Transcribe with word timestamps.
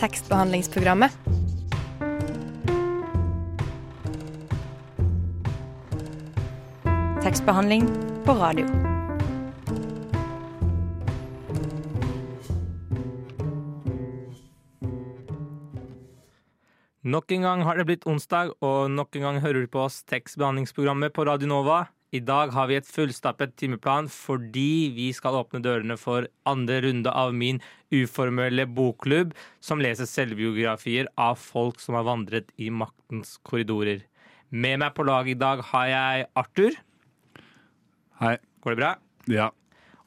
tekstbehandlingsprogrammet. 0.00 1.12
Tekstbehandling 7.22 7.88
på 8.24 8.34
radio. 8.34 8.66
Nok 17.06 17.32
en 17.32 17.42
gang 17.42 17.62
har 17.62 17.78
det 17.78 17.84
blitt 17.86 18.06
onsdag, 18.06 18.50
og 18.60 18.90
nok 18.90 19.16
en 19.16 19.22
gang 19.22 19.36
hører 19.40 19.62
du 19.62 19.70
på 19.70 19.84
oss 19.86 20.00
tekstbehandlingsprogrammet 20.10 21.14
på 21.14 21.24
Radio 21.24 21.48
Nova. 21.48 21.84
I 22.14 22.20
dag 22.22 22.52
har 22.54 22.68
vi 22.70 22.76
et 22.78 22.86
fullstappet 22.86 23.56
timeplan 23.58 24.06
fordi 24.12 24.92
vi 24.94 25.08
skal 25.16 25.40
åpne 25.40 25.58
dørene 25.64 25.96
for 25.98 26.28
andre 26.46 26.78
runde 26.84 27.10
av 27.10 27.34
min 27.34 27.58
uformelle 27.90 28.68
bokklubb, 28.70 29.34
som 29.60 29.82
leser 29.82 30.06
selvbiografier 30.06 31.10
av 31.18 31.34
folk 31.42 31.82
som 31.82 31.98
har 31.98 32.06
vandret 32.06 32.52
i 32.62 32.70
maktens 32.70 33.36
korridorer. 33.42 34.04
Med 34.54 34.78
meg 34.84 34.94
på 34.94 35.06
lag 35.06 35.26
i 35.28 35.34
dag 35.34 35.64
har 35.72 35.88
jeg 35.90 36.28
Arthur. 36.38 36.78
Hei. 38.22 38.36
Går 38.62 38.74
det 38.74 38.80
bra? 38.80 38.92
Ja. 39.30 39.50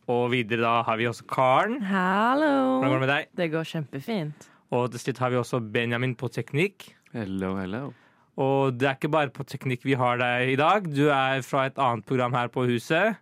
Og 0.09 0.31
videre 0.31 0.63
da 0.63 0.73
har 0.87 0.97
vi 0.97 1.07
også 1.07 1.27
Karen. 1.29 1.81
Hallo. 1.85 2.79
Hvordan 2.79 2.89
går 2.89 2.95
det 2.95 3.05
med 3.05 3.13
deg? 3.13 3.31
Det 3.37 3.51
går 3.53 3.67
kjempefint. 3.75 4.49
Og 4.73 4.87
til 4.93 5.03
slutt 5.03 5.21
har 5.21 5.33
vi 5.33 5.41
også 5.41 5.59
Benjamin 5.73 6.15
på 6.17 6.31
teknikk. 6.33 6.93
Hello, 7.13 7.57
hello. 7.59 7.89
Og 8.39 8.77
det 8.79 8.87
er 8.87 8.95
ikke 8.95 9.11
bare 9.11 9.31
på 9.35 9.43
teknikk 9.43 9.83
vi 9.83 9.97
har 9.99 10.19
deg 10.21 10.53
i 10.53 10.59
dag. 10.59 10.85
Du 10.87 11.09
er 11.11 11.41
fra 11.43 11.65
et 11.67 11.79
annet 11.81 12.05
program 12.07 12.35
her 12.37 12.47
på 12.53 12.63
huset. 12.69 13.17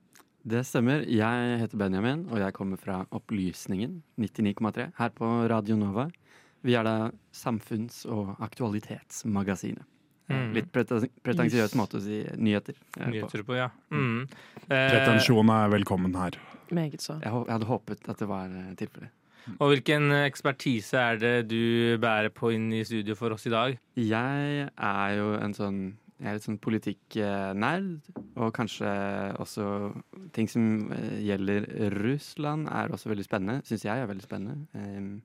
Det 0.48 0.62
stemmer. 0.64 1.02
Jeg 1.10 1.58
heter 1.64 1.80
Benjamin, 1.82 2.28
og 2.32 2.40
jeg 2.40 2.54
kommer 2.56 2.78
fra 2.80 3.02
Opplysningen 3.12 3.98
99,3 4.22 4.92
her 5.00 5.10
på 5.18 5.32
Radio 5.52 5.76
Nova. 5.80 6.06
Vi 6.64 6.76
er 6.78 6.86
da 6.88 6.96
samfunns- 7.36 8.06
og 8.10 8.36
aktualitetsmagasinet. 8.46 9.84
Mm. 10.28 10.54
Litt 10.54 10.72
preten- 10.76 11.10
pretensiøs 11.24 11.74
måte 11.80 11.98
å 12.00 12.04
si 12.04 12.18
nyheter 12.36 12.76
nyheter 13.00 13.44
på. 13.44 13.54
På, 13.54 13.56
ja. 13.56 13.70
Mm. 13.92 14.26
Eh, 14.68 14.90
Pretensjon 14.92 15.50
er 15.50 15.70
velkommen 15.72 16.16
her. 16.20 16.36
Meget 16.70 17.00
så. 17.00 17.16
Jeg, 17.24 17.32
jeg 17.32 17.54
hadde 17.54 17.70
håpet 17.70 18.10
at 18.12 18.20
det 18.20 18.28
var 18.28 18.52
eh, 18.52 18.74
tilfellet. 18.76 19.14
Og 19.56 19.72
hvilken 19.72 20.12
ekspertise 20.24 21.00
er 21.00 21.22
det 21.22 21.36
du 21.52 21.96
bærer 22.02 22.34
på 22.34 22.52
inn 22.56 22.68
i 22.76 22.84
studio 22.88 23.16
for 23.18 23.36
oss 23.36 23.48
i 23.48 23.54
dag? 23.54 23.78
Jeg 24.00 24.68
er 24.68 25.16
jo 25.18 25.32
en 25.40 25.56
sånn 25.58 25.80
jeg 26.18 26.32
er 26.32 26.38
litt 26.40 26.46
sånn 26.48 26.58
politikknerd, 26.58 28.08
og 28.42 28.54
kanskje 28.58 28.90
også 29.38 29.66
ting 30.34 30.48
som 30.50 30.88
eh, 30.96 31.20
gjelder 31.28 31.68
Russland, 31.94 32.66
er 32.74 32.90
også 32.90 33.12
veldig 33.12 33.26
spennende. 33.28 33.62
Syns 33.70 33.86
jeg 33.86 34.02
er 34.02 34.10
veldig 34.10 34.26
spennende. 34.26 35.20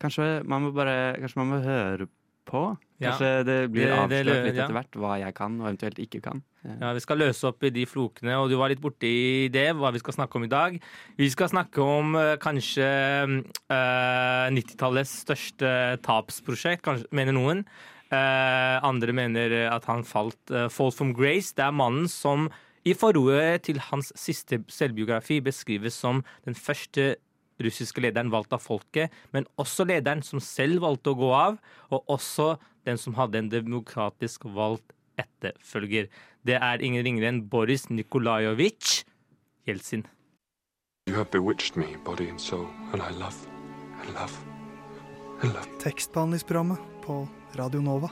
Kanskje 0.00 0.26
man 0.48 0.66
må 0.66 0.74
bare 0.76 1.14
Kanskje 1.20 1.40
man 1.40 1.50
må 1.54 1.62
høre 1.64 2.10
på. 2.50 2.62
Ja. 3.00 3.12
Kanskje 3.14 3.30
det 3.48 3.58
blir 3.72 3.86
Det- 3.86 3.94
det 3.94 4.00
avslørt 4.00 4.26
lø- 4.28 4.44
litt 4.44 4.54
ja. 4.58 4.64
etter 4.66 4.76
hvert 4.76 4.98
hva 5.00 5.12
jeg 5.22 5.34
kan, 5.38 5.60
og 5.60 5.68
eventuelt 5.70 5.98
ikke 6.04 6.20
kan. 6.22 6.42
Ja, 6.80 6.92
Vi 6.92 7.00
skal 7.00 7.16
løse 7.22 7.44
opp 7.48 7.62
i 7.64 7.70
de 7.72 7.86
flokene, 7.88 8.34
og 8.36 8.50
du 8.50 8.56
var 8.60 8.68
litt 8.68 8.82
borti 8.82 9.48
det, 9.50 9.70
hva 9.74 9.90
vi 9.94 9.98
skal 10.02 10.12
snakke 10.18 10.36
om 10.36 10.44
i 10.44 10.50
dag. 10.52 10.80
Vi 11.16 11.30
skal 11.30 11.48
snakke 11.48 11.78
om 11.80 12.14
eh, 12.20 12.36
kanskje 12.36 12.84
eh, 13.70 14.50
90-tallets 14.52 15.14
største 15.24 15.70
tapsprosjekt, 16.04 16.82
kanskje, 16.84 17.06
mener 17.12 17.32
noen. 17.36 17.64
Uh, 18.10 18.80
andre 18.82 19.12
mener 19.14 19.52
at 19.70 19.84
han 19.86 20.02
falt 20.02 20.50
uh, 20.50 20.64
Fall 20.68 20.90
from 20.90 21.12
Grace. 21.14 21.52
Det 21.54 21.62
er 21.62 21.70
mannen 21.70 22.08
som 22.10 22.48
i 22.84 22.90
forordet 22.92 23.62
til 23.68 23.78
hans 23.78 24.08
siste 24.18 24.58
selvbiografi 24.66 25.36
beskrives 25.40 25.94
som 25.94 26.24
den 26.44 26.56
første 26.58 27.12
russiske 27.64 28.02
lederen 28.02 28.32
valgt 28.32 28.54
av 28.56 28.62
folket, 28.64 29.12
men 29.34 29.48
også 29.60 29.86
lederen 29.88 30.22
som 30.26 30.42
selv 30.42 30.84
valgte 30.84 31.12
å 31.12 31.18
gå 31.18 31.30
av, 31.36 31.58
og 31.90 32.14
også 32.16 32.54
den 32.88 33.00
som 33.00 33.16
hadde 33.18 33.40
en 33.40 33.52
demokratisk 33.52 34.46
valgt 34.56 34.94
etterfølger. 35.20 36.08
Det 36.46 36.56
er 36.56 36.84
ingen 36.84 37.04
ringere 37.04 37.28
enn 37.32 37.44
Boris 37.52 37.88
Nikolajevitsj 37.90 39.04
Jeltsin. 39.68 40.06
You 41.08 41.16
have 41.16 41.30
bewitched 41.30 41.76
me, 41.76 41.96
body 42.04 42.28
and 42.28 42.40
soul, 42.40 42.68
and 42.92 43.02
I 43.02 43.10
love, 43.18 43.36
and 44.00 44.14
love, 44.14 44.36
and 45.42 45.52
love. 45.52 45.68
Tekstbehandlingsprogrammet 45.82 46.78
på 47.04 47.26
Radio 47.58 47.80
Nova. 47.80 48.10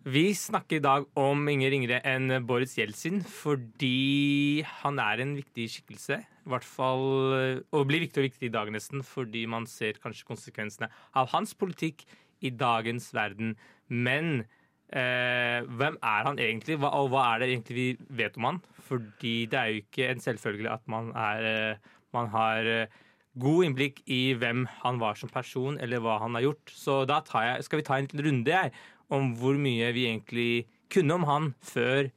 Vi 0.00 0.30
snakker 0.32 0.78
i 0.78 0.80
dag 0.80 1.04
om 1.20 1.42
ingen 1.52 1.68
ringere 1.68 1.98
enn 2.08 2.32
Boris 2.48 2.72
Jeltsin 2.78 3.18
fordi 3.20 4.62
han 4.80 4.96
er 4.96 5.20
en 5.20 5.34
viktig 5.36 5.66
skikkelse. 5.68 6.16
I 6.24 6.48
hvert 6.48 6.64
fall, 6.64 7.60
Og 7.68 7.84
blir 7.84 8.00
viktig 8.00 8.22
og 8.22 8.30
viktig 8.30 8.48
i 8.48 8.54
dag 8.54 8.70
nesten, 8.72 9.02
fordi 9.04 9.44
man 9.44 9.66
ser 9.68 10.00
kanskje 10.00 10.24
konsekvensene 10.24 10.88
av 11.12 11.28
hans 11.34 11.52
politikk 11.52 12.06
i 12.40 12.48
dagens 12.48 13.10
verden. 13.12 13.58
Men 13.92 14.46
eh, 14.88 15.60
hvem 15.68 15.98
er 16.00 16.24
han 16.24 16.40
egentlig, 16.40 16.78
hva, 16.80 16.94
og 16.96 17.12
hva 17.12 17.34
er 17.34 17.42
det 17.42 17.50
egentlig 17.50 17.76
vi 17.76 17.88
vet 18.22 18.38
om 18.40 18.48
han? 18.48 18.60
Fordi 18.88 19.34
det 19.52 19.58
er 19.60 19.68
jo 19.68 19.82
ikke 19.84 20.08
en 20.08 20.24
selvfølge 20.24 20.72
at 20.72 20.88
man, 20.88 21.10
er, 21.12 21.44
eh, 21.44 21.92
man 22.16 22.32
har 22.32 22.64
eh, 22.64 22.96
god 23.36 23.68
innblikk 23.68 24.00
i 24.08 24.32
hvem 24.32 24.64
han 24.80 24.96
var 25.02 25.20
som 25.20 25.28
person, 25.28 25.76
eller 25.76 26.00
hva 26.00 26.16
han 26.24 26.40
har 26.40 26.48
gjort. 26.48 26.72
Så 26.72 27.02
da 27.04 27.20
jeg, 27.20 27.68
skal 27.68 27.82
vi 27.82 27.86
ta 27.86 28.00
en 28.00 28.10
runde 28.16 28.56
jeg, 28.56 28.72
om 29.10 29.34
hvor 29.38 29.56
mye 29.58 29.92
vi 29.96 30.06
egentlig 30.08 30.66
kunne 30.90 31.14
om 31.18 31.24
han 31.28 31.54
før 31.62 32.10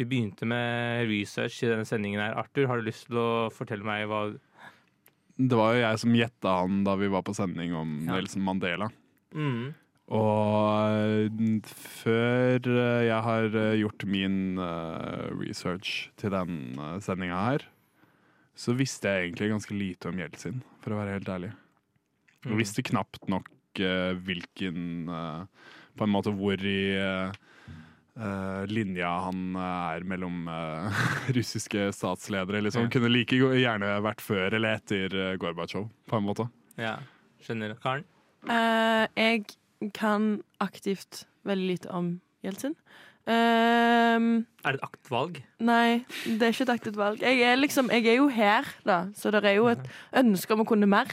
vi 0.00 0.04
begynte 0.08 0.46
med 0.48 1.08
research 1.10 1.62
i 1.62 1.68
denne 1.70 1.84
sendingen 1.88 2.20
her. 2.22 2.34
Arthur, 2.40 2.66
har 2.70 2.80
du 2.80 2.86
lyst 2.88 3.06
til 3.10 3.18
å 3.20 3.50
fortelle 3.52 3.84
meg 3.84 4.06
hva 4.08 4.22
Det 5.40 5.56
var 5.56 5.74
jo 5.74 5.80
jeg 5.84 5.98
som 6.02 6.16
gjetta 6.16 6.54
han 6.62 6.82
da 6.84 6.94
vi 7.00 7.08
var 7.12 7.22
på 7.24 7.34
sending 7.36 7.74
om 7.76 7.98
Ja. 8.06 8.14
Nelson 8.16 8.42
Mandela. 8.42 8.90
mm. 9.34 9.74
Og 10.10 11.28
eh, 11.30 11.60
før 11.70 12.58
eh, 12.66 13.04
jeg 13.06 13.20
har 13.22 13.44
eh, 13.54 13.76
gjort 13.78 14.04
min 14.10 14.58
research 15.38 16.10
til 16.18 16.30
den 16.34 16.74
sendinga 17.00 17.38
her, 17.44 17.62
så 18.58 18.74
visste 18.74 19.06
jeg 19.06 19.28
egentlig 19.30 19.52
ganske 19.52 19.76
lite 19.78 20.08
om 20.10 20.18
Jeltsin, 20.18 20.62
for 20.82 20.92
å 20.92 20.98
være 20.98 21.14
helt 21.18 21.28
ærlig. 21.30 21.52
Jeg 22.42 22.52
Mm. 22.52 22.58
visste 22.58 22.82
knapt 22.82 23.28
nok 23.28 23.46
hvilken 23.76 25.06
På 26.00 26.06
en 26.06 26.14
måte 26.14 26.32
hvor 26.32 26.62
i 26.64 26.78
eh, 26.96 27.34
eh, 28.16 28.62
linja 28.72 29.10
han 29.26 29.56
er 29.60 30.06
mellom 30.08 30.46
uh, 30.48 31.02
russiske 31.36 31.90
statsledere. 31.92 32.62
Liksom. 32.64 32.88
Ja. 32.88 32.92
Kunne 32.94 33.12
like 33.12 33.36
gjerne 33.36 33.92
vært 34.06 34.24
før 34.24 34.56
eller 34.56 34.80
etter 34.80 35.12
uh, 35.12 35.34
Gorbatsjov, 35.40 35.90
på 36.08 36.16
en 36.16 36.24
måte. 36.24 36.48
Ja, 36.80 36.96
skjønner. 37.44 37.76
Karen? 37.84 38.08
Uh, 38.48 39.04
jeg 39.12 39.44
kan 39.96 40.38
aktivt 40.64 41.26
veldig 41.44 41.68
lite 41.74 41.92
om 41.92 42.14
Jeltsin. 42.44 42.78
Um, 43.28 44.46
Er 44.64 44.72
det 44.72 44.80
et 44.80 44.84
aktvalg? 44.86 45.42
nei, 45.60 46.00
det 46.24 46.40
er 46.40 46.54
ikke 46.54 46.64
et 46.64 46.72
aktivt 46.72 46.96
valg. 46.96 47.20
Jeg 47.20 47.44
er, 47.44 47.58
liksom, 47.60 47.90
jeg 47.92 48.06
er 48.08 48.16
jo 48.16 48.30
her, 48.32 48.64
da, 48.88 49.02
så 49.14 49.30
det 49.30 49.44
er 49.44 49.58
jo 49.60 49.68
et 49.68 49.84
ønske 50.16 50.56
om 50.56 50.64
å 50.64 50.68
kunne 50.68 50.88
mer. 50.88 51.12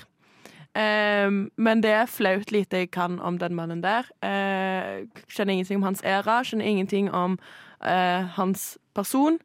Ehm, 0.75 1.50
men 1.57 1.83
det 1.83 1.91
er 1.95 2.09
flaut 2.11 2.51
lite 2.51 2.83
jeg 2.83 2.91
kan 2.91 3.19
om 3.19 3.38
den 3.39 3.55
mannen 3.55 3.83
der. 3.83 4.09
Uh, 4.22 5.07
skjønner 5.29 5.57
ingenting 5.57 5.79
om 5.81 5.88
hans 5.88 6.03
æra, 6.03 6.41
skjønner 6.44 6.67
ingenting 6.67 7.11
om 7.11 7.38
uh, 7.81 8.28
hans 8.38 8.77
person. 8.97 9.39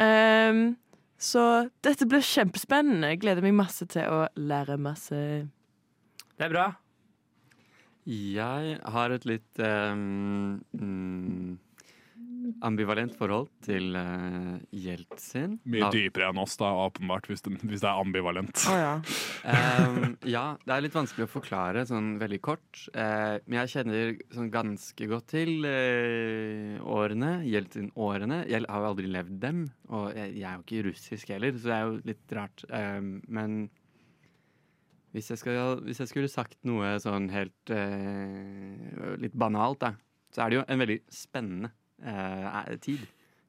Um, 0.00 0.76
så 1.20 1.68
dette 1.84 2.08
blir 2.08 2.24
kjempespennende. 2.24 3.12
Jeg 3.12 3.20
gleder 3.24 3.44
meg 3.44 3.58
masse 3.58 3.84
til 3.92 4.08
å 4.08 4.22
lære 4.40 4.78
masse. 4.80 5.16
Det 6.36 6.46
er 6.46 6.52
bra. 6.52 6.68
Jeg 8.08 8.78
har 8.94 9.12
et 9.12 9.26
litt 9.28 9.60
um, 9.60 10.62
mm, 10.72 11.58
ambivalent 12.66 13.14
forhold 13.18 13.48
til 13.64 13.96
uh, 13.96 14.56
Jeltsin. 14.74 15.58
Mye 15.70 15.86
Av- 15.86 15.94
dypere 15.94 16.30
enn 16.30 16.40
oss, 16.42 16.56
da, 16.60 16.70
åpenbart, 16.86 17.28
hvis 17.30 17.44
det, 17.46 17.54
hvis 17.62 17.82
det 17.84 17.88
er 17.90 18.00
ambivalent. 18.02 18.64
Oh, 18.70 18.78
ja. 18.78 18.94
um, 19.44 20.16
ja, 20.28 20.44
det 20.64 20.76
er 20.76 20.86
litt 20.86 20.96
vanskelig 20.96 21.28
å 21.28 21.32
forklare 21.32 21.84
sånn 21.88 22.14
veldig 22.20 22.40
kort. 22.44 22.84
Uh, 22.94 23.38
men 23.46 23.60
jeg 23.62 23.74
kjenner 23.74 24.14
sånn 24.34 24.52
ganske 24.54 25.10
godt 25.10 25.30
til 25.34 25.66
uh, 25.66 26.78
årene, 26.84 27.34
Jeltsin-årene. 27.48 28.44
Jeg 28.50 28.66
har 28.66 28.84
jo 28.84 28.90
aldri 28.92 29.10
levd 29.10 29.38
dem, 29.42 29.66
og 29.90 30.10
jeg, 30.16 30.36
jeg 30.40 30.48
er 30.48 30.56
jo 30.58 30.66
ikke 30.66 30.86
russisk 30.90 31.34
heller, 31.34 31.56
så 31.56 31.70
det 31.70 31.76
er 31.76 31.86
jo 31.86 32.00
litt 32.12 32.34
rart. 32.36 32.64
Ehm, 32.74 33.12
men 33.30 33.60
hvis 35.14 35.32
jeg, 35.32 35.40
skal, 35.40 35.80
hvis 35.86 35.98
jeg 36.02 36.10
skulle 36.10 36.30
sagt 36.30 36.58
noe 36.68 36.92
sånn 37.02 37.26
helt 37.34 37.72
eh, 37.74 39.16
litt 39.18 39.34
banalt, 39.34 39.80
da, 39.82 39.94
så 40.30 40.44
er 40.44 40.52
det 40.52 40.58
jo 40.60 40.66
en 40.70 40.82
veldig 40.84 40.98
spennende 41.10 41.72
eh, 42.02 42.76
tid. 42.82 43.06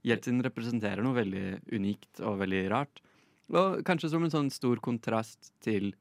Jeltsin 0.08 0.42
representerer 0.44 1.04
noe 1.06 1.18
veldig 1.20 1.76
unikt 1.78 2.22
og 2.26 2.40
veldig 2.42 2.64
rart. 2.74 3.04
Og 3.52 3.82
kanskje 3.86 4.12
som 4.14 4.24
en 4.26 4.34
sånn 4.34 4.50
stor 4.54 4.80
kontrast 4.84 5.52
til 5.64 5.92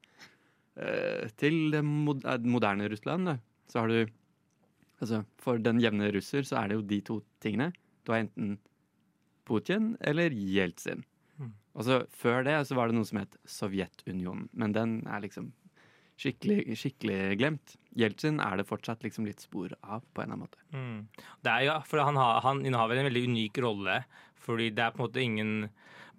eh, 0.79 1.27
Til 1.37 1.71
det 1.73 1.83
eh, 1.83 2.47
moderne 2.47 2.89
Russland. 2.91 3.29
Da. 3.29 3.37
Så 3.71 3.83
har 3.83 3.91
du 3.91 4.17
Altså, 5.01 5.23
for 5.41 5.57
den 5.57 5.79
jevne 5.81 6.11
russer 6.13 6.45
så 6.45 6.59
er 6.59 6.67
det 6.69 6.75
jo 6.75 6.83
de 6.85 6.99
to 7.01 7.15
tingene. 7.41 7.71
Du 8.05 8.11
har 8.13 8.21
enten 8.21 8.59
Putin 9.49 9.95
eller 10.05 10.29
Jeltsin. 10.29 11.01
Mm. 11.41 11.55
Og 11.73 11.87
så 11.87 12.03
Før 12.13 12.45
det 12.45 12.59
så 12.67 12.77
var 12.77 12.89
det 12.89 12.99
noe 12.99 13.09
som 13.09 13.17
het 13.17 13.33
Sovjetunionen, 13.49 14.45
men 14.53 14.75
den 14.77 14.99
er 15.09 15.23
liksom 15.25 15.49
skikkelig, 16.21 16.77
skikkelig 16.77 17.39
glemt. 17.41 17.75
Jeltsin 17.99 18.39
er 18.43 18.59
det 18.59 18.67
fortsatt 18.69 19.03
liksom 19.03 19.25
litt 19.27 19.43
spor 19.43 19.73
av, 19.81 20.03
på 20.13 20.23
en 20.23 20.31
eller 20.31 20.37
annen 20.37 20.45
måte. 20.45 20.61
Mm. 20.71 21.27
Det 21.43 21.53
er, 21.53 21.63
ja, 21.67 21.77
for 21.87 22.03
han, 22.03 22.19
har, 22.19 22.41
han 22.45 22.63
innehaver 22.65 22.99
en 22.99 23.09
veldig 23.09 23.23
unik 23.31 23.61
rolle, 23.65 24.01
fordi 24.41 24.69
det 24.75 24.85
er 24.85 24.93
på 24.93 25.01
en 25.01 25.07
måte 25.09 25.23
ingen 25.23 25.55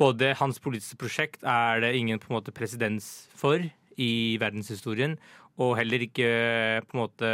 Både 0.01 0.31
hans 0.39 0.57
politiske 0.59 0.97
prosjekt 0.99 1.45
er 1.47 1.83
det 1.85 1.91
ingen 1.95 2.19
på 2.19 2.31
en 2.31 2.39
måte 2.39 2.51
presedens 2.57 3.29
for 3.39 3.61
i 4.01 4.13
verdenshistorien, 4.41 5.19
og 5.61 5.77
heller 5.79 6.03
ikke 6.07 6.31
på 6.89 6.97
en 6.97 7.03
måte 7.03 7.29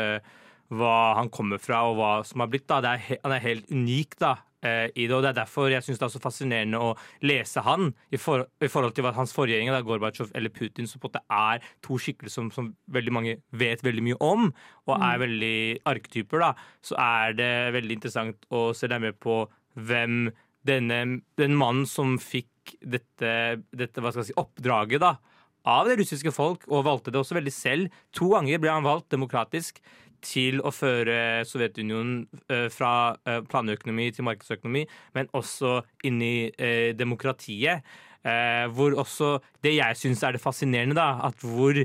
hva 0.74 1.14
han 1.16 1.30
kommer 1.32 1.62
fra 1.62 1.84
og 1.88 1.96
hva 1.96 2.10
som 2.26 2.42
har 2.42 2.50
blitt. 2.50 2.66
da. 2.68 2.82
Er, 2.82 3.20
han 3.22 3.34
er 3.36 3.44
helt 3.46 3.70
unik 3.70 4.18
da, 4.20 4.34
i 4.58 5.04
det, 5.06 5.14
og 5.14 5.22
det 5.22 5.28
er 5.30 5.36
derfor 5.36 5.70
jeg 5.70 5.84
syns 5.86 6.00
det 6.00 6.06
er 6.08 6.10
så 6.10 6.20
fascinerende 6.22 6.80
å 6.82 6.94
lese 7.22 7.62
han 7.62 7.92
i, 8.10 8.18
for, 8.18 8.42
i 8.58 8.70
forhold 8.70 8.96
til 8.96 9.06
hans 9.14 9.34
forgjengere, 9.36 9.84
Gorbatsjov 9.86 10.32
eller 10.34 10.50
Putin, 10.50 10.88
som 10.90 10.98
på 10.98 11.06
en 11.06 11.14
måte 11.14 11.22
er 11.30 11.68
to 11.86 11.98
skikkelser 12.02 12.40
som, 12.40 12.50
som 12.54 12.72
veldig 12.90 13.14
mange 13.14 13.36
vet 13.54 13.84
veldig 13.86 14.04
mye 14.08 14.18
om, 14.24 14.50
og 14.88 14.94
er 14.96 15.22
veldig 15.22 15.54
arketyper, 15.88 16.42
da, 16.42 16.50
så 16.82 16.98
er 16.98 17.38
det 17.38 17.52
veldig 17.78 17.98
interessant 18.00 18.50
å 18.50 18.68
se 18.74 18.90
deg 18.90 19.04
med 19.04 19.18
på 19.22 19.44
hvem 19.78 20.28
denne, 20.66 21.00
den 21.38 21.56
mannen 21.58 21.86
som 21.88 22.18
fikk 22.20 22.76
dette, 22.82 23.32
dette 23.70 24.02
hva 24.02 24.12
skal 24.12 24.24
jeg 24.24 24.32
si, 24.32 24.40
oppdraget 24.40 25.02
da, 25.04 25.14
av 25.68 25.88
det 25.88 25.98
russiske 26.00 26.32
folk, 26.32 26.66
og 26.70 26.86
valgte 26.86 27.12
det 27.12 27.20
også 27.20 27.36
veldig 27.38 27.54
selv. 27.54 27.96
To 28.16 28.30
ganger 28.32 28.60
ble 28.62 28.72
han 28.72 28.86
valgt 28.86 29.10
demokratisk 29.14 29.82
til 30.24 30.62
å 30.64 30.72
føre 30.74 31.44
Sovjetunionen 31.46 32.26
eh, 32.50 32.66
fra 32.72 33.14
eh, 33.28 33.40
planøkonomi 33.48 34.10
til 34.14 34.26
markedsøkonomi, 34.28 34.84
men 35.16 35.30
også 35.36 35.78
inn 36.08 36.20
i 36.24 36.36
eh, 36.50 36.94
demokratiet. 36.98 37.86
Hvor 38.74 38.92
også 38.98 39.28
Det 39.62 39.70
jeg 39.76 39.96
syns 39.96 40.20
er 40.26 40.34
det 40.34 40.40
fascinerende, 40.42 40.96
da, 40.98 41.22
at 41.24 41.38
hvor 41.40 41.78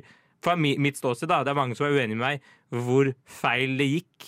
Fra 0.44 0.56
mitt 0.60 0.98
ståsted, 0.98 1.30
da, 1.30 1.44
det 1.46 1.54
er 1.54 1.56
mange 1.56 1.76
som 1.78 1.86
er 1.86 1.94
uenig 1.94 2.18
med 2.18 2.24
meg, 2.26 2.48
hvor 2.84 3.08
feil 3.24 3.78
det 3.80 3.86
gikk. 3.88 4.26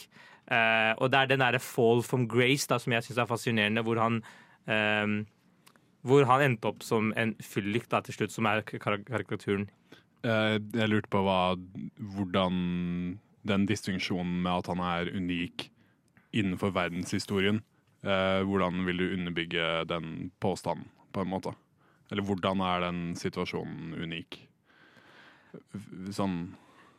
Og 1.02 1.10
det 1.12 1.20
er 1.20 1.28
den 1.28 1.42
derre 1.42 1.60
fall 1.60 2.00
from 2.06 2.24
grace 2.30 2.70
da, 2.70 2.78
som 2.80 2.94
jeg 2.94 3.04
syns 3.04 3.20
er 3.20 3.28
fascinerende, 3.28 3.84
hvor 3.84 4.00
han 4.00 4.22
hvor 6.08 6.30
han 6.30 6.46
endte 6.46 6.70
opp 6.70 6.86
som 6.86 7.12
en 7.20 7.34
fyllik 7.44 7.90
til 7.90 8.16
slutt, 8.16 8.32
som 8.32 8.48
er 8.48 8.64
karikaturen. 8.64 9.68
Jeg 10.24 10.88
lurte 10.88 11.12
på 11.12 11.26
hva, 11.26 11.58
hvordan 12.16 12.64
den 13.46 13.66
distinksjonen 13.70 14.42
med 14.44 14.52
at 14.64 14.68
han 14.74 14.82
er 14.84 15.12
unik 15.16 15.70
innenfor 16.36 16.74
verdenshistorien, 16.76 17.62
eh, 18.04 18.42
hvordan 18.44 18.84
vil 18.88 18.98
du 18.98 19.06
underbygge 19.14 19.86
den 19.90 20.32
påstanden, 20.44 20.90
på 21.16 21.22
en 21.24 21.32
måte? 21.32 21.54
Eller 22.12 22.26
hvordan 22.28 22.60
er 22.62 22.84
den 22.90 23.00
situasjonen 23.18 23.94
unik? 24.04 24.42
Sånn 26.14 26.40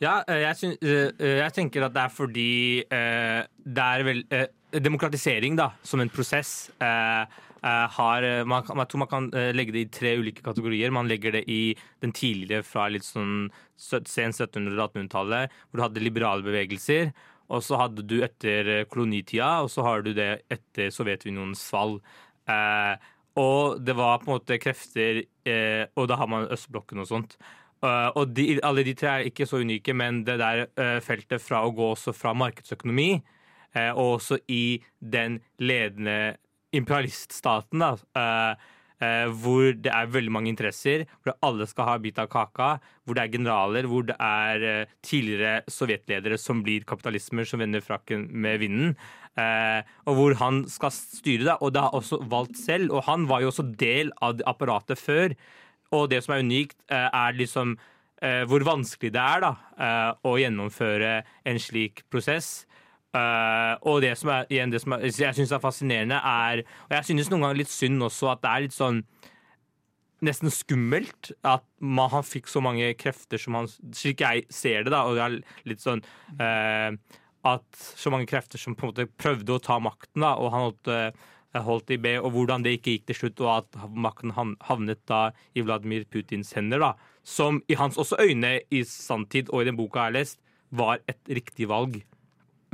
Ja, 0.00 0.22
eh, 0.28 0.42
jeg, 0.44 0.56
syn- 0.56 0.78
eh, 0.82 1.10
eh, 1.18 1.38
jeg 1.42 1.52
tenker 1.56 1.84
at 1.86 1.94
det 1.94 2.02
er 2.02 2.12
fordi 2.12 2.50
eh, 2.84 3.42
det 3.64 3.84
er 3.84 4.04
vel 4.04 4.24
eh, 4.30 4.46
Demokratisering, 4.76 5.54
da, 5.56 5.70
som 5.86 6.00
en 6.02 6.10
prosess, 6.12 6.70
eh, 6.82 7.24
har 7.62 8.22
eh, 8.22 8.44
man, 8.44 8.64
Jeg 8.66 8.88
tror 8.90 9.02
man 9.02 9.10
kan 9.10 9.30
eh, 9.34 9.52
legge 9.54 9.72
det 9.74 9.84
i 9.84 9.90
tre 9.92 10.16
ulike 10.20 10.44
kategorier. 10.44 10.92
Man 10.94 11.08
legger 11.08 11.32
det 11.38 11.44
i 11.50 11.76
den 12.04 12.12
tidligere 12.12 12.66
fra 12.66 12.88
litt 12.92 13.06
sånn 13.06 13.48
sen 13.76 14.32
1700- 14.32 14.76
og 14.76 14.92
1800-tallet, 14.92 15.56
hvor 15.70 15.80
du 15.80 15.84
hadde 15.86 16.04
liberale 16.04 16.46
bevegelser. 16.46 17.12
Og 17.48 17.62
så 17.62 17.78
hadde 17.78 18.04
du 18.06 18.18
etter 18.26 18.72
eh, 18.80 18.86
kolonitida, 18.90 19.60
og 19.64 19.70
så 19.72 19.84
har 19.86 20.02
du 20.06 20.12
det 20.16 20.30
etter 20.52 20.90
Sovjetunionens 20.94 21.62
fall. 21.70 22.00
Eh, 22.50 22.96
og 23.36 23.82
det 23.84 23.96
var 23.98 24.20
på 24.22 24.30
en 24.30 24.38
måte 24.38 24.56
krefter 24.62 25.18
eh, 25.44 25.82
Og 25.98 26.06
da 26.08 26.16
har 26.16 26.28
man 26.30 26.46
østblokken 26.54 27.02
og 27.02 27.08
sånt. 27.10 27.36
Eh, 27.84 28.08
og 28.16 28.32
de, 28.36 28.48
alle 28.64 28.84
de 28.86 28.94
tre 28.96 29.12
er 29.12 29.30
ikke 29.30 29.46
så 29.48 29.60
unike, 29.62 29.94
men 29.96 30.22
det 30.26 30.38
der 30.40 30.66
eh, 30.80 30.98
feltet 31.04 31.44
fra 31.44 31.62
å 31.66 31.74
gå 31.76 31.90
også 31.92 32.14
fra 32.16 32.32
markedsøkonomi, 32.36 33.10
eh, 33.76 33.90
og 33.92 34.16
også 34.16 34.40
i 34.48 34.80
den 35.00 35.40
ledende 35.60 36.36
imperialiststaten, 36.76 37.82
da, 37.82 37.92
eh, 38.16 38.66
eh, 39.00 39.26
hvor 39.28 39.74
det 39.74 39.92
er 39.92 40.12
veldig 40.12 40.32
mange 40.32 40.50
interesser, 40.52 41.06
hvor 41.22 41.36
alle 41.44 41.66
skal 41.68 41.90
ha 41.90 41.98
bit 41.98 42.18
av 42.18 42.30
kaka, 42.32 42.76
hvor 43.04 43.16
det 43.16 43.24
er 43.24 43.34
generaler, 43.36 43.88
hvor 43.90 44.06
det 44.08 44.16
er 44.20 44.64
eh, 44.64 44.94
tidligere 45.02 45.62
sovjetledere 45.68 46.38
som 46.40 46.62
blir 46.62 46.86
kapitalismer 46.88 47.48
som 47.48 47.60
vender 47.60 47.84
frakken 47.84 48.28
med 48.32 48.60
vinden. 48.64 48.96
Uh, 49.36 49.84
og 50.08 50.14
hvor 50.16 50.34
han 50.40 50.62
skal 50.64 50.94
styre 50.94 51.44
det, 51.44 51.56
og 51.60 51.74
det 51.74 51.82
har 51.84 51.92
også 51.92 52.22
valgt 52.24 52.56
selv. 52.56 52.88
Og 52.96 53.04
han 53.04 53.26
var 53.28 53.42
jo 53.44 53.50
også 53.50 53.66
del 53.76 54.08
av 54.24 54.40
apparatet 54.48 54.96
før. 54.96 55.34
Og 55.92 56.08
det 56.08 56.22
som 56.24 56.32
er 56.32 56.40
unikt, 56.40 56.78
uh, 56.88 57.10
er 57.12 57.36
liksom 57.36 57.74
uh, 57.76 58.44
hvor 58.48 58.64
vanskelig 58.64 59.12
det 59.12 59.20
er 59.20 59.44
da, 59.44 59.52
å 60.24 60.38
gjennomføre 60.40 61.18
en 61.44 61.60
slik 61.60 62.06
prosess. 62.08 62.64
Eh, 63.16 63.72
og 63.88 64.02
det 64.04 64.12
som 64.20 64.32
er, 64.34 64.48
igjen, 64.52 64.72
det 64.72 64.82
som 64.82 64.96
er, 64.96 65.06
jeg 65.08 65.36
syns 65.38 65.54
er 65.54 65.62
fascinerende, 65.62 66.18
er 66.18 66.62
Og 66.88 66.96
jeg 66.98 67.08
synes 67.10 67.30
noen 67.30 67.46
ganger 67.46 67.60
litt 67.62 67.72
synd 67.72 68.02
også 68.02 68.32
at 68.34 68.42
det 68.42 68.52
er 68.52 68.64
litt 68.66 68.76
sånn 68.76 69.02
nesten 70.24 70.50
skummelt 70.52 71.30
at 71.44 71.64
man, 71.78 72.08
han 72.12 72.24
fikk 72.24 72.48
så 72.48 72.62
mange 72.64 72.88
krefter 72.98 73.40
som 73.40 73.58
han 73.58 73.68
Slik 73.68 74.24
jeg 74.24 74.46
ser 74.52 74.86
det, 74.86 74.92
da, 74.94 75.04
og 75.04 75.18
det 75.18 75.24
er 75.26 75.38
litt 75.68 75.84
sånn 75.84 76.02
uh, 76.40 76.96
At 77.46 77.66
så 77.76 78.12
mange 78.12 78.28
krefter 78.30 78.60
som 78.60 78.76
på 78.76 78.86
en 78.86 78.94
måte 78.94 79.08
prøvde 79.20 79.56
å 79.56 79.62
ta 79.62 79.76
makten, 79.82 80.24
da, 80.24 80.34
og 80.40 80.54
han 80.54 80.64
holdt, 80.70 80.90
uh, 80.90 81.60
holdt 81.66 81.92
i 81.94 82.00
B, 82.00 82.16
og 82.18 82.32
hvordan 82.34 82.64
det 82.64 82.78
ikke 82.78 82.96
gikk 82.96 83.06
til 83.10 83.20
slutt, 83.20 83.44
og 83.44 83.52
at 83.58 83.78
makten 83.92 84.32
havnet 84.34 85.04
da 85.08 85.20
i 85.54 85.62
Vladimir 85.64 86.08
Putins 86.10 86.56
hender, 86.56 86.82
da, 86.82 86.90
som 87.26 87.60
i 87.70 87.78
hans 87.78 88.00
også 88.00 88.18
øyne 88.24 88.56
i 88.72 88.82
sanntid 88.88 89.52
og 89.52 89.62
i 89.62 89.70
den 89.70 89.78
boka 89.78 90.06
jeg 90.06 90.10
har 90.10 90.18
lest, 90.18 90.42
var 90.74 91.04
et 91.06 91.30
riktig 91.30 91.68
valg. 91.70 92.00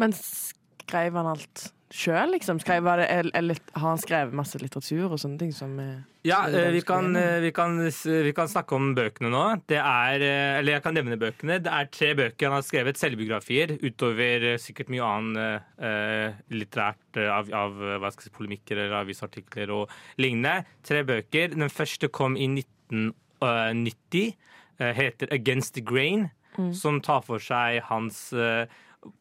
Men 0.00 0.15
skrev 0.17 1.17
han 1.19 1.31
alt 1.35 1.69
sjøl, 1.93 2.33
liksom? 2.33 2.61
Skrev, 2.62 2.87
det, 2.99 3.06
eller, 3.37 3.59
har 3.77 3.85
han 3.85 4.00
skrevet 4.00 4.35
masse 4.37 4.59
litteratur 4.61 5.12
og 5.12 5.21
sånne 5.21 5.39
ting 5.41 5.53
som 5.55 5.75
eh, 5.83 6.00
Ja, 6.25 6.44
er 6.49 6.69
eh, 6.69 6.73
vi 6.77 6.81
kan, 6.87 7.11
eh, 7.19 7.41
vi, 7.44 7.50
kan, 7.55 7.77
vi 7.83 8.33
kan 8.37 8.49
snakke 8.50 8.77
om 8.79 8.93
bøkene 8.97 9.31
nå. 9.33 9.43
Det 9.69 9.79
er, 9.79 10.25
eh, 10.25 10.59
eller 10.61 10.77
jeg 10.77 10.85
kan 10.87 10.97
nevne 10.97 11.19
bøkene. 11.21 11.59
Det 11.65 11.73
er 11.73 11.91
tre 11.93 12.12
bøker 12.19 12.49
han 12.49 12.56
har 12.56 12.67
skrevet, 12.67 13.00
selvbiografier, 13.00 13.75
utover 13.85 14.49
eh, 14.53 14.61
sikkert 14.62 14.93
mye 14.93 15.09
annet 15.09 15.69
uh, 15.83 16.39
litterært 16.55 17.21
eh, 17.21 17.29
av, 17.33 17.50
av 17.56 17.83
eh, 17.83 17.99
hva 18.00 18.12
skal 18.15 18.27
jeg 18.27 18.31
si, 18.31 18.37
polemikker 18.39 18.79
eller 18.79 19.00
avisartikler 19.03 19.75
og 19.77 19.93
lignende. 20.23 20.62
Tre 20.87 21.03
bøker. 21.09 21.53
Den 21.56 21.73
første 21.73 22.09
kom 22.12 22.39
i 22.41 22.49
1990. 22.62 24.33
eh, 24.81 24.94
heter 24.97 25.29
'Against 25.29 25.77
the 25.77 25.85
Grain', 25.85 26.31
som 26.77 27.00
tar 27.00 27.23
for 27.25 27.41
seg 27.41 27.81
hans 27.89 28.33
eh, 28.33 28.67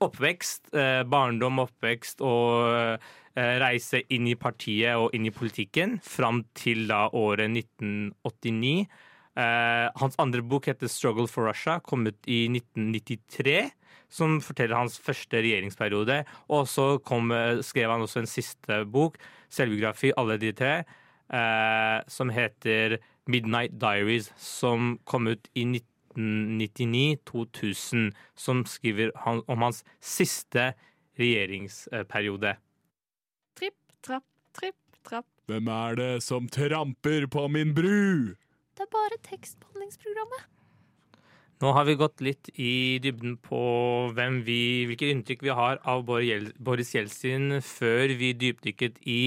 oppvekst, 0.02 0.74
eh, 0.76 1.02
barndom, 1.10 1.62
oppvekst 1.64 2.22
og 2.26 2.98
eh, 3.36 3.56
reise 3.62 4.04
inn 4.14 4.28
i 4.30 4.38
partiet 4.40 5.00
og 5.00 5.16
inn 5.16 5.26
i 5.28 5.34
politikken 5.34 6.00
fram 6.06 6.44
til 6.58 6.86
da 6.90 7.08
året 7.18 7.50
1989. 7.50 8.88
Eh, 9.40 9.88
hans 9.96 10.18
andre 10.20 10.42
bok 10.44 10.68
heter 10.68 10.88
'Struggle 10.88 11.28
for 11.28 11.48
Russia', 11.48 11.82
kom 11.84 12.08
ut 12.08 12.18
i 12.28 12.48
1993. 12.50 13.72
Som 14.12 14.42
forteller 14.42 14.76
hans 14.76 15.00
første 15.00 15.40
regjeringsperiode. 15.40 16.26
Og 16.50 16.68
så 16.68 17.02
kom, 17.04 17.32
eh, 17.32 17.62
skrev 17.62 17.90
han 17.90 18.02
også 18.02 18.20
en 18.20 18.28
siste 18.28 18.86
bok, 18.86 19.18
selvbiografi, 19.50 20.12
alle 20.18 20.38
de 20.38 20.52
tre, 20.52 20.84
eh, 21.32 22.02
som 22.08 22.30
heter 22.30 23.00
'Midnight 23.28 23.80
Diaries', 23.80 24.32
som 24.38 25.00
kom 25.06 25.28
ut 25.28 25.48
i 25.56 25.64
1999-2000, 26.16 28.12
som 28.36 28.66
skriver 28.66 29.12
om 29.26 29.62
hans 29.66 29.84
siste 30.00 30.74
regjeringsperiode. 31.20 32.56
Tripp, 33.60 33.78
trapp, 34.04 34.26
tripp, 34.58 34.80
trapp. 35.08 35.28
Hvem 35.52 35.68
er 35.74 36.00
det 36.00 36.24
som 36.24 36.48
tramper 36.52 37.28
på 37.32 37.48
min 37.52 37.76
bru? 37.76 38.36
Det 38.78 38.88
er 38.88 38.92
bare 38.94 39.20
tekstbehandlingsprogrammet. 39.28 40.48
Nå 41.62 41.70
har 41.78 41.86
vi 41.86 41.94
gått 41.94 42.22
litt 42.26 42.50
i 42.58 42.98
dybden 43.04 43.36
på 43.46 43.62
hvem 44.18 44.40
vi, 44.48 44.88
hvilke 44.90 45.12
inntrykk 45.14 45.44
vi 45.46 45.54
har 45.54 45.78
av 45.86 46.08
Boris 46.10 46.96
Jeltsin 46.96 47.60
før 47.62 48.16
vi 48.18 48.32
dypdykket 48.34 48.98
i 49.06 49.20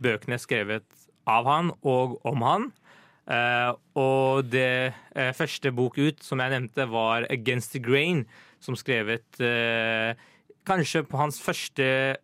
bøkene 0.00 0.38
skrevet 0.40 0.86
av 1.28 1.44
han 1.50 1.68
og 1.84 2.16
om 2.24 2.46
han. 2.46 2.70
Eh, 3.30 3.70
og 3.98 4.48
det 4.50 4.92
eh, 5.14 5.30
første 5.36 5.70
bok 5.74 5.98
ut 6.00 6.22
som 6.24 6.42
jeg 6.42 6.54
nevnte, 6.54 6.88
var 6.90 7.26
'Against 7.28 7.72
the 7.72 7.80
Grain', 7.80 8.26
som 8.60 8.74
skrevet 8.74 9.40
eh, 9.40 10.14
kanskje 10.66 11.02
på 11.02 11.18
første, 11.42 12.16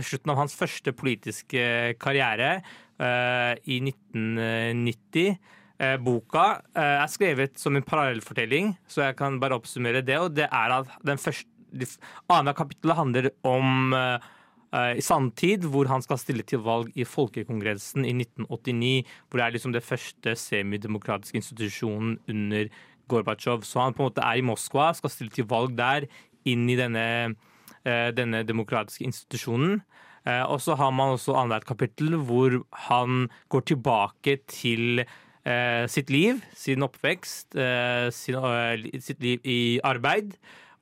slutten 0.00 0.30
av 0.30 0.36
hans 0.36 0.54
første 0.56 0.92
politiske 0.92 1.94
karriere 2.00 2.62
uh, 2.96 3.52
i 3.68 3.82
1990. 3.84 5.36
Uh, 5.76 5.96
boka 6.00 6.62
uh, 6.72 7.02
er 7.04 7.10
skrevet 7.12 7.58
som 7.60 7.76
en 7.76 7.84
parallellfortelling, 7.84 8.78
så 8.88 9.02
jeg 9.10 9.16
kan 9.16 9.36
bare 9.38 9.58
oppsummere 9.60 10.00
det. 10.00 10.16
Og 10.18 10.32
det 10.32 10.48
er 10.48 10.72
at 10.72 10.88
den 11.04 11.20
første 11.20 11.52
de 11.72 11.88
Annethvert 12.28 12.58
kapittel 12.58 12.94
handler 12.96 13.30
om 13.48 13.94
eh, 13.96 14.30
i 14.72 15.02
sanntid, 15.04 15.66
hvor 15.68 15.84
han 15.90 16.00
skal 16.00 16.16
stille 16.16 16.44
til 16.48 16.62
valg 16.64 16.94
i 16.96 17.04
Folkekongressen 17.04 18.06
i 18.08 18.14
1989. 18.16 19.10
Hvor 19.28 19.40
det 19.40 19.44
er 19.44 19.54
liksom 19.56 19.74
det 19.74 19.84
første 19.84 20.32
semidemokratiske 20.40 21.36
institusjonen 21.36 22.14
under 22.32 22.70
Gorbatsjov. 23.12 23.66
Så 23.68 23.82
han 23.82 23.92
på 23.96 24.02
en 24.02 24.10
måte 24.10 24.24
er 24.24 24.40
i 24.40 24.46
Moskva, 24.46 24.92
skal 24.96 25.12
stille 25.12 25.34
til 25.34 25.48
valg 25.50 25.76
der, 25.78 26.08
inn 26.48 26.64
i 26.70 26.78
denne, 26.78 27.36
eh, 27.84 28.08
denne 28.16 28.42
demokratiske 28.48 29.04
institusjonen. 29.06 29.82
Eh, 30.26 30.42
Og 30.42 30.60
så 30.60 30.76
har 30.76 30.90
man 30.90 31.14
også 31.16 31.34
annethvert 31.36 31.66
kapittel 31.66 32.16
hvor 32.16 32.64
han 32.88 33.28
går 33.50 33.62
tilbake 33.66 34.38
til 34.46 35.04
eh, 35.44 35.86
sitt 35.86 36.10
liv, 36.10 36.40
sin 36.54 36.82
oppvekst, 36.82 37.56
eh, 37.58 38.10
sin, 38.10 38.34
eh, 38.36 39.00
sitt 39.00 39.20
liv 39.20 39.40
i 39.44 39.80
arbeid, 39.82 40.36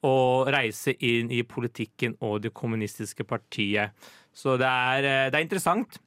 og 0.07 0.49
reise 0.54 0.95
inn 1.04 1.30
i 1.33 1.42
politikken 1.45 2.14
og 2.25 2.40
det 2.45 2.54
kommunistiske 2.57 3.25
partiet. 3.28 3.92
Så 4.33 4.57
det 4.61 4.66
er, 4.69 5.04
eh, 5.04 5.30
det 5.30 5.37
er 5.40 5.45
interessant. 5.45 5.99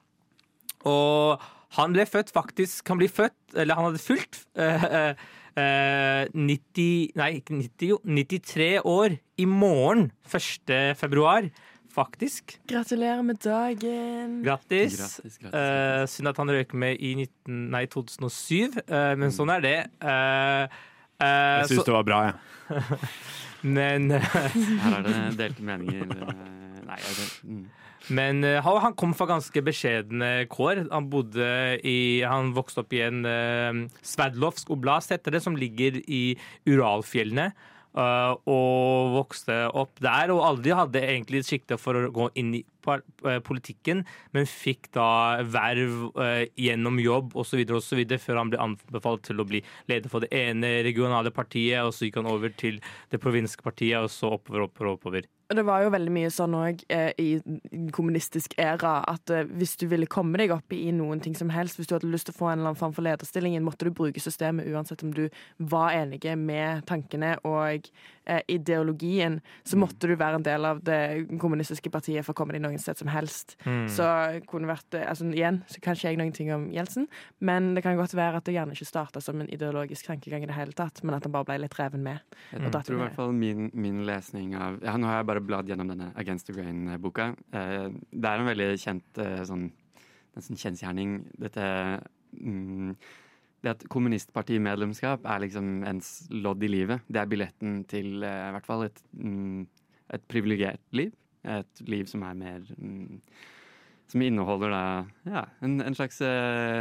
Og 0.85 1.39
han 1.77 1.93
ble 1.95 2.03
født 2.05 2.31
faktisk 2.35 2.89
Han 2.91 2.99
blir 2.99 3.09
født, 3.09 3.55
eller 3.55 3.75
han 3.79 3.85
hadde 3.87 4.01
fulgt 4.03 4.41
eh, 4.59 5.13
eh, 5.55 6.25
90 6.35 7.13
Nei, 7.15 7.29
ikke 7.39 7.55
90, 7.55 7.87
jo. 7.93 7.99
93 8.03 8.81
år 8.83 9.15
i 9.37 9.45
morgen. 9.45 10.11
1. 10.27 10.73
februar, 10.99 11.47
faktisk. 11.93 12.57
Gratulerer 12.69 13.21
med 13.25 13.39
dagen. 13.43 14.39
Grattis. 14.45 14.97
Grattis, 14.99 15.37
grattis, 15.37 15.53
Eh, 15.53 16.05
synd 16.09 16.27
at 16.33 16.37
han 16.41 16.49
røyk 16.49 16.73
med 16.73 16.97
i 16.99 17.13
19, 17.15 17.69
nei, 17.73 17.85
2007, 17.85 18.81
eh, 18.87 19.13
men 19.15 19.29
sånn 19.33 19.53
er 19.53 19.61
det. 19.61 19.77
Eh, 20.01 20.63
eh, 21.21 21.59
Jeg 21.63 21.69
syns 21.71 21.85
det 21.89 21.93
var 21.95 22.03
bra, 22.03 22.21
jeg. 22.27 22.35
men 23.63 24.11
Her 24.11 24.97
er 24.99 25.05
det 25.07 25.15
delte 25.39 25.63
meninger. 25.65 26.11
eh, 26.11 26.83
Nei, 26.83 26.99
vet, 26.99 27.39
mm. 27.47 27.63
Men 28.11 28.43
eh, 28.43 28.59
han 28.63 28.81
han 28.83 28.95
kom 28.99 29.13
fra 29.15 29.29
ganske 29.29 29.63
beskjedne 29.63 30.45
kår. 30.51 30.85
Han 30.91 31.09
bodde 31.11 31.79
i 31.87 32.21
Han 32.27 32.51
vokste 32.55 32.83
opp 32.83 32.93
i 32.93 32.99
en 33.05 33.23
uh, 33.23 33.85
Sverdlovsk 34.03 34.73
oblast, 34.75 35.13
heter 35.15 35.37
det, 35.37 35.43
som 35.45 35.55
ligger 35.55 36.01
i 36.03 36.35
Uralfjellene. 36.67 37.53
Eh, 37.97 38.33
og 38.49 39.13
vokste 39.17 39.57
opp 39.69 40.01
der, 40.03 40.33
og 40.33 40.43
aldri 40.47 40.75
hadde 40.77 41.03
egentlig 41.03 41.43
sikte 41.47 41.77
for 41.81 41.97
å 41.97 42.11
gå 42.13 42.29
inn 42.39 42.53
i 42.59 42.63
eh, 42.63 43.39
politikken, 43.45 44.03
men 44.35 44.49
fikk 44.49 44.91
da 44.97 45.43
verv 45.43 46.09
eh, 46.23 46.45
gjennom 46.59 46.99
jobb 47.03 47.37
osv. 47.39 47.63
før 48.17 48.41
han 48.41 48.53
ble 48.53 48.61
anbefalt 48.63 49.25
til 49.29 49.43
å 49.43 49.47
bli 49.49 49.63
leder 49.91 50.11
for 50.11 50.25
det 50.25 50.33
ene 50.35 50.79
regionale 50.87 51.33
partiet, 51.33 51.81
og 51.83 51.93
så 51.95 52.09
gikk 52.09 52.21
han 52.21 52.33
over 52.33 52.53
til 52.57 52.81
det 53.13 53.21
provinske 53.23 53.65
partiet, 53.65 54.01
og 54.01 54.11
så 54.13 54.35
oppover, 54.37 54.67
oppover, 54.69 54.97
oppover. 54.97 55.32
Det 55.49 55.63
var 55.67 55.83
jo 55.83 55.91
veldig 55.91 56.11
mye 56.13 56.29
sånn 56.31 56.55
òg 56.55 56.83
eh, 56.93 57.11
i 57.19 57.27
kommunistisk 57.93 58.55
æra 58.61 58.95
at 59.09 59.33
eh, 59.33 59.43
hvis 59.59 59.75
du 59.81 59.85
ville 59.91 60.07
komme 60.09 60.39
deg 60.39 60.53
opp 60.55 60.73
i 60.73 60.87
noen 60.95 61.19
ting 61.23 61.35
som 61.35 61.51
helst, 61.53 61.77
hvis 61.77 61.89
du 61.89 61.95
hadde 61.97 62.09
lyst 62.11 62.29
til 62.29 62.35
å 62.35 62.39
få 62.39 62.49
en 62.49 62.61
eller 62.61 62.71
annen 62.71 62.79
form 62.79 62.95
for 62.95 63.05
lederstillingen, 63.05 63.65
måtte 63.65 63.87
du 63.87 63.93
bruke 63.95 64.23
systemet 64.23 64.69
uansett 64.71 65.03
om 65.03 65.11
du 65.13 65.25
var 65.57 65.93
enige 65.97 66.37
med 66.39 66.85
tankene 66.89 67.35
og 67.43 67.89
eh, 68.25 68.41
ideologien, 68.47 69.39
så 69.67 69.79
måtte 69.79 70.07
du 70.07 70.15
være 70.19 70.39
en 70.39 70.47
del 70.47 70.67
av 70.69 70.81
det 70.85 71.01
kommunistiske 71.41 71.91
partiet 71.93 72.25
for 72.25 72.33
å 72.33 72.39
komme 72.39 72.55
deg 72.55 72.63
noen 72.63 72.81
sted 72.81 73.03
som 73.03 73.11
helst. 73.11 73.57
Mm. 73.67 73.85
Så 73.91 74.07
kunne 74.49 74.71
vært 74.71 74.97
eh, 74.97 75.07
altså 75.09 75.27
Igjen 75.33 75.63
så 75.71 75.79
kan 75.81 75.97
ikke 75.97 76.11
jeg 76.11 76.19
noen 76.19 76.33
ting 76.35 76.51
om 76.53 76.67
Jeltsin, 76.73 77.07
men 77.43 77.73
det 77.75 77.83
kan 77.85 77.97
godt 77.97 78.15
være 78.17 78.39
at 78.39 78.47
det 78.47 78.55
gjerne 78.55 78.75
ikke 78.75 78.87
starta 78.87 79.21
som 79.23 79.41
en 79.41 79.49
ideologisk 79.51 80.07
tankegang 80.07 80.45
i 80.45 80.49
det 80.49 80.57
hele 80.57 80.75
tatt, 80.77 81.01
men 81.03 81.17
at 81.17 81.25
han 81.25 81.33
bare 81.33 81.47
ble 81.49 81.61
litt 81.63 81.77
reven 81.79 82.03
med. 82.05 82.21
Jeg 82.53 82.71
tror 82.73 82.97
i 82.97 83.01
hvert 83.01 83.17
fall 83.17 83.33
min, 83.35 83.69
min 83.73 84.03
lesning 84.07 84.53
av 84.57 84.79
ja, 84.83 84.93
Nå 84.99 85.09
har 85.09 85.21
jeg 85.21 85.27
bare 85.29 85.32
bladd 85.41 85.69
gjennom 85.69 85.89
denne 85.89 86.11
Against 86.19 86.49
the 86.49 86.55
Grain-boka. 86.55 87.31
Eh, 87.55 87.89
det 88.11 88.29
er 88.29 88.41
en 88.41 88.49
veldig 88.49 88.69
kjent 88.81 89.21
eh, 89.23 89.41
sånn 89.47 89.69
kjensgjerning. 90.37 91.19
Dette 91.41 91.65
mm, 92.39 92.95
Det 93.63 93.71
at 93.71 93.83
kommunistpartimedlemskap 93.87 95.23
er 95.23 95.39
liksom 95.45 95.85
ens 95.87 96.27
lodd 96.29 96.63
i 96.63 96.67
livet. 96.67 97.05
Det 97.07 97.21
er 97.21 97.29
billetten 97.31 97.83
til 97.87 98.23
eh, 98.23 98.47
i 98.49 98.53
hvert 98.57 98.67
fall 98.67 98.85
et, 98.89 99.03
mm, 99.15 99.65
et 100.17 100.25
privilegert 100.27 100.83
liv. 100.91 101.13
Et 101.43 101.83
liv 101.87 102.05
som 102.07 102.23
er 102.27 102.39
mer 102.39 102.67
mm, 102.77 103.21
som 104.13 104.21
inneholder 104.23 104.71
da 104.71 104.81
ja, 105.25 105.43
en, 105.65 105.79
en 105.81 105.95
slags 105.97 106.19
eh, 106.21 106.27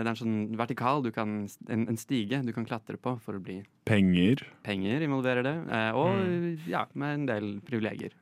Det 0.02 0.04
er 0.04 0.10
en 0.12 0.18
sånn 0.18 0.36
vertikal, 0.60 1.02
du 1.04 1.10
kan, 1.14 1.42
en, 1.72 1.86
en 1.90 1.98
stige 2.00 2.42
du 2.44 2.52
kan 2.54 2.66
klatre 2.68 3.00
på 3.00 3.16
for 3.24 3.38
å 3.38 3.42
bli 3.42 3.62
Penger. 3.88 4.44
penger 4.62 5.02
involverer 5.02 5.42
det, 5.42 5.54
Og 5.98 6.12
og 6.12 6.68
ja, 6.70 6.84
med 6.94 7.14
en 7.16 7.24
del 7.26 7.46
privilegier. 7.66 8.14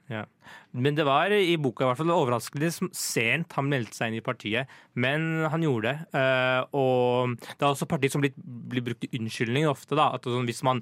Men 0.73 0.97
det 0.97 1.05
var 1.09 1.33
i 1.35 1.57
boka 1.61 1.85
i 1.85 1.90
hvert 1.90 2.00
fall 2.00 2.12
overraskende 2.14 2.71
sent 2.97 3.52
han 3.59 3.69
meldte 3.69 3.99
seg 3.99 4.11
inn 4.11 4.19
i 4.21 4.25
partiet. 4.25 4.71
Men 4.95 5.45
han 5.52 5.64
gjorde 5.64 5.93
det. 5.93 6.17
Eh, 6.17 6.62
og 6.76 7.37
det 7.40 7.61
er 7.61 7.69
også 7.71 7.88
partiet 7.90 8.14
som 8.14 8.25
blir, 8.25 8.33
blir 8.40 8.85
brukt 8.88 9.05
i 9.05 9.12
unnskyldning 9.19 9.69
ofte. 9.69 9.99
da, 9.99 10.12
at 10.17 10.29
sånn, 10.29 10.49
hvis, 10.49 10.62
man, 10.67 10.81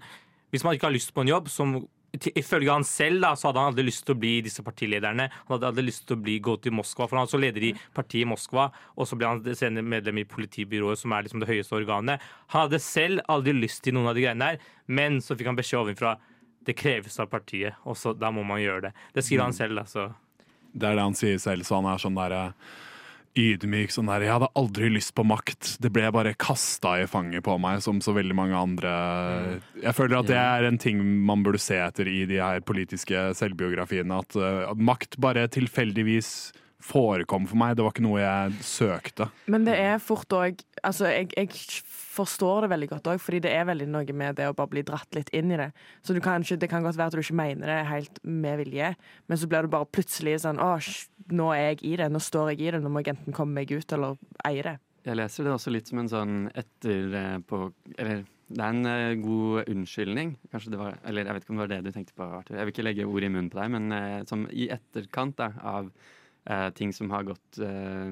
hvis 0.55 0.67
man 0.67 0.77
ikke 0.77 0.91
har 0.91 0.95
lyst 0.95 1.15
på 1.17 1.25
en 1.25 1.33
jobb 1.33 1.51
som 1.53 1.79
Ifølge 2.13 2.73
han 2.73 2.87
selv 2.89 3.21
da, 3.21 3.35
så 3.37 3.51
hadde 3.51 3.61
han 3.61 3.75
aldri 3.75 3.85
lyst 3.85 4.07
til 4.09 4.17
å 4.17 4.21
bli 4.23 4.39
disse 4.47 4.63
partilederne. 4.65 5.27
Han 5.29 5.55
hadde 5.55 5.69
aldri 5.69 5.85
lyst 5.91 6.07
til 6.09 6.17
å 6.17 6.23
bli, 6.25 6.39
gå 6.41 6.55
til 6.65 6.73
Moskva, 6.73 7.05
for 7.05 7.21
han 7.21 7.29
var 7.29 7.43
leder 7.43 7.67
i 7.69 7.75
partiet 7.95 8.25
i 8.25 8.31
Moskva. 8.31 8.71
Og 8.97 9.11
så 9.11 9.19
ble 9.19 9.29
han 9.29 9.43
senere 9.59 9.85
medlem 9.85 10.23
i 10.23 10.27
politibyrået, 10.29 11.03
som 11.03 11.13
er 11.13 11.27
liksom 11.27 11.45
det 11.45 11.51
høyeste 11.51 11.77
organet. 11.77 12.25
Han 12.55 12.65
hadde 12.65 12.81
selv 12.83 13.21
aldri 13.29 13.53
lyst 13.59 13.85
til 13.85 13.99
noen 13.99 14.09
av 14.09 14.17
de 14.17 14.25
greiene 14.25 14.51
der, 14.55 14.73
men 14.89 15.21
så 15.25 15.37
fikk 15.37 15.53
han 15.53 15.61
beskjed 15.61 15.83
ovenfra 15.83 16.17
det 16.69 16.75
kreves 16.77 17.17
av 17.21 17.31
partiet, 17.33 17.77
og 17.89 17.97
så 17.97 18.13
da 18.17 18.29
må 18.35 18.43
man 18.45 18.61
gjøre 18.61 18.89
det. 18.89 18.97
Det 19.15 19.25
skriver 19.25 19.47
han 19.47 19.57
selv, 19.57 19.81
altså. 19.85 20.11
Det 20.73 20.85
er 20.85 20.99
det 20.99 21.07
han 21.07 21.17
sier 21.17 21.39
selv, 21.41 21.65
så 21.65 21.79
han 21.79 21.89
er 21.89 22.03
sånn 22.03 22.19
derre 22.19 22.43
ydmyk. 23.37 23.93
Sånn 23.93 24.09
der, 24.09 24.25
'Jeg 24.25 24.35
hadde 24.37 24.53
aldri 24.57 24.89
lyst 24.91 25.15
på 25.15 25.25
makt. 25.27 25.77
Det 25.81 25.93
ble 25.93 26.11
bare 26.13 26.35
kasta 26.35 27.03
i 27.03 27.07
fanget 27.07 27.45
på 27.45 27.59
meg, 27.61 27.83
som 27.83 28.01
så 28.01 28.15
veldig 28.15 28.35
mange 28.35 28.55
andre 28.55 29.61
Jeg 29.83 29.95
føler 29.95 30.19
at 30.19 30.27
det 30.27 30.37
er 30.37 30.65
en 30.65 30.79
ting 30.79 31.03
man 31.27 31.43
burde 31.43 31.61
se 31.61 31.77
etter 31.77 32.07
i 32.09 32.25
de 32.27 32.39
her 32.41 32.61
politiske 32.61 33.35
selvbiografiene. 33.35 34.19
At, 34.19 34.37
at 34.37 34.77
makt 34.77 35.19
bare 35.21 35.49
tilfeldigvis 35.49 36.53
forekom 36.83 37.47
for 37.51 37.59
meg. 37.59 37.77
Det 37.77 37.85
var 37.85 37.95
ikke 37.95 38.07
noe 38.07 38.21
jeg 38.23 38.59
søkte. 38.67 39.29
Men 39.51 39.67
det 39.67 39.79
er 39.83 40.03
fort 40.03 40.33
òg 40.37 40.65
Altså, 40.87 41.09
jeg, 41.11 41.33
jeg 41.35 41.49
forstår 42.15 42.63
det 42.65 42.71
veldig 42.71 42.89
godt 42.93 43.09
òg, 43.11 43.21
fordi 43.23 43.41
det 43.43 43.51
er 43.51 43.65
veldig 43.67 43.89
noe 43.91 44.15
med 44.15 44.37
det 44.39 44.47
å 44.47 44.55
bare 44.55 44.71
bli 44.71 44.85
dratt 44.87 45.17
litt 45.17 45.33
inn 45.35 45.51
i 45.51 45.59
det. 45.59 45.73
Så 46.07 46.15
du 46.15 46.21
kan 46.23 46.45
ikke, 46.45 46.59
det 46.63 46.69
kan 46.71 46.87
godt 46.87 46.99
være 47.01 47.11
at 47.11 47.17
du 47.19 47.23
ikke 47.25 47.39
mener 47.41 47.67
det 47.73 47.79
helt 47.89 48.21
med 48.23 48.61
vilje, 48.63 48.93
men 49.27 49.41
så 49.41 49.49
blir 49.51 49.67
du 49.67 49.73
bare 49.75 49.91
plutselig 49.91 50.37
sånn 50.45 50.63
Å, 50.63 50.77
nå 51.35 51.51
er 51.57 51.65
jeg 51.73 51.83
i 51.83 51.97
det, 51.99 52.07
nå 52.15 52.23
står 52.23 52.53
jeg 52.53 52.63
i 52.63 52.71
det, 52.77 52.83
nå 52.85 52.93
må 52.95 53.03
jeg 53.03 53.17
enten 53.17 53.35
komme 53.35 53.59
meg 53.59 53.75
ut 53.75 53.97
eller 53.97 54.19
eie 54.47 54.63
det. 54.67 54.77
Jeg 55.09 55.19
leser 55.19 55.47
det 55.47 55.55
også 55.55 55.73
litt 55.73 55.91
som 55.91 56.03
en 56.03 56.11
sånn 56.11 56.35
etter 56.59 57.15
eh, 57.17 57.39
på 57.49 57.69
Eller 57.97 58.23
det 58.49 58.65
er 58.65 58.75
en 58.75 58.89
eh, 58.89 59.19
god 59.21 59.71
unnskyldning. 59.71 60.35
Kanskje 60.53 60.73
det 60.75 60.81
var 60.81 60.99
Eller 61.07 61.27
jeg 61.27 61.37
vet 61.37 61.47
ikke 61.47 61.55
om 61.55 61.61
det 61.61 61.65
var 61.67 61.73
det 61.75 61.81
du 61.87 61.91
tenkte 61.95 62.17
på, 62.17 62.29
Arthur. 62.39 62.57
Jeg 62.59 62.69
vil 62.69 62.75
ikke 62.75 62.87
legge 62.87 63.09
ord 63.09 63.27
i 63.27 63.31
munnen 63.33 63.51
på 63.53 63.61
deg, 63.61 63.73
men 63.75 63.95
eh, 63.95 64.23
som 64.29 64.47
i 64.51 64.69
etterkant 64.75 65.39
da, 65.41 65.53
av 65.63 65.91
eh, 66.49 66.71
ting 66.79 66.93
som 66.97 67.11
har 67.15 67.25
gått 67.29 67.61
eh, 67.61 68.11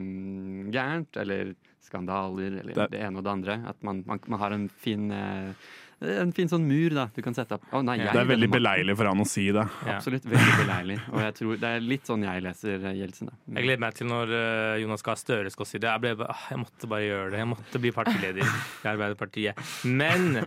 gærent, 0.75 1.17
eller 1.23 1.55
skandaler, 1.87 2.61
eller 2.61 2.75
Det- 2.75 2.91
det, 2.91 3.01
ene 3.07 3.19
og 3.19 3.25
det 3.25 3.31
andre. 3.33 3.61
At 3.69 3.83
man, 3.83 4.05
man, 4.07 4.21
man 4.29 4.41
har 4.41 4.53
en 4.53 4.69
fin 4.69 5.11
eh, 5.15 5.53
en 5.97 6.29
fin 6.37 6.45
sånn 6.47 6.67
mur 6.69 6.93
da, 6.93 7.07
du 7.17 7.23
kan 7.25 7.33
sette 7.33 7.55
opp. 7.57 7.63
Oh, 7.73 7.81
nei, 7.81 7.95
jeg 7.97 8.13
Det 8.13 8.21
er 8.21 8.27
veldig 8.29 8.49
beleilig 8.53 8.97
for 8.99 9.09
han 9.09 9.23
å 9.23 9.25
si 9.25 9.47
det. 9.49 9.63
Ja. 9.87 9.95
Absolutt 9.95 10.27
veldig 10.29 10.57
beleilig. 10.59 10.99
Og 11.09 11.23
jeg 11.23 11.35
tror 11.39 11.57
det 11.63 11.71
er 11.73 11.81
litt 11.81 12.05
sånn 12.11 12.23
jeg 12.27 12.43
leser 12.45 12.85
eh, 12.85 12.99
Jeltsin. 12.99 13.31
da. 13.31 13.37
Jeg 13.57 13.65
gleder 13.65 13.81
meg 13.81 13.95
til 13.97 14.11
når 14.11 14.35
eh, 14.37 14.75
Jonas 14.83 15.01
Gahr 15.07 15.17
Støre 15.17 15.51
skal 15.55 15.65
si 15.71 15.79
det. 15.81 15.89
Jeg, 15.89 16.03
ble, 16.05 16.27
ah, 16.29 16.43
jeg 16.53 16.61
måtte 16.61 16.91
bare 16.93 17.07
gjøre 17.07 17.31
det. 17.33 17.39
Jeg 17.41 17.49
måtte 17.55 17.81
bli 17.81 17.95
partileder 17.97 18.45
i 18.45 18.91
Arbeiderpartiet. 18.93 19.65
Men 19.89 20.43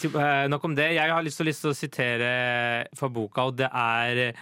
til, 0.00 0.16
eh, 0.16 0.46
nok 0.48 0.64
om 0.64 0.74
det. 0.78 0.88
Jeg 0.96 1.10
har 1.12 1.22
lyst 1.26 1.36
til, 1.42 1.50
lyst 1.52 1.66
til 1.66 1.74
å 1.74 1.76
sitere 1.76 2.32
fra 2.96 3.10
boka, 3.12 3.44
og 3.50 3.58
det 3.60 3.68
er 3.68 4.32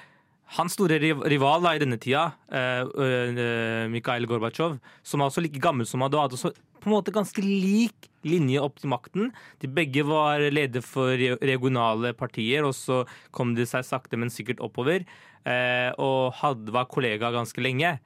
hans 0.54 0.76
store 0.76 0.98
rival 1.02 1.64
da, 1.64 1.74
i 1.74 1.82
denne 1.82 1.98
tida, 1.98 2.28
eh, 2.52 2.82
eh, 3.02 3.86
Mikhail 3.90 4.26
Gorbatsjov, 4.30 4.78
som 5.02 5.20
er 5.20 5.30
også 5.30 5.42
like 5.42 5.62
gammel 5.62 5.88
som 5.88 6.04
og 6.06 6.14
hadde 6.14 6.38
også 6.38 6.52
på 6.54 6.90
en 6.90 6.94
måte 6.94 7.14
ganske 7.14 7.42
lik 7.42 8.06
linje 8.26 8.62
opp 8.62 8.78
til 8.78 8.92
makten. 8.92 9.32
De 9.62 9.66
begge 9.66 10.04
var 10.06 10.38
leder 10.38 10.84
for 10.86 11.18
regionale 11.18 12.12
partier, 12.14 12.62
og 12.62 12.74
så 12.78 13.02
kom 13.34 13.56
de 13.56 13.66
seg 13.66 13.82
sakte, 13.86 14.18
men 14.18 14.30
sikkert 14.30 14.62
oppover. 14.62 15.02
Eh, 15.46 15.90
og 15.98 16.36
hadde, 16.38 16.70
var 16.74 16.86
kollega 16.90 17.32
ganske 17.34 17.62
lenge. 17.62 17.98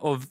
Og 0.00 0.24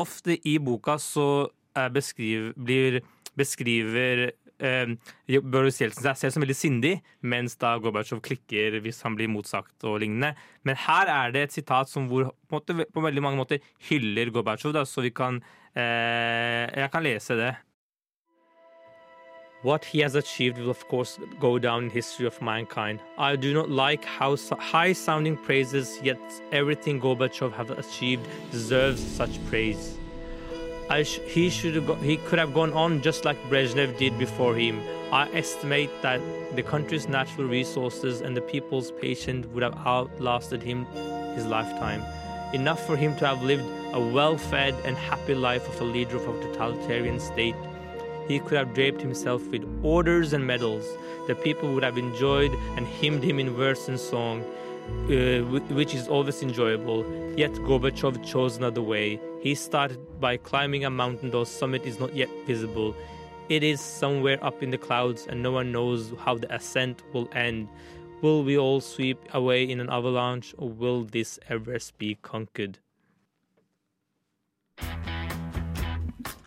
ofte 0.00 0.36
i 0.46 0.56
boka 0.62 0.96
så 1.02 1.48
eh, 1.76 1.90
beskriv, 1.92 2.52
blir, 2.56 3.00
beskriver 3.38 4.30
eh, 4.60 5.40
Boris 5.40 5.80
Jeltsin 5.80 6.06
seg 6.06 6.20
selv 6.20 6.36
som 6.36 6.44
veldig 6.44 6.56
sindig, 6.58 6.94
mens 7.22 7.56
da 7.60 7.74
Gorbatsjov 7.82 8.22
klikker 8.24 8.80
hvis 8.84 9.02
han 9.06 9.18
blir 9.18 9.30
motsagt 9.32 9.86
og 9.88 10.00
lignende. 10.04 10.34
Men 10.64 10.80
her 10.86 11.10
er 11.10 11.34
det 11.34 11.44
et 11.48 11.58
sitat 11.58 11.90
som 11.90 12.08
hvor, 12.10 12.30
på, 12.48 12.58
måte, 12.58 12.86
på 12.86 13.04
veldig 13.04 13.24
mange 13.24 13.40
måter 13.40 13.62
hyller 13.90 14.32
Gorbatsjov, 14.34 14.74
da, 14.76 14.86
så 14.88 15.04
vi 15.04 15.14
kan 15.14 15.42
eh, 15.74 16.70
Jeg 16.74 16.90
kan 16.92 17.02
lese 17.02 17.38
det. 17.38 17.54
What 19.64 19.82
he 19.82 20.00
has 20.00 20.14
achieved 20.14 20.58
will, 20.58 20.68
of 20.68 20.86
course, 20.88 21.18
go 21.40 21.58
down 21.58 21.84
in 21.84 21.90
history 21.90 22.26
of 22.26 22.42
mankind. 22.42 23.00
I 23.16 23.34
do 23.34 23.54
not 23.54 23.70
like 23.70 24.04
how 24.04 24.36
so- 24.36 24.56
high-sounding 24.56 25.38
praises, 25.38 25.98
yet 26.02 26.20
everything 26.52 27.00
Gorbachev 27.00 27.50
have 27.52 27.70
achieved 27.70 28.26
deserves 28.52 29.00
such 29.00 29.42
praise. 29.48 29.98
Sh- 30.90 31.18
he 31.26 31.50
should 31.50 31.74
have 31.74 32.02
he 32.02 32.18
could 32.18 32.38
have 32.38 32.52
gone 32.52 32.72
on 32.72 33.00
just 33.00 33.24
like 33.24 33.42
Brezhnev 33.48 33.96
did 33.96 34.18
before 34.18 34.54
him. 34.54 34.80
I 35.12 35.28
estimate 35.32 35.90
that 36.02 36.20
the 36.54 36.62
country's 36.62 37.08
natural 37.08 37.48
resources 37.48 38.20
and 38.20 38.36
the 38.36 38.42
people's 38.42 38.90
patience 38.92 39.46
would 39.46 39.62
have 39.62 39.76
outlasted 39.86 40.62
him 40.62 40.86
his 41.34 41.46
lifetime. 41.46 42.02
Enough 42.52 42.86
for 42.86 42.96
him 42.96 43.16
to 43.16 43.26
have 43.26 43.42
lived 43.42 43.64
a 43.92 44.00
well 44.00 44.36
fed 44.36 44.74
and 44.84 44.96
happy 44.96 45.34
life 45.34 45.66
of 45.68 45.80
a 45.80 45.84
leader 45.84 46.16
of 46.16 46.28
a 46.28 46.40
totalitarian 46.42 47.18
state. 47.18 47.56
He 48.28 48.38
could 48.38 48.58
have 48.58 48.74
draped 48.74 49.00
himself 49.00 49.46
with 49.48 49.64
orders 49.82 50.32
and 50.32 50.46
medals. 50.46 50.86
The 51.26 51.34
people 51.34 51.72
would 51.74 51.82
have 51.82 51.98
enjoyed 51.98 52.52
and 52.76 52.86
hymned 52.86 53.24
him 53.24 53.38
in 53.38 53.50
verse 53.50 53.88
and 53.88 53.98
song, 53.98 54.44
uh, 55.08 55.42
which 55.74 55.94
is 55.94 56.08
always 56.08 56.42
enjoyable. 56.42 57.04
Yet 57.36 57.52
Gorbachev 57.52 58.24
chose 58.24 58.56
another 58.56 58.82
way. 58.82 59.20
He 59.40 59.54
started 59.54 59.98
by 60.20 60.36
climbing 60.36 60.84
a 60.84 60.90
mountain, 60.90 61.30
though 61.30 61.44
summit 61.44 61.84
is 61.84 61.98
not 61.98 62.14
yet 62.14 62.28
visible. 62.46 62.94
It 63.48 63.62
is 63.62 63.80
somewhere 63.80 64.38
up 64.42 64.62
in 64.62 64.70
the 64.70 64.78
clouds, 64.78 65.26
and 65.26 65.42
no 65.42 65.52
one 65.52 65.72
knows 65.72 66.12
how 66.24 66.38
the 66.38 66.54
ascent 66.54 67.02
will 67.12 67.28
end. 67.34 67.68
Will 68.22 68.42
we 68.42 68.56
all 68.56 68.80
sweep 68.80 69.18
away 69.34 69.64
in 69.64 69.80
an 69.80 69.90
avalanche, 69.90 70.54
or 70.56 70.70
will 70.70 71.04
this 71.04 71.38
ever 71.50 71.78
be 71.98 72.14
conquered? 72.22 72.78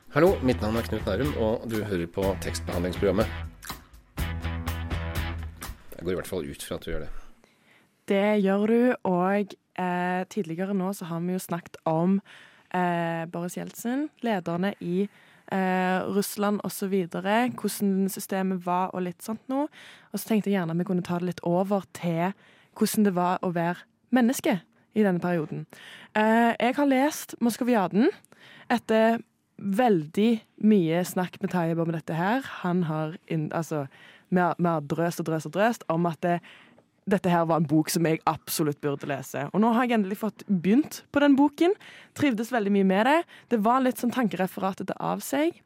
Hallo, 0.10 0.40
mitt 0.42 0.62
navn 0.62 0.76
er 0.76 0.82
Knut 0.82 1.06
Nærum, 1.06 1.38
og 1.38 1.70
du 1.70 1.84
hører 1.84 2.08
på 2.08 2.24
tekstbehandlingsprogrammet. 2.42 3.28
Jeg 5.98 6.06
går 6.06 6.12
i 6.12 6.16
hvert 6.16 6.28
fall 6.28 6.50
ut 6.50 6.64
fra 6.64 6.76
at 6.76 6.86
du 6.86 6.92
gjør 6.92 7.00
det. 7.06 7.10
Det 8.08 8.40
gjør 8.40 8.68
du, 8.72 8.82
og 9.10 9.56
eh, 9.80 10.22
tidligere 10.32 10.76
nå 10.78 10.94
så 10.96 11.10
har 11.10 11.24
vi 11.26 11.36
jo 11.36 11.42
snakket 11.44 11.80
om 11.90 12.20
eh, 12.72 13.26
Boris 13.32 13.58
Jeltsin, 13.58 14.08
lederne 14.24 14.74
i 14.80 15.02
eh, 15.04 16.00
Russland 16.16 16.62
osv., 16.64 16.96
hvordan 17.12 18.08
systemet 18.12 18.64
var 18.66 18.94
og 18.96 19.04
litt 19.10 19.26
sånt 19.26 19.44
noe. 19.52 19.68
Og 20.12 20.22
så 20.22 20.32
tenkte 20.32 20.52
jeg 20.52 20.60
gjerne 20.60 20.78
vi 20.80 20.88
kunne 20.88 21.06
ta 21.06 21.20
det 21.20 21.34
litt 21.34 21.44
over 21.48 21.88
til 21.98 22.32
hvordan 22.78 23.08
det 23.10 23.16
var 23.18 23.44
å 23.44 23.52
være 23.56 23.84
menneske 24.16 24.60
i 24.98 25.04
denne 25.04 25.22
perioden. 25.22 25.66
Eh, 26.16 26.54
jeg 26.56 26.78
har 26.78 26.90
lest 26.90 27.36
Moskoviaden 27.44 28.08
etter 28.72 29.20
veldig 29.58 30.32
mye 30.70 31.02
snakk 31.06 31.42
med 31.42 31.52
Tayyip 31.52 31.82
om 31.82 31.92
dette 31.92 32.16
her. 32.16 32.46
Han 32.62 32.86
har, 32.88 33.18
inn, 33.28 33.50
altså, 33.52 33.88
vi 34.30 34.40
har 34.40 34.86
drøst 34.86 35.24
og 35.24 35.30
drøst 35.30 35.50
og 35.50 35.56
drøst 35.58 35.86
om 35.92 36.06
at 36.10 36.22
det, 36.26 36.38
dette 37.08 37.32
her 37.32 37.46
var 37.48 37.62
en 37.62 37.68
bok 37.70 37.90
som 37.92 38.06
jeg 38.08 38.20
absolutt 38.28 38.82
burde 38.84 39.08
lese. 39.10 39.46
Og 39.54 39.64
nå 39.64 39.72
har 39.76 39.88
jeg 39.88 39.98
endelig 39.98 40.20
fått 40.22 40.44
begynt 40.48 41.02
på 41.16 41.24
den 41.24 41.38
boken. 41.40 41.76
Trivdes 42.18 42.52
veldig 42.52 42.74
mye 42.76 42.88
med 42.88 43.08
det. 43.08 43.22
Det 43.54 43.62
var 43.64 43.84
litt 43.84 44.02
sånn 44.02 44.14
tankereferatet 44.16 44.92
av 45.00 45.24
seg. 45.26 45.62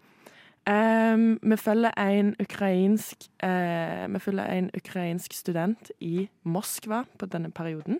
Um, 0.69 1.39
vi 1.41 1.57
følger 1.57 1.95
en 1.97 2.35
ukrainsk 2.37 3.23
uh, 3.41 4.05
Vi 4.13 4.19
følger 4.21 4.45
en 4.45 4.67
ukrainsk 4.77 5.33
student 5.33 5.89
i 5.99 6.27
Moskva 6.43 7.01
på 7.17 7.25
denne 7.25 7.49
perioden. 7.49 7.97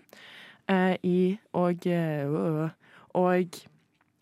Uh, 0.70 0.94
i, 1.02 1.38
og, 1.58 1.82
uh, 1.90 2.70
og 3.18 3.58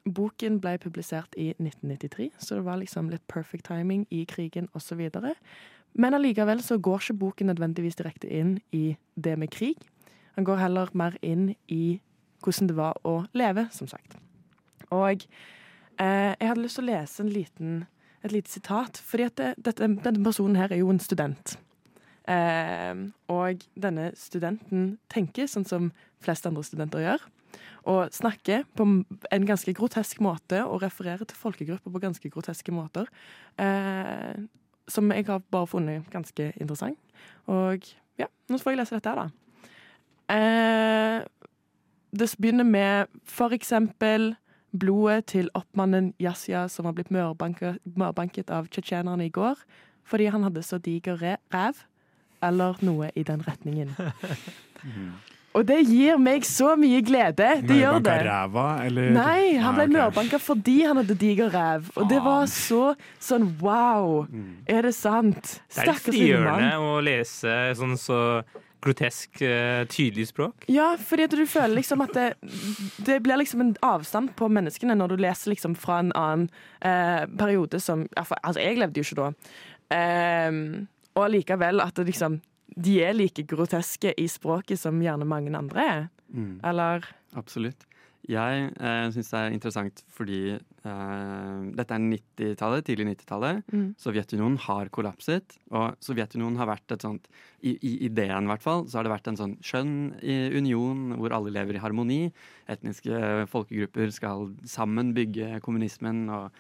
boken 0.09 0.57
ble 0.65 0.79
publisert 0.81 1.37
i 1.37 1.51
1993, 1.59 2.31
så 2.39 2.57
det 2.57 2.65
var 2.65 2.81
liksom 2.81 3.11
litt 3.13 3.27
perfect 3.29 3.69
timing 3.69 4.07
i 4.11 4.25
krigen 4.25 4.71
osv. 4.73 5.11
Men 5.95 6.15
allikevel 6.15 6.63
så 6.63 6.79
går 6.79 7.03
ikke 7.03 7.19
boken 7.21 7.51
nødvendigvis 7.51 7.99
direkte 7.99 8.29
inn 8.31 8.59
i 8.73 8.97
det 9.17 9.37
med 9.39 9.51
krig. 9.51 9.77
Han 10.37 10.47
går 10.47 10.61
heller 10.63 10.93
mer 10.95 11.17
inn 11.23 11.55
i 11.69 12.01
hvordan 12.45 12.71
det 12.71 12.77
var 12.79 13.01
å 13.05 13.25
leve, 13.37 13.67
som 13.75 13.89
sagt. 13.91 14.17
Og 14.91 15.27
eh, 16.01 16.33
jeg 16.39 16.49
hadde 16.49 16.63
lyst 16.63 16.79
til 16.79 16.87
å 16.87 16.91
lese 16.91 17.25
en 17.25 17.33
liten, 17.33 17.75
et 18.25 18.33
lite 18.33 18.53
sitat, 18.53 19.01
fordi 19.05 19.29
det, 19.37 19.51
dette, 19.59 19.91
denne 20.05 20.25
personen 20.25 20.59
her 20.61 20.73
er 20.73 20.81
jo 20.81 20.93
en 20.93 21.03
student. 21.03 21.59
Eh, 22.31 22.95
og 23.33 23.67
denne 23.81 24.11
studenten 24.19 24.95
tenker 25.13 25.51
sånn 25.51 25.69
som 25.69 25.91
flest 26.23 26.49
andre 26.49 26.65
studenter 26.67 27.05
gjør. 27.05 27.29
Og 27.91 28.13
snakker 28.15 28.67
på 28.77 28.87
en 28.87 29.47
ganske 29.49 29.73
grotesk 29.75 30.21
måte 30.23 30.61
og 30.67 30.83
refererer 30.85 31.27
til 31.27 31.39
folkegrupper 31.41 31.93
på 31.93 32.03
ganske 32.03 32.33
groteske 32.33 32.75
måter. 32.77 33.09
Eh, 33.59 34.37
som 34.89 35.11
jeg 35.13 35.27
har 35.27 35.43
bare 35.51 35.67
funnet 35.67 36.09
ganske 36.11 36.53
interessant. 36.61 36.99
Og 37.47 37.85
ja, 38.19 38.27
nå 38.49 38.59
får 38.59 38.75
jeg 38.75 38.81
lese 38.81 38.97
dette 38.99 39.13
her, 39.13 39.21
da. 39.21 39.29
Eh, 40.31 41.25
det 42.11 42.35
begynner 42.39 42.65
med 42.65 43.07
for 43.25 43.55
eksempel 43.55 44.35
blodet 44.71 45.27
til 45.33 45.51
oppmannen 45.55 46.13
Yasya 46.23 46.69
som 46.69 46.87
har 46.87 46.95
blitt 46.95 47.11
mørbanket, 47.11 47.79
mørbanket 47.99 48.51
av 48.51 48.69
tsjetsjenerne 48.71 49.27
i 49.27 49.35
går 49.35 49.59
fordi 50.11 50.27
han 50.27 50.43
hadde 50.43 50.63
så 50.67 50.79
diger 50.83 51.21
ræv, 51.23 51.85
eller 52.43 52.79
noe 52.83 53.11
i 53.15 53.23
den 53.23 53.45
retningen. 53.47 53.93
Og 55.59 55.65
det 55.67 55.81
gir 55.89 56.19
meg 56.23 56.45
så 56.47 56.77
mye 56.79 57.01
glede. 57.03 57.49
Det 57.67 57.81
gjør 57.81 57.99
det. 58.07 58.13
ræva, 58.29 58.67
eller? 58.87 59.09
Nei, 59.17 59.57
han 59.59 59.75
ble 59.75 59.83
Ah, 59.83 59.89
okay. 59.89 59.97
mørbanka 59.97 60.39
fordi 60.39 60.77
han 60.87 61.01
hadde 61.01 61.17
diger 61.19 61.51
ræv. 61.51 61.89
Og 61.99 62.09
det 62.09 62.21
var 62.23 62.47
så 62.47 62.95
sånn 63.19 63.49
wow. 63.61 64.27
Er 64.71 64.83
det 64.87 64.95
sant? 64.95 65.35
Det 65.43 65.83
er 65.83 65.91
litt 65.91 65.99
Stakkars 65.99 66.15
frigjørende 66.15 66.73
å 66.79 67.01
lese 67.03 67.57
sånn 67.75 67.97
så 67.99 68.21
grotesk, 68.81 69.43
eh, 69.43 69.83
tydelig 69.93 70.29
språk. 70.31 70.65
Ja, 70.73 70.95
fordi 70.97 71.27
at 71.27 71.35
du 71.37 71.43
føler 71.51 71.75
liksom 71.83 72.01
at 72.01 72.15
det, 72.17 72.29
det 73.05 73.19
blir 73.27 73.37
liksom 73.43 73.61
en 73.61 73.75
avstand 73.85 74.31
på 74.39 74.49
menneskene 74.49 74.95
når 74.97 75.09
du 75.09 75.17
leser 75.27 75.51
liksom 75.53 75.75
fra 75.77 75.99
en 76.01 76.13
annen 76.17 76.47
eh, 76.81 77.27
periode 77.37 77.81
som 77.83 78.07
Altså, 78.17 78.57
jeg 78.63 78.79
levde 78.79 79.03
jo 79.03 79.05
ikke 79.05 79.19
da. 79.19 79.33
Eh, 79.99 80.87
og 81.19 81.27
allikevel 81.27 81.83
at 81.85 81.99
det 81.99 82.07
liksom 82.07 82.39
De 82.77 82.99
er 83.05 83.17
like 83.17 83.47
groteske 83.49 84.15
i 84.19 84.27
språket 84.31 84.81
som 84.81 85.01
gjerne 85.03 85.29
mange 85.29 85.55
andre 85.57 85.87
er. 85.87 86.05
Mm. 86.31 86.59
Eller 86.67 87.07
Absolutt. 87.39 87.87
Jeg 88.29 88.67
eh, 88.77 89.07
syns 89.15 89.31
det 89.33 89.39
er 89.39 89.55
interessant 89.55 90.03
fordi 90.13 90.41
eh, 90.53 91.61
dette 91.79 91.97
er 91.97 92.03
90-tallet, 92.05 92.85
tidlig 92.87 93.07
90-tallet. 93.15 93.63
Mm. 93.73 93.87
Sovjetunionen 94.01 94.59
har 94.67 94.91
kollapset, 94.93 95.57
og 95.73 95.97
Sovjetunionen 96.05 96.59
har 96.61 96.69
vært 96.69 96.95
et 96.95 97.07
sånt 97.07 97.31
I, 97.65 97.75
i 97.75 97.95
ideen, 98.11 98.45
i 98.45 98.53
hvert 98.53 98.65
fall, 98.65 98.85
så 98.87 99.01
har 99.01 99.09
det 99.09 99.15
vært 99.15 99.31
en 99.33 99.41
sånn 99.41 99.57
skjønn 99.65 99.95
i 100.21 100.37
union 100.59 101.17
hvor 101.17 101.35
alle 101.37 101.55
lever 101.55 101.79
i 101.79 101.83
harmoni. 101.83 102.21
Etniske 102.71 103.49
folkegrupper 103.51 104.13
skal 104.15 104.51
sammen 104.69 105.15
bygge 105.17 105.57
kommunismen, 105.65 106.27
og 106.29 106.53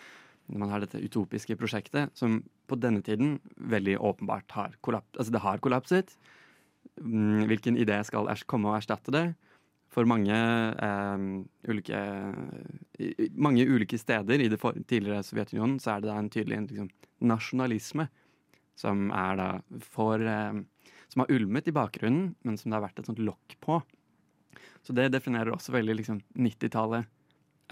man 0.59 0.73
har 0.73 0.83
dette 0.83 1.03
utopiske 1.05 1.55
prosjektet 1.61 2.17
som 2.19 2.41
på 2.71 2.79
denne 2.81 3.03
tiden 3.05 3.39
veldig 3.71 3.99
åpenbart 3.99 4.57
har 4.57 4.77
kollapset. 4.85 5.19
Altså, 5.19 5.35
det 5.35 5.45
har 5.45 5.63
kollapset. 5.63 6.17
Mm, 7.01 7.47
Hvilken 7.51 7.79
idé 7.81 7.99
skal 8.07 8.31
komme 8.47 8.71
og 8.71 8.79
erstatte 8.79 9.15
det? 9.15 9.27
For 9.91 10.07
mange, 10.07 10.35
eh, 10.35 11.23
ulike, 11.67 12.01
mange 13.35 13.67
ulike 13.67 13.99
steder 13.99 14.39
i 14.39 14.49
det 14.49 14.61
for, 14.63 14.77
tidligere 14.87 15.25
Sovjetunionen 15.27 15.81
så 15.83 15.97
er 15.97 16.05
det 16.05 16.11
da 16.13 16.19
en 16.21 16.31
tydelig 16.31 16.61
liksom, 16.69 16.91
nasjonalisme 17.27 18.07
som 18.79 19.09
er 19.11 19.41
da 19.41 19.49
for 19.83 20.23
eh, 20.23 20.61
Som 21.11 21.25
har 21.25 21.33
ulmet 21.35 21.67
i 21.67 21.73
bakgrunnen, 21.75 22.37
men 22.47 22.57
som 22.57 22.71
det 22.71 22.77
har 22.77 22.85
vært 22.85 23.01
et 23.01 23.09
sånt 23.09 23.19
lokk 23.19 23.57
på. 23.59 23.81
Så 24.87 24.95
det 24.95 25.09
definerer 25.11 25.51
også 25.51 25.73
veldig 25.75 25.97
liksom 25.99 26.21
90-tallet 26.39 27.09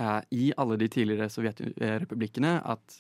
eh, 0.03 0.23
i 0.35 0.49
alle 0.59 0.75
de 0.81 0.89
tidligere 0.91 1.31
sovjetrepublikkene 1.31 2.57
at 2.67 2.97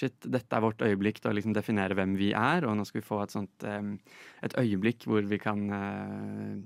shit, 0.00 0.16
dette 0.24 0.56
er 0.56 0.64
vårt 0.64 0.82
øyeblikk 0.84 1.20
til 1.20 1.32
å 1.32 1.36
liksom 1.36 1.54
definere 1.56 1.96
hvem 1.98 2.16
vi 2.18 2.32
er, 2.36 2.66
og 2.66 2.76
nå 2.78 2.86
skal 2.88 3.02
vi 3.02 3.06
få 3.06 3.22
et 3.24 3.34
sånt 3.36 3.66
eh, 3.68 3.94
et 4.46 4.56
øyeblikk 4.60 5.08
hvor 5.08 5.26
vi 5.28 5.40
kan 5.42 5.66
eh, 5.76 6.60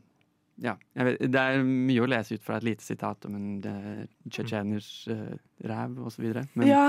ja, 0.63 0.77
vet, 0.95 1.19
Det 1.33 1.41
er 1.41 1.65
mye 1.67 2.03
å 2.05 2.09
lese 2.11 2.37
ut 2.37 2.45
fra 2.45 2.59
et 2.61 2.67
lite 2.69 2.85
sitat 2.85 3.27
om 3.27 3.35
en 3.35 3.47
uh, 3.67 4.03
tsjetsjeners 4.29 4.91
uh, 5.11 5.33
ræv 5.67 5.97
osv. 6.07 6.29
Ja, 6.63 6.85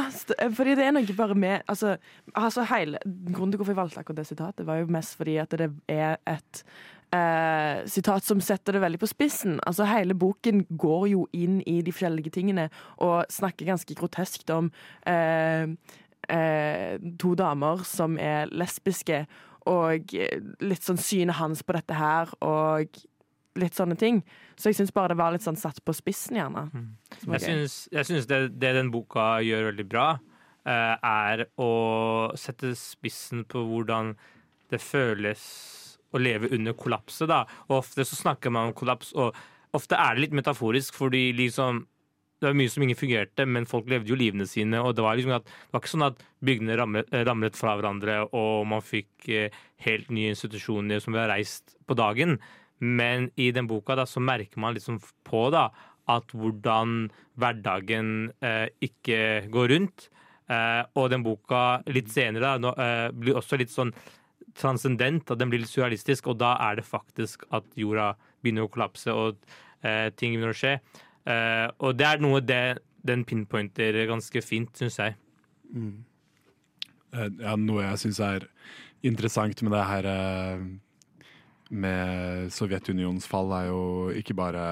fordi 0.54 0.76
det 0.78 0.86
er 0.86 0.94
noe 0.94 1.18
bare 1.18 1.38
med 1.40 1.64
altså, 1.72 1.96
altså 2.34 2.66
hele, 2.70 3.02
Grunnen 3.06 3.56
til 3.56 3.62
hvorfor 3.62 3.74
jeg 3.74 3.80
valgte 3.80 4.04
akkurat 4.04 4.22
det 4.22 4.28
sitatet, 4.30 4.68
var 4.68 4.84
jo 4.84 4.92
mest 4.94 5.18
fordi 5.18 5.40
at 5.42 5.58
det 5.58 5.72
er 5.90 6.20
et 6.30 6.62
eh, 7.16 7.86
sitat 7.90 8.26
som 8.26 8.42
setter 8.44 8.76
det 8.76 8.84
veldig 8.84 9.02
på 9.02 9.10
spissen. 9.10 9.60
Altså 9.68 9.88
Hele 9.90 10.16
boken 10.18 10.66
går 10.70 11.08
jo 11.14 11.26
inn 11.36 11.60
i 11.70 11.80
de 11.86 11.94
forskjellige 11.94 12.34
tingene 12.38 12.68
og 13.04 13.26
snakker 13.34 13.70
ganske 13.70 13.98
groteskt 13.98 14.52
om 14.54 14.72
eh, 15.08 15.70
eh, 16.30 16.96
to 17.22 17.34
damer 17.40 17.84
som 17.88 18.20
er 18.22 18.52
lesbiske, 18.52 19.26
og 19.66 20.14
litt 20.62 20.86
sånn 20.86 21.00
synet 21.02 21.40
hans 21.40 21.64
på 21.66 21.74
dette 21.74 21.98
her, 21.98 22.30
og 22.46 23.00
litt 23.60 23.78
sånne 23.78 23.98
ting. 24.00 24.22
Så 24.60 24.70
jeg 24.70 24.80
syns 24.80 24.94
bare 24.96 25.14
det 25.14 25.20
var 25.20 25.34
litt 25.34 25.46
sånn 25.46 25.60
satt 25.60 25.82
på 25.86 25.96
spissen, 25.96 26.38
gjerne. 26.40 26.68
Syns, 27.42 27.86
jeg 27.94 28.08
syns 28.08 28.30
det, 28.30 28.42
det 28.60 28.76
den 28.78 28.92
boka 28.94 29.40
gjør 29.46 29.72
veldig 29.72 29.88
bra, 29.90 30.08
eh, 30.68 30.96
er 31.00 31.48
å 31.62 31.72
sette 32.40 32.76
spissen 32.80 33.46
på 33.50 33.64
hvordan 33.70 34.14
det 34.74 34.82
føles 34.84 35.44
å 36.16 36.22
leve 36.22 36.52
under 36.56 36.76
kollapset. 36.78 37.28
Da. 37.32 37.44
Og 37.70 37.82
ofte 37.82 38.06
så 38.08 38.18
snakker 38.20 38.54
man 38.54 38.72
om 38.72 38.78
kollaps, 38.78 39.14
og 39.16 39.36
ofte 39.76 39.98
er 40.00 40.16
det 40.16 40.28
litt 40.28 40.38
metaforisk, 40.40 40.96
fordi 40.98 41.30
liksom 41.36 41.86
det 42.46 42.52
var 42.52 42.60
mye 42.60 42.72
som 42.72 42.86
ikke 42.86 43.00
fungerte, 43.00 43.46
men 43.50 43.66
folk 43.70 43.90
levde 43.90 44.12
jo 44.14 44.18
livene 44.20 44.46
sine. 44.50 44.78
og 44.82 44.94
Det 44.96 45.06
var 45.06 45.18
liksom 45.18 45.34
at, 45.40 45.48
det 45.50 45.74
var 45.74 45.82
ikke 45.82 45.94
sånn 45.96 46.06
at 46.06 46.22
bygdene 46.46 46.78
ramlet, 46.78 47.10
ramlet 47.26 47.58
fra 47.58 47.74
hverandre 47.80 48.20
og 48.30 48.68
man 48.70 48.86
fikk 48.86 49.30
eh, 49.34 49.58
helt 49.86 50.12
nye 50.14 50.36
institusjoner 50.36 51.02
som 51.02 51.18
ble 51.18 51.26
reist 51.32 51.76
på 51.90 51.98
dagen. 51.98 52.38
Men 52.80 53.32
i 53.40 53.50
den 53.56 53.70
boka 53.70 53.98
da, 53.98 54.06
så 54.06 54.22
merker 54.22 54.62
man 54.62 54.76
liksom 54.76 55.00
på 55.26 55.48
da, 55.56 55.70
at 56.12 56.36
hvordan 56.38 57.08
hverdagen 57.42 58.12
eh, 58.46 58.68
ikke 58.86 59.48
går 59.54 59.74
rundt. 59.74 60.10
Eh, 60.46 60.84
og 60.94 61.10
den 61.10 61.26
boka 61.26 61.82
litt 61.90 62.12
senere 62.14 62.54
da, 62.54 62.62
nå, 62.62 62.76
eh, 62.78 63.10
blir 63.10 63.40
også 63.40 63.58
litt 63.58 63.74
sånn 63.74 63.94
transcendent, 64.56 65.32
at 65.32 65.42
den 65.42 65.50
blir 65.52 65.64
litt 65.64 65.72
surrealistisk, 65.72 66.30
og 66.32 66.40
da 66.40 66.54
er 66.70 66.78
det 66.80 66.88
faktisk 66.88 67.48
at 67.56 67.66
jorda 67.76 68.14
begynner 68.44 68.68
å 68.68 68.72
kollapse 68.72 69.12
og 69.12 69.42
eh, 69.82 70.12
ting 70.16 70.36
begynner 70.36 70.54
å 70.54 70.60
skje. 70.60 70.78
Eh, 71.26 71.68
og 71.82 71.98
det 71.98 72.06
er 72.06 72.22
noe 72.22 72.42
det, 72.46 72.78
den 73.06 73.24
pinpointer 73.26 73.98
ganske 74.10 74.42
fint, 74.46 74.74
syns 74.78 75.00
jeg. 75.02 75.18
Eh, 75.74 77.30
Ja, 77.42 77.56
noe 77.58 77.86
jeg 77.86 78.02
syns 78.02 78.20
er 78.20 78.50
interessant 79.06 79.62
med 79.64 79.72
det 79.72 79.86
her 79.88 80.08
uh, 80.10 80.66
med 81.72 82.52
Sovjetunionens 82.52 83.28
fall, 83.30 83.54
er 83.56 83.70
jo 83.70 83.84
ikke 84.12 84.36
bare 84.38 84.66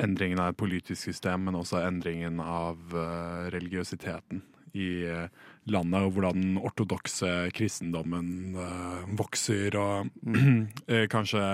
endringen 0.00 0.40
av 0.42 0.50
et 0.50 0.58
politisk 0.58 1.06
system, 1.06 1.46
men 1.46 1.54
også 1.54 1.78
endringen 1.84 2.40
av 2.42 2.96
religiøsiteten 3.54 4.42
i 4.74 4.88
landet, 5.70 6.00
og 6.02 6.16
hvordan 6.16 6.40
den 6.40 6.56
ortodokse 6.58 7.30
kristendommen 7.54 8.58
vokser, 9.14 9.78
og 9.78 10.10
kanskje 11.14 11.44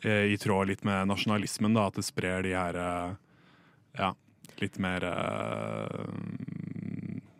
i 0.00 0.40
tråd 0.40 0.72
litt 0.72 0.86
med 0.88 1.10
nasjonalismen, 1.12 1.76
da, 1.76 1.90
at 1.90 2.00
det 2.00 2.06
sprer 2.08 2.48
de 2.48 2.56
her 2.56 2.80
ja, 3.96 4.12
litt 4.60 4.78
mer 4.82 5.04
uh, 5.06 5.96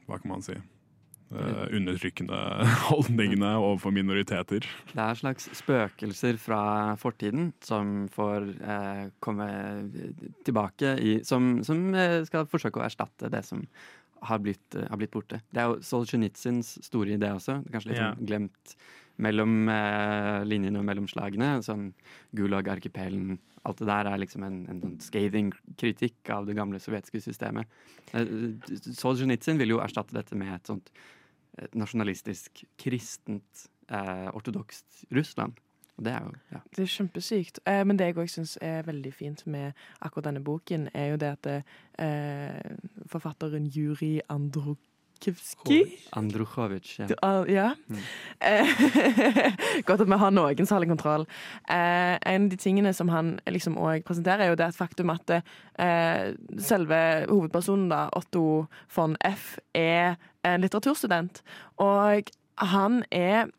Hva 0.09 0.19
kan 0.19 0.31
man 0.31 0.45
si? 0.45 0.57
Uh, 1.29 1.67
undertrykkende 1.77 2.37
holdningene 2.89 3.51
overfor 3.61 3.93
minoriteter. 3.93 4.65
Det 4.95 5.03
er 5.05 5.19
slags 5.19 5.51
spøkelser 5.59 6.39
fra 6.41 6.61
fortiden 7.01 7.51
som 7.61 8.07
får 8.15 8.49
uh, 8.63 9.05
komme 9.21 9.49
tilbake 10.49 10.95
i 11.05 11.19
Som, 11.29 11.59
som 11.69 11.91
skal 12.25 12.49
forsøke 12.49 12.81
å 12.81 12.87
erstatte 12.87 13.29
det 13.33 13.45
som 13.45 13.67
har 14.25 14.41
blitt, 14.43 14.75
har 14.75 14.99
blitt 14.99 15.13
borte. 15.15 15.43
Det 15.53 15.61
er 15.63 15.69
jo 15.71 15.83
Solzjenitsyns 15.85 16.79
store 16.87 17.15
idé 17.15 17.31
også. 17.35 17.61
Kanskje 17.71 17.93
litt 17.93 18.01
yeah. 18.01 18.17
sånn 18.17 18.31
glemt 18.31 18.75
mellom 19.23 19.69
eh, 19.73 20.41
linjene 20.47 20.81
og 20.81 20.87
mellom 20.87 21.09
slagene. 21.11 21.59
Sånn 21.67 21.91
Gulag-arkipelen. 22.39 23.39
Alt 23.66 23.81
det 23.83 23.88
der 23.90 24.11
er 24.11 24.21
liksom 24.21 24.44
en, 24.47 24.59
en 24.71 24.83
sånn 24.83 24.99
scathing 25.03 25.53
kritikk 25.81 26.31
av 26.35 26.47
det 26.49 26.57
gamle 26.59 26.81
sovjetiske 26.83 27.23
systemet. 27.25 27.71
Eh, 28.14 28.29
Solzjenitsyn 28.94 29.59
vil 29.61 29.75
jo 29.75 29.81
erstatte 29.85 30.16
dette 30.16 30.38
med 30.38 30.55
et 30.55 30.71
sånt 30.71 30.92
et 31.59 31.75
nasjonalistisk, 31.75 32.64
kristent, 32.79 33.68
eh, 33.88 34.29
ortodokst 34.35 35.05
Russland. 35.11 35.59
Og 35.99 36.05
det 36.05 36.12
er 36.12 36.23
jo 36.23 36.33
ja. 36.53 36.61
Det 36.77 36.83
er 36.83 36.92
kjempesykt. 36.92 37.59
Eh, 37.66 37.85
men 37.85 37.99
det 37.99 38.07
jeg 38.07 38.18
òg 38.23 38.31
syns 38.31 38.57
er 38.62 38.87
veldig 38.87 39.12
fint 39.14 39.47
med 39.47 39.73
akkurat 40.01 40.29
denne 40.29 40.44
boken, 40.44 40.88
er 40.94 41.11
jo 41.12 41.16
det 41.16 41.33
at 41.35 41.49
eh, 41.99 42.77
forfatteren 43.11 43.66
Juri 43.66 44.21
Andrukivskij 45.19 45.99
Andrukhovitsj. 46.11 47.01
Ja. 47.01 47.07
Du, 47.07 47.15
uh, 47.27 47.55
ja. 47.55 47.75
Mm. 47.87 47.99
Godt 49.87 50.01
at 50.01 50.07
vi 50.07 50.19
har 50.19 50.31
noen 50.31 50.67
som 50.67 50.79
har 50.79 50.87
kontroll. 50.87 51.27
Uh, 51.71 52.15
en 52.23 52.45
av 52.45 52.49
de 52.49 52.57
tingene 52.57 52.93
som 52.95 53.09
han 53.09 53.41
liksom 53.47 53.77
òg 53.79 54.05
presenterer, 54.07 54.45
er 54.45 54.53
jo 54.53 54.59
det 54.61 54.69
at 54.71 54.79
faktum 54.79 55.11
at 55.11 55.31
uh, 55.31 56.31
selve 56.59 57.01
hovedpersonen, 57.29 57.89
da, 57.91 58.07
Otto 58.15 58.69
von 58.95 59.17
F, 59.27 59.59
er 59.75 60.17
en 60.47 60.63
litteraturstudent. 60.63 61.43
Og 61.83 62.31
han 62.59 63.03
er 63.11 63.51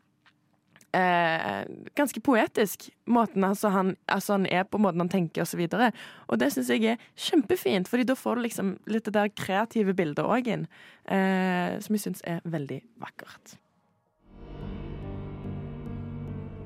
Eh, 0.92 1.64
ganske 1.94 2.20
poetisk. 2.20 2.88
Måten 3.06 3.44
altså 3.46 3.70
han, 3.70 3.94
altså 4.10 4.34
han 4.34 4.46
er 4.50 4.64
på, 4.66 4.80
måten 4.82 5.04
han 5.04 5.12
tenker 5.12 5.44
osv. 5.44 5.62
Og, 5.68 5.76
så 5.78 5.90
og 6.26 6.40
det 6.42 6.50
syns 6.54 6.70
jeg 6.74 6.84
er 6.84 7.04
kjempefint, 7.14 7.88
Fordi 7.88 8.04
da 8.08 8.16
får 8.18 8.36
du 8.36 8.42
liksom 8.42 8.72
litt 8.90 9.06
det 9.06 9.14
der 9.14 9.30
kreative 9.30 9.94
bildet 9.94 10.26
òg 10.26 10.50
inn. 10.50 10.66
Eh, 11.06 11.78
som 11.78 11.94
jeg 11.94 12.06
syns 12.06 12.24
er 12.26 12.42
veldig 12.44 12.80
vakkert. 12.98 13.54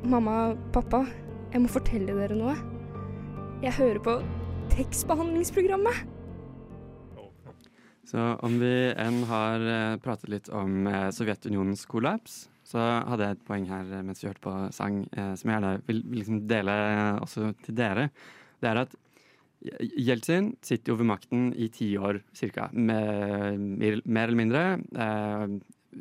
Mamma, 0.05 0.55
pappa, 0.73 1.05
jeg 1.53 1.65
må 1.65 1.69
fortelle 1.73 2.17
dere 2.17 2.37
noe. 2.37 2.57
Jeg 3.65 3.77
hører 3.77 4.01
på 4.05 4.19
tekstbehandlingsprogrammet. 4.75 6.05
Så 8.05 8.25
om 8.45 8.59
vi 8.61 8.73
enn 9.01 9.23
har 9.29 9.63
eh, 9.65 9.97
pratet 10.05 10.29
litt 10.33 10.51
om 10.53 10.85
eh, 10.87 11.09
Sovjetunionens 11.13 11.87
kollaps, 11.89 12.45
så 12.75 12.83
hadde 13.07 13.29
jeg 13.29 13.37
et 13.37 13.47
poeng 13.47 13.67
her 13.71 13.91
eh, 13.95 14.03
mens 14.03 14.23
vi 14.23 14.29
hørte 14.29 14.43
på 14.43 14.55
sang, 14.75 15.05
eh, 15.15 15.33
som 15.39 15.51
jeg 15.51 15.57
gjerne 15.61 15.73
vil, 15.87 16.03
vil 16.03 16.21
liksom 16.21 16.41
dele 16.51 16.75
også 17.23 17.53
til 17.63 17.79
dere. 17.79 18.09
Det 18.59 18.71
er 18.71 18.83
at 18.83 18.97
Jeltsin 19.65 20.51
sitter 20.65 20.93
jo 20.93 20.99
ved 21.01 21.09
makten 21.09 21.47
i 21.57 21.71
ti 21.73 21.95
år 21.97 22.19
ca. 22.37 22.67
mer, 22.75 24.03
mer 24.05 24.27
eller 24.27 24.41
mindre. 24.41 24.65
Eh, 24.93 25.47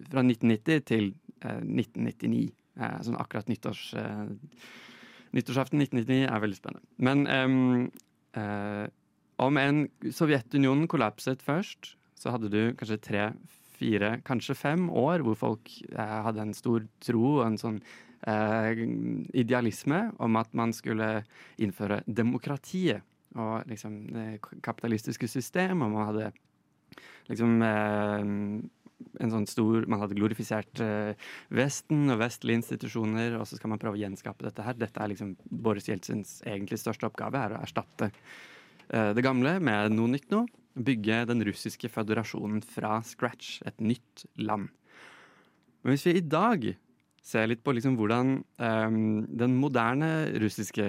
fra 0.09 0.25
1990 0.25 0.83
til 0.89 1.13
eh, 1.45 1.61
1999. 1.61 2.49
Eh, 2.73 2.97
sånn 3.05 3.19
akkurat 3.21 3.49
nyttårs, 3.51 3.85
eh, 4.01 4.25
nyttårsaften 5.37 5.79
1999 5.79 6.25
er 6.25 6.43
veldig 6.43 6.57
spennende. 6.57 6.87
Men 6.97 7.91
eh, 8.33 8.87
om 9.43 9.59
en 9.61 9.83
Sovjetunionen 10.09 10.89
kollapset 10.89 11.43
først, 11.45 11.93
så 12.17 12.33
hadde 12.33 12.49
du 12.49 12.61
kanskje 12.79 13.01
tre, 13.03 13.27
fire, 13.83 14.15
kanskje 14.27 14.57
fem 14.57 14.87
år 14.89 15.23
hvor 15.27 15.37
folk 15.39 15.71
eh, 15.91 16.17
hadde 16.27 16.47
en 16.47 16.55
stor 16.57 16.87
tro 17.03 17.37
og 17.37 17.45
en 17.47 17.59
sånn 17.59 17.79
eh, 18.27 18.83
idealisme 19.35 20.05
om 20.23 20.39
at 20.39 20.53
man 20.57 20.73
skulle 20.75 21.23
innføre 21.61 22.01
demokratiet 22.07 23.03
og 23.33 23.65
liksom 23.65 23.97
det 24.13 24.27
kapitalistiske 24.61 25.27
system, 25.27 25.81
og 25.81 25.95
man 25.95 26.09
hadde 26.11 26.31
liksom 27.31 27.61
eh, 27.65 28.23
en 29.19 29.33
sånn 29.33 29.47
stor 29.49 29.87
Man 29.89 29.99
hadde 30.03 30.15
glorifisert 30.17 30.79
eh, 30.83 31.29
Vesten 31.53 32.07
og 32.13 32.21
vestlige 32.21 32.61
institusjoner, 32.61 33.37
og 33.39 33.47
så 33.49 33.57
skal 33.57 33.73
man 33.73 33.81
prøve 33.81 33.97
å 33.97 34.03
gjenskape 34.03 34.45
dette 34.45 34.65
her. 34.65 34.77
Dette 34.79 35.01
er 35.01 35.11
liksom 35.11 35.35
Boris 35.49 35.89
Jeltsins 35.89 36.37
egentlig 36.45 36.79
største 36.81 37.09
oppgave, 37.09 37.41
er 37.41 37.57
å 37.57 37.63
erstatte 37.65 38.11
eh, 38.13 39.11
det 39.17 39.25
gamle 39.25 39.57
med 39.63 39.97
noe 39.97 40.13
nytt 40.13 40.29
nå. 40.33 40.45
Bygge 40.73 41.23
den 41.29 41.43
russiske 41.45 41.89
føderasjonen 41.91 42.63
fra 42.65 42.97
scratch. 43.05 43.59
Et 43.67 43.81
nytt 43.83 44.25
land. 44.41 44.71
Men 45.83 45.93
hvis 45.93 46.07
vi 46.07 46.17
i 46.17 46.25
dag 46.25 46.65
ser 47.23 47.47
litt 47.47 47.63
på 47.63 47.73
liksom 47.75 47.95
hvordan 47.99 48.35
eh, 48.59 48.95
den 49.43 49.55
moderne 49.59 50.09
russiske 50.43 50.85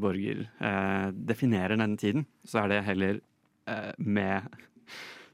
borger 0.00 0.46
eh, 0.46 1.08
definerer 1.12 1.76
denne 1.76 2.00
tiden, 2.00 2.24
så 2.44 2.62
er 2.62 2.72
det 2.72 2.84
heller 2.86 3.20
eh, 3.68 3.92
med 3.98 4.48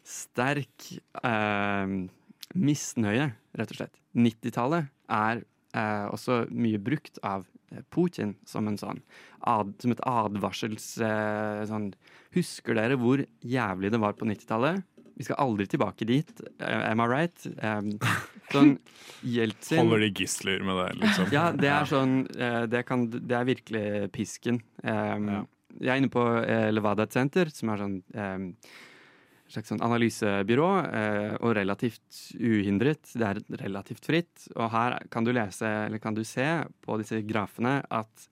sterk 0.06 0.90
eh, 1.22 1.94
misnøye, 2.58 3.30
rett 3.58 3.74
og 3.74 3.78
slett. 3.78 4.00
90-tallet 4.18 4.90
er 5.14 5.44
eh, 5.76 6.06
også 6.10 6.44
mye 6.50 6.80
brukt 6.82 7.20
av 7.22 7.46
Putin 7.94 8.34
som, 8.46 8.66
en 8.68 8.78
sånn, 8.80 9.00
ad, 9.46 9.74
som 9.82 9.92
et 9.94 10.00
advarsels 10.08 10.92
eh, 11.04 11.62
sånn 11.70 11.92
Husker 12.34 12.76
dere 12.78 12.94
hvor 13.00 13.22
jævlig 13.42 13.90
det 13.90 13.98
var 14.02 14.12
på 14.18 14.26
90-tallet? 14.28 14.82
Vi 15.20 15.24
skal 15.26 15.40
aldri 15.42 15.66
tilbake 15.68 16.06
dit. 16.08 16.30
eh, 16.62 16.84
am 16.90 17.00
I 17.02 17.06
right? 17.10 17.46
Um, 17.62 17.90
sånn 18.52 18.70
Jeltsin 19.26 19.82
Holder 19.82 20.04
de 20.06 20.10
gisler 20.22 20.62
med 20.64 20.78
det, 20.78 20.90
liksom? 21.02 21.26
ja, 21.34 21.48
det 21.52 21.68
er 21.74 21.88
sånn 21.90 22.14
eh, 22.38 22.62
Det, 22.70 22.84
kan, 22.88 23.08
det 23.10 23.36
er 23.36 23.48
virkelig 23.50 23.86
pisken. 24.16 24.62
Um, 24.82 25.28
Ja. 25.34 25.40
Jeg 25.80 25.92
er 25.92 26.00
inne 26.00 26.10
på 26.10 26.22
Levada 26.74 27.04
Center, 27.06 27.46
som 27.54 27.70
er 27.70 27.78
sånn 27.78 27.92
um, 28.18 28.46
slags 29.54 29.70
sånn 29.72 29.82
analysebyrå, 29.84 30.68
eh, 30.94 31.34
og 31.40 31.54
relativt 31.58 32.20
uhindret. 32.38 33.12
Det 33.14 33.26
er 33.26 33.40
relativt 33.62 34.06
fritt. 34.06 34.46
Og 34.56 34.70
her 34.72 34.98
kan 35.12 35.26
du 35.26 35.32
lese, 35.34 35.68
eller 35.86 36.02
kan 36.02 36.16
du 36.16 36.22
se 36.24 36.46
på 36.84 36.98
disse 37.00 37.22
grafene, 37.26 37.80
at 37.90 38.28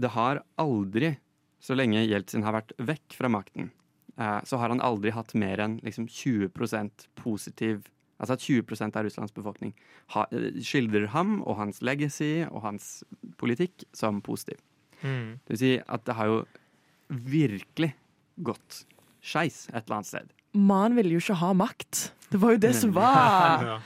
det 0.00 0.12
har 0.16 0.42
aldri, 0.60 1.14
så 1.60 1.76
lenge 1.76 2.06
Jeltsin 2.06 2.44
har 2.46 2.56
vært 2.56 2.74
vekk 2.78 3.16
fra 3.18 3.30
makten, 3.32 3.70
eh, 4.16 4.40
så 4.48 4.58
har 4.58 4.72
han 4.72 4.80
aldri 4.84 5.12
hatt 5.14 5.34
mer 5.34 5.60
enn 5.60 5.80
liksom 5.84 6.08
20% 6.08 7.08
positiv 7.20 7.86
Altså 8.20 8.36
at 8.36 8.42
20% 8.44 8.96
av 8.98 9.06
Russlands 9.06 9.32
befolkning 9.32 9.70
skildrer 10.60 11.06
ham 11.14 11.38
og 11.40 11.56
hans 11.56 11.80
legacy 11.80 12.44
og 12.50 12.60
hans 12.66 12.88
politikk 13.40 13.86
som 13.96 14.20
positiv. 14.20 14.58
Mm. 15.00 15.40
Det 15.40 15.54
vil 15.54 15.60
si 15.62 15.70
at 15.80 16.04
det 16.04 16.16
har 16.18 16.28
jo 16.28 16.42
virkelig 17.08 17.94
gått 18.44 18.82
skeis 19.22 19.66
et 19.70 19.82
eller 19.84 20.00
annet 20.00 20.10
sted. 20.10 20.32
Man 20.56 20.96
ville 20.98 21.14
jo 21.14 21.22
ikke 21.22 21.38
ha 21.40 21.52
makt. 21.56 22.10
Det 22.30 22.40
var 22.42 22.56
jo 22.56 22.62
det 22.62 22.72
som 22.78 22.94
var. 22.98 23.66
Ja. 23.66 23.76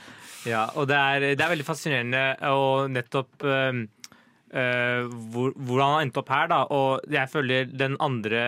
ja, 0.49 0.63
og 0.75 0.89
det 0.89 0.97
er, 0.97 1.27
det 1.35 1.45
er 1.45 1.53
veldig 1.53 1.67
fascinerende 1.67 2.23
og 2.53 2.89
nettopp 2.93 3.45
um, 3.45 3.85
uh, 4.55 5.05
hvor, 5.33 5.53
hvordan 5.55 5.95
han 5.95 6.07
endte 6.07 6.21
opp 6.23 6.33
her, 6.33 6.49
da. 6.51 6.61
Og 6.73 7.05
jeg 7.13 7.31
føler 7.31 7.69
den 7.69 7.97
andre 8.03 8.43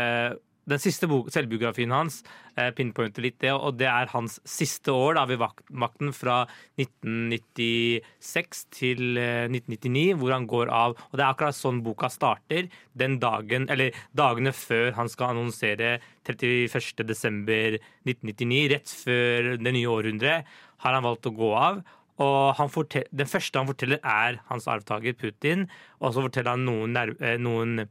den 0.67 0.81
siste 0.83 1.07
selvbiografien 1.31 1.93
hans 1.95 2.19
eh, 2.57 2.69
pinpointer 2.75 3.23
litt 3.23 3.39
det, 3.43 3.53
og 3.55 3.77
det 3.79 3.87
er 3.89 4.11
hans 4.11 4.37
siste 4.47 4.91
år 4.91 5.17
da, 5.17 5.23
ved 5.29 5.43
makten 5.71 6.13
fra 6.15 6.41
1996 6.79 8.65
til 8.75 9.19
eh, 9.21 9.47
1999, 9.47 10.17
hvor 10.19 10.35
han 10.35 10.47
går 10.49 10.71
av. 10.73 10.97
Og 11.09 11.15
det 11.15 11.23
er 11.23 11.31
akkurat 11.31 11.57
sånn 11.57 11.83
boka 11.85 12.11
starter, 12.11 12.67
den 12.97 13.19
dagen, 13.23 13.69
eller 13.71 13.95
dagene 14.17 14.53
før 14.55 14.91
han 14.99 15.11
skal 15.11 15.35
annonsere 15.35 15.97
31. 16.27 17.05
desember 17.07 17.79
1999, 17.79 18.63
rett 18.75 18.97
før 19.05 19.53
det 19.61 19.75
nye 19.75 19.93
århundret, 19.93 20.57
har 20.83 20.93
han 20.93 21.05
valgt 21.05 21.29
å 21.29 21.37
gå 21.37 21.53
av. 21.57 21.85
Og 22.23 22.57
han 22.57 22.71
fortel, 22.73 23.05
Den 23.13 23.29
første 23.29 23.59
han 23.59 23.69
forteller, 23.69 23.99
er 24.03 24.41
hans 24.49 24.67
arvtaker 24.67 25.13
Putin. 25.13 25.67
Og 26.01 26.13
så 26.13 26.23
forteller 26.25 26.55
han 26.55 26.65
noen, 26.65 26.97
eh, 26.97 27.37
noen 27.37 27.87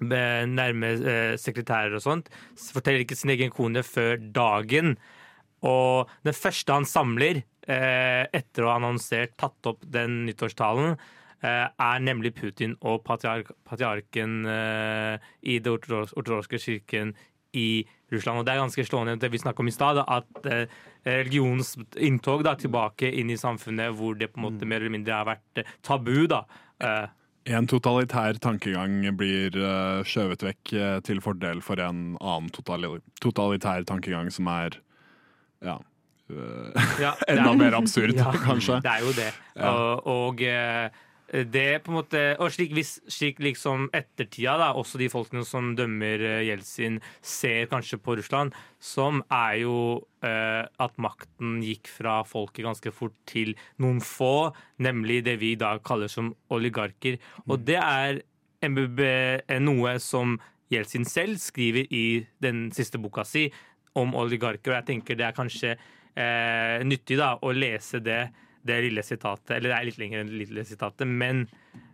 nærme 0.00 0.94
eh, 0.96 1.34
sekretærer 1.40 1.96
og 1.98 2.04
sånt. 2.04 2.30
Forteller 2.56 3.04
ikke 3.04 3.18
sin 3.18 3.30
egen 3.34 3.52
kone 3.52 3.82
før 3.84 4.16
dagen. 4.32 4.96
Og 5.62 6.10
den 6.26 6.34
første 6.34 6.74
han 6.74 6.88
samler 6.88 7.42
eh, 7.68 8.24
etter 8.34 8.64
å 8.64 8.72
ha 8.72 8.78
annonsert, 8.80 9.36
tatt 9.38 9.68
opp 9.70 9.84
den 9.84 10.24
nyttårstalen, 10.26 10.96
eh, 11.44 11.66
er 11.68 12.02
nemlig 12.02 12.34
Putin 12.38 12.74
og 12.80 13.04
patriark, 13.06 13.52
patriarken 13.68 14.42
eh, 14.48 15.28
i 15.42 15.60
ortodoks- 15.60 16.16
ortodokse 16.16 16.58
kirken 16.58 17.14
i 17.52 17.84
Russland. 18.12 18.40
Og 18.40 18.46
det 18.46 18.54
er 18.54 18.62
ganske 18.62 18.86
slående 18.88 19.18
det 19.20 19.30
vi 19.32 19.40
snakket 19.40 19.60
om 19.60 19.70
i 19.70 19.76
stad, 19.76 20.02
at 20.02 20.50
eh, 20.50 20.66
religionens 21.06 21.76
inntog 22.00 22.44
da, 22.46 22.56
tilbake 22.58 23.12
inn 23.12 23.30
i 23.30 23.40
samfunnet 23.40 23.94
hvor 23.98 24.16
det 24.18 24.32
på 24.32 24.40
en 24.40 24.48
måte 24.48 24.68
mer 24.68 24.82
eller 24.82 24.96
mindre 24.96 25.18
har 25.20 25.28
vært 25.34 25.62
eh, 25.62 25.74
tabu. 25.84 26.26
da. 26.32 26.46
Eh, 27.44 27.54
En 27.58 27.66
totalitær 27.66 28.38
tankegang 28.42 29.00
blir 29.18 29.56
uh, 29.58 30.02
skjøvet 30.06 30.44
vekk 30.46 30.72
eh, 30.78 30.98
til 31.06 31.20
fordel 31.24 31.62
for 31.64 31.80
en 31.82 32.16
annen 32.20 32.50
totalitær 32.54 33.82
tankegang 33.88 34.30
som 34.30 34.46
er 34.52 34.76
ja, 35.62 35.78
eh, 36.30 36.84
Ja, 37.02 37.14
enda 37.32 37.50
er- 37.50 37.58
mer 37.58 37.74
absurd, 37.80 38.14
Ja, 38.20 38.30
kanskje. 38.44 38.78
Det 38.84 38.92
er 38.94 39.02
jo 39.06 39.12
det. 39.18 39.30
Og, 39.58 40.06
og 40.06 40.42
eh, 40.46 40.88
det 41.32 41.82
på 41.84 41.92
en 41.92 41.96
måte 41.96 42.22
Og 42.42 42.52
slik, 42.52 42.74
hvis, 42.76 42.98
slik 43.08 43.38
liksom 43.40 43.88
ettertida, 43.96 44.58
da, 44.60 44.70
også 44.76 45.00
de 45.00 45.08
folkene 45.12 45.44
som 45.48 45.72
dømmer 45.78 46.20
eh, 46.28 46.42
Jeltsin, 46.48 47.00
ser 47.24 47.70
kanskje 47.70 47.98
på 48.02 48.16
Russland, 48.18 48.52
som 48.82 49.22
er 49.32 49.62
jo 49.62 49.76
eh, 50.24 50.64
at 50.66 51.00
makten 51.00 51.60
gikk 51.64 51.88
fra 51.88 52.20
folket 52.28 52.66
ganske 52.66 52.92
fort 52.92 53.16
til 53.28 53.54
noen 53.80 54.02
få, 54.04 54.52
nemlig 54.84 55.22
det 55.24 55.38
vi 55.40 55.54
i 55.54 55.60
dag 55.60 55.80
kaller 55.86 56.12
som 56.12 56.34
oligarker. 56.52 57.16
Og 57.48 57.64
det 57.64 57.80
er 57.80 58.22
MBB, 58.62 59.00
noe 59.64 59.96
som 60.02 60.36
Jeltsin 60.72 61.04
selv 61.08 61.40
skriver 61.42 61.88
i 61.92 62.22
den 62.42 62.68
siste 62.74 63.00
boka 63.00 63.24
si 63.28 63.48
om 63.98 64.14
oligarker, 64.16 64.72
og 64.72 64.78
jeg 64.80 64.88
tenker 64.92 65.18
det 65.18 65.26
er 65.26 65.36
kanskje 65.36 65.74
eh, 65.74 66.80
nyttig 66.86 67.18
da, 67.20 67.34
å 67.40 67.52
lese 67.56 68.00
det, 68.04 68.22
det 68.66 68.82
lille 68.84 69.02
sitatet, 69.02 69.56
eller 69.56 69.72
det 69.72 69.78
er 69.78 69.88
litt 69.88 69.98
lenger 70.00 70.22
enn 70.22 70.30
det 70.30 70.42
lille 70.44 70.66
sitatet, 70.66 71.08
men 71.08 71.46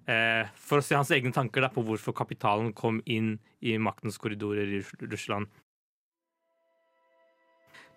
eh, 0.07 0.49
for 0.55 0.81
å 0.81 0.85
se 0.85 0.99
hans 0.99 1.13
egne 1.15 1.33
tanker 1.35 1.65
da, 1.65 1.71
på 1.73 1.85
hvorfor 1.87 2.17
kapitalen 2.17 2.75
kom 2.77 3.01
inn 3.07 3.39
i 3.61 3.79
maktens 3.81 4.21
korridorer 4.21 4.69
i 4.69 4.83
Russ- 4.83 5.09
Russland. 5.09 5.49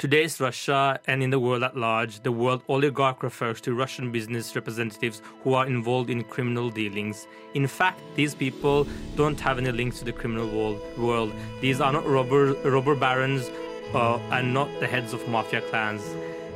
Today's 0.01 0.41
Russia 0.41 0.99
and 1.05 1.21
in 1.21 1.29
the 1.29 1.39
world 1.39 1.61
at 1.61 1.77
large, 1.77 2.23
the 2.23 2.31
world 2.31 2.63
oligarch 2.67 3.21
refers 3.21 3.61
to 3.61 3.75
Russian 3.75 4.11
business 4.11 4.55
representatives 4.55 5.21
who 5.43 5.53
are 5.53 5.67
involved 5.67 6.09
in 6.09 6.23
criminal 6.23 6.71
dealings. 6.71 7.27
In 7.53 7.67
fact, 7.67 8.01
these 8.15 8.33
people 8.33 8.87
don't 9.15 9.39
have 9.39 9.59
any 9.59 9.71
links 9.71 9.99
to 9.99 10.05
the 10.05 10.11
criminal 10.11 10.79
world. 10.97 11.31
These 11.61 11.81
are 11.81 11.93
not 11.93 12.07
robber, 12.07 12.53
robber 12.63 12.95
barons 12.95 13.51
uh, 13.93 14.17
and 14.31 14.51
not 14.55 14.69
the 14.79 14.87
heads 14.87 15.13
of 15.13 15.27
mafia 15.27 15.61
clans. 15.61 16.01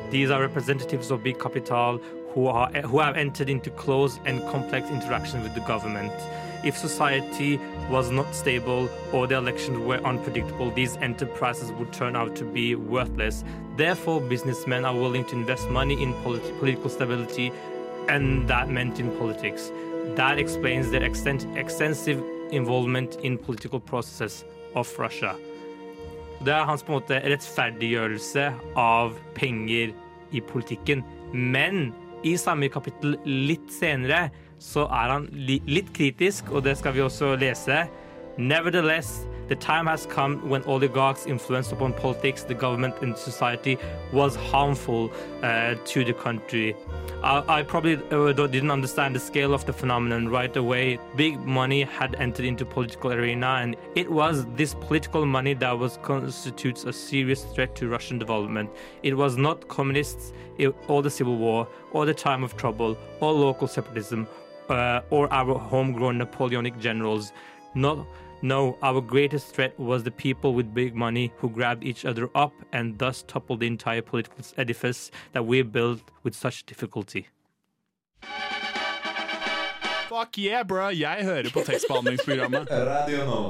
These 0.09 0.29
are 0.29 0.39
representatives 0.39 1.11
of 1.11 1.23
big 1.23 1.39
capital 1.39 1.99
who, 2.29 2.47
are, 2.47 2.69
who 2.81 2.99
have 2.99 3.15
entered 3.15 3.49
into 3.49 3.69
close 3.71 4.19
and 4.25 4.41
complex 4.49 4.89
interaction 4.89 5.41
with 5.41 5.53
the 5.55 5.61
government. 5.61 6.11
If 6.63 6.77
society 6.77 7.59
was 7.89 8.11
not 8.11 8.33
stable 8.35 8.89
or 9.13 9.27
the 9.27 9.35
elections 9.35 9.77
were 9.79 9.97
unpredictable, 9.97 10.71
these 10.71 10.97
enterprises 10.97 11.71
would 11.73 11.93
turn 11.93 12.15
out 12.15 12.35
to 12.37 12.43
be 12.43 12.75
worthless. 12.75 13.43
Therefore, 13.77 14.19
businessmen 14.21 14.83
are 14.83 14.95
willing 14.95 15.25
to 15.25 15.33
invest 15.35 15.69
money 15.69 16.01
in 16.01 16.13
polit- 16.23 16.59
political 16.59 16.89
stability, 16.89 17.51
and 18.09 18.47
that 18.47 18.69
meant 18.69 18.99
in 18.99 19.11
politics. 19.17 19.71
That 20.15 20.37
explains 20.37 20.91
their 20.91 21.03
extent- 21.03 21.47
extensive 21.57 22.23
involvement 22.51 23.15
in 23.21 23.37
political 23.37 23.79
processes 23.79 24.43
of 24.75 24.87
Russia. 24.99 25.35
Det 26.43 26.51
er 26.53 26.65
hans 26.67 26.83
på 26.83 26.91
en 26.91 26.99
måte 26.99 27.19
rettferdiggjørelse 27.23 28.49
av 28.79 29.15
penger 29.37 29.93
i 30.35 30.41
politikken. 30.43 31.03
Men 31.31 31.93
i 32.25 32.35
samme 32.39 32.69
kapittel 32.73 33.15
litt 33.25 33.71
senere 33.73 34.27
så 34.61 34.85
er 34.87 35.13
han 35.13 35.29
li 35.31 35.59
litt 35.67 35.91
kritisk, 35.95 36.49
og 36.51 36.65
det 36.67 36.75
skal 36.79 36.95
vi 36.95 37.03
også 37.05 37.35
lese. 37.39 37.85
Nevertheless, 38.37 39.25
the 39.47 39.55
time 39.55 39.85
has 39.85 40.07
come 40.07 40.49
when 40.49 40.63
oligarchs' 40.63 41.27
influence 41.27 41.71
upon 41.71 41.93
politics, 41.93 42.43
the 42.43 42.55
government, 42.55 42.95
and 43.01 43.15
society 43.15 43.77
was 44.11 44.35
harmful 44.35 45.11
uh, 45.43 45.75
to 45.85 46.03
the 46.03 46.13
country. 46.13 46.75
I, 47.23 47.59
I 47.59 47.63
probably 47.63 47.95
uh, 48.11 48.33
didn't 48.33 48.71
understand 48.71 49.15
the 49.15 49.19
scale 49.19 49.53
of 49.53 49.65
the 49.65 49.71
phenomenon 49.71 50.29
right 50.29 50.55
away. 50.57 50.99
Big 51.15 51.39
money 51.39 51.83
had 51.83 52.15
entered 52.15 52.45
into 52.45 52.65
political 52.65 53.13
arena, 53.13 53.59
and 53.61 53.75
it 53.93 54.11
was 54.11 54.45
this 54.55 54.73
political 54.73 55.25
money 55.25 55.53
that 55.53 55.77
was 55.77 55.97
constitutes 56.01 56.83
a 56.85 56.91
serious 56.91 57.43
threat 57.43 57.75
to 57.75 57.87
Russian 57.87 58.17
development. 58.17 58.69
It 59.03 59.15
was 59.15 59.37
not 59.37 59.67
communists, 59.67 60.33
it, 60.57 60.75
or 60.87 61.03
the 61.03 61.11
civil 61.11 61.37
war, 61.37 61.67
or 61.93 62.05
the 62.05 62.15
time 62.15 62.43
of 62.43 62.57
trouble, 62.57 62.97
or 63.21 63.31
local 63.31 63.67
separatism, 63.67 64.27
uh, 64.69 65.01
or 65.11 65.31
our 65.31 65.57
homegrown 65.57 66.17
Napoleonic 66.17 66.79
generals. 66.79 67.31
No, 67.75 68.07
no, 68.45 68.77
our 68.83 69.01
greatest 69.01 69.55
threat 69.55 69.73
was 69.79 70.03
the 70.03 70.11
people 70.11 70.53
with 70.53 70.73
big 70.73 70.95
money 70.95 71.31
who 71.37 71.49
grabbed 71.49 71.83
each 71.83 72.05
other 72.05 72.29
up 72.35 72.53
and 72.71 72.97
thus 72.99 73.23
toppled 73.23 73.59
the 73.59 73.67
entire 73.67 74.01
political 74.01 74.45
edifice 74.57 75.09
that 75.33 75.45
we 75.45 75.63
built 75.63 76.01
with 76.23 76.35
such 76.35 76.65
difficulty. 76.65 77.27
Fuck 80.09 80.37
yeah, 80.37 80.63
bro! 80.63 80.89
Jeg 80.89 81.25
hører 81.25 81.49
på 81.53 81.59
tekstbehandlingsprogrammet. 81.65 82.67
Radio 82.93 83.25
nå. 83.25 83.41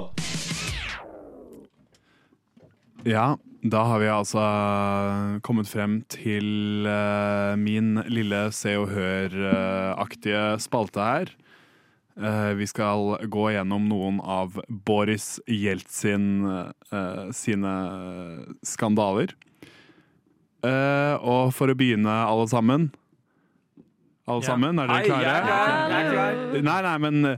Ja, 3.05 3.36
da 3.62 3.84
har 3.86 3.99
vi 3.99 4.08
altså 4.10 4.45
kommet 5.45 5.67
frem 5.69 5.99
til 6.10 6.88
uh, 6.89 7.53
min 7.60 7.99
lille 8.08 8.47
Se 8.55 8.77
og 8.79 8.88
Hør-aktige 8.95 10.55
spalte 10.63 11.03
her. 11.05 11.36
Eh, 12.21 12.54
vi 12.56 12.67
skal 12.67 13.17
gå 13.28 13.49
gjennom 13.51 13.89
noen 13.91 14.21
av 14.23 14.62
Boris 14.69 15.39
Jeltsin 15.51 16.45
eh, 16.47 17.32
sine 17.36 17.73
skandaler. 18.63 19.34
Eh, 20.63 21.15
og 21.19 21.51
for 21.54 21.67
å 21.69 21.75
begynne, 21.78 22.10
alle 22.25 22.47
sammen 22.49 22.88
Alle 24.25 24.41
Ja. 24.41 24.47
sammen, 24.47 24.80
er 24.80 24.88
dere 24.88 25.04
klare? 25.06 25.34
klar, 25.45 25.91
jeg 25.91 26.06
er 26.06 26.12
klar. 26.15 26.63
Nei, 26.65 26.78
nei, 26.82 26.97
men 27.04 27.38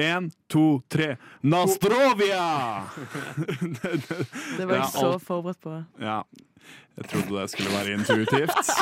én, 0.00 0.30
to, 0.48 0.62
tre 0.88 1.16
Nastrovia! 1.42 2.86
Det 4.56 4.64
var 4.64 4.78
jeg 4.78 4.88
så 4.94 5.18
forberedt 5.20 5.60
på. 5.60 5.74
Ja. 6.00 6.22
Jeg 6.96 7.10
trodde 7.10 7.36
det 7.42 7.50
skulle 7.52 7.74
være 7.74 7.98
intuitivt. 7.98 8.72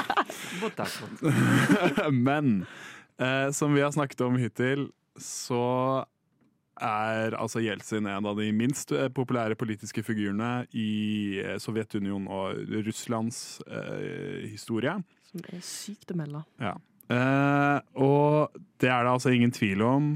Men 2.29 2.67
eh, 3.19 3.51
som 3.57 3.75
vi 3.75 3.83
har 3.83 3.91
snakket 3.95 4.21
om 4.29 4.37
hittil, 4.39 4.91
så 5.23 5.65
er 6.81 7.37
altså 7.37 7.61
Jeltsin 7.61 8.09
en 8.09 8.27
av 8.27 8.39
de 8.39 8.49
minst 8.57 8.93
eh, 8.97 9.11
populære 9.13 9.59
politiske 9.61 10.03
figurene 10.07 10.65
i 10.73 11.41
eh, 11.43 11.59
Sovjetunionen 11.61 12.29
og 12.33 12.63
Russlands 12.87 13.61
eh, 13.69 14.47
historie. 14.49 14.97
Som 15.29 15.45
er 15.45 15.61
sykt 15.65 16.15
å 16.15 16.19
melde. 16.19 16.43
Ja. 16.63 16.75
Eh, 17.11 17.79
og 18.01 18.57
det 18.81 18.91
er 18.91 19.05
det 19.05 19.13
altså 19.13 19.35
ingen 19.35 19.53
tvil 19.55 19.85
om. 19.85 20.11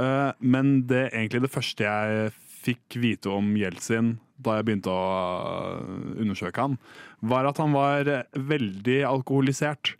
Eh, 0.00 0.30
men 0.40 0.80
det 0.90 1.10
egentlig 1.12 1.44
det 1.44 1.54
første 1.54 1.86
jeg 1.86 2.34
fikk 2.64 2.98
vite 3.00 3.32
om 3.32 3.52
Jeltsin 3.60 4.16
da 4.44 4.58
jeg 4.58 4.66
begynte 4.66 4.90
å 4.92 5.02
eh, 5.78 6.22
undersøke 6.24 6.64
han, 6.64 6.78
var 7.22 7.46
at 7.48 7.60
han 7.62 7.74
var 7.76 8.10
veldig 8.34 9.02
alkoholisert. 9.08 9.94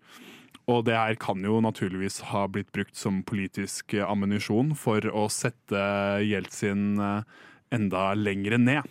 Og 0.71 0.85
det 0.87 0.97
her 0.97 1.17
kan 1.21 1.43
jo 1.45 1.59
naturligvis 1.61 2.23
ha 2.31 2.47
blitt 2.49 2.71
brukt 2.73 2.97
som 2.97 3.21
politisk 3.27 3.97
eh, 3.99 4.07
ammunisjon 4.07 4.73
for 4.79 5.05
å 5.13 5.27
sette 5.33 5.83
Jeltsin 6.25 6.95
eh, 6.97 7.43
enda 7.75 8.07
lengre 8.17 8.59
ned. 8.61 8.89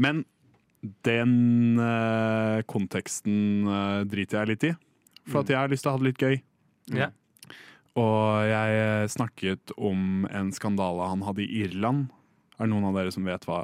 Men 0.00 0.24
den 1.04 1.80
eh, 1.82 2.62
konteksten 2.70 3.68
driter 4.08 4.40
jeg 4.40 4.52
litt 4.52 4.66
i. 4.70 4.74
For 5.26 5.42
at 5.42 5.50
jeg 5.50 5.58
har 5.58 5.72
lyst 5.72 5.84
til 5.84 5.90
å 5.90 5.96
ha 5.96 6.00
det 6.00 6.08
litt 6.12 6.22
gøy. 6.22 6.36
Yeah. 6.94 7.12
Og 7.98 8.46
jeg 8.46 9.08
snakket 9.10 9.72
om 9.74 10.28
en 10.30 10.52
skandale 10.54 11.08
han 11.10 11.24
hadde 11.26 11.42
i 11.42 11.64
Irland. 11.64 12.12
Er 12.56 12.64
det 12.64 12.72
noen 12.72 12.86
av 12.88 12.96
dere 12.96 13.12
som 13.12 13.26
vet 13.28 13.42
hva, 13.44 13.60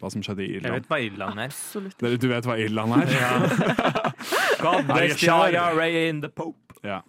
hva 0.00 0.10
som 0.10 0.22
skjedde 0.24 0.42
i 0.42 0.56
Irland? 0.56 0.66
Jeg 0.66 0.80
vet 0.80 0.90
hva 0.90 0.98
Irland 1.06 1.42
er. 1.44 1.52
Absolutt 1.52 2.02
Dere, 2.02 2.18
du 2.18 2.28
vet 2.32 2.48
hva 2.48 2.58
Irland 2.58 2.96
er? 2.98 3.12
God 4.64 4.90
bless 4.90 5.20
the 5.20 5.30
IRA 5.30 5.88
in 6.08 6.22
the 6.24 6.30
Pope. 6.32 6.58
Ja. 6.82 7.02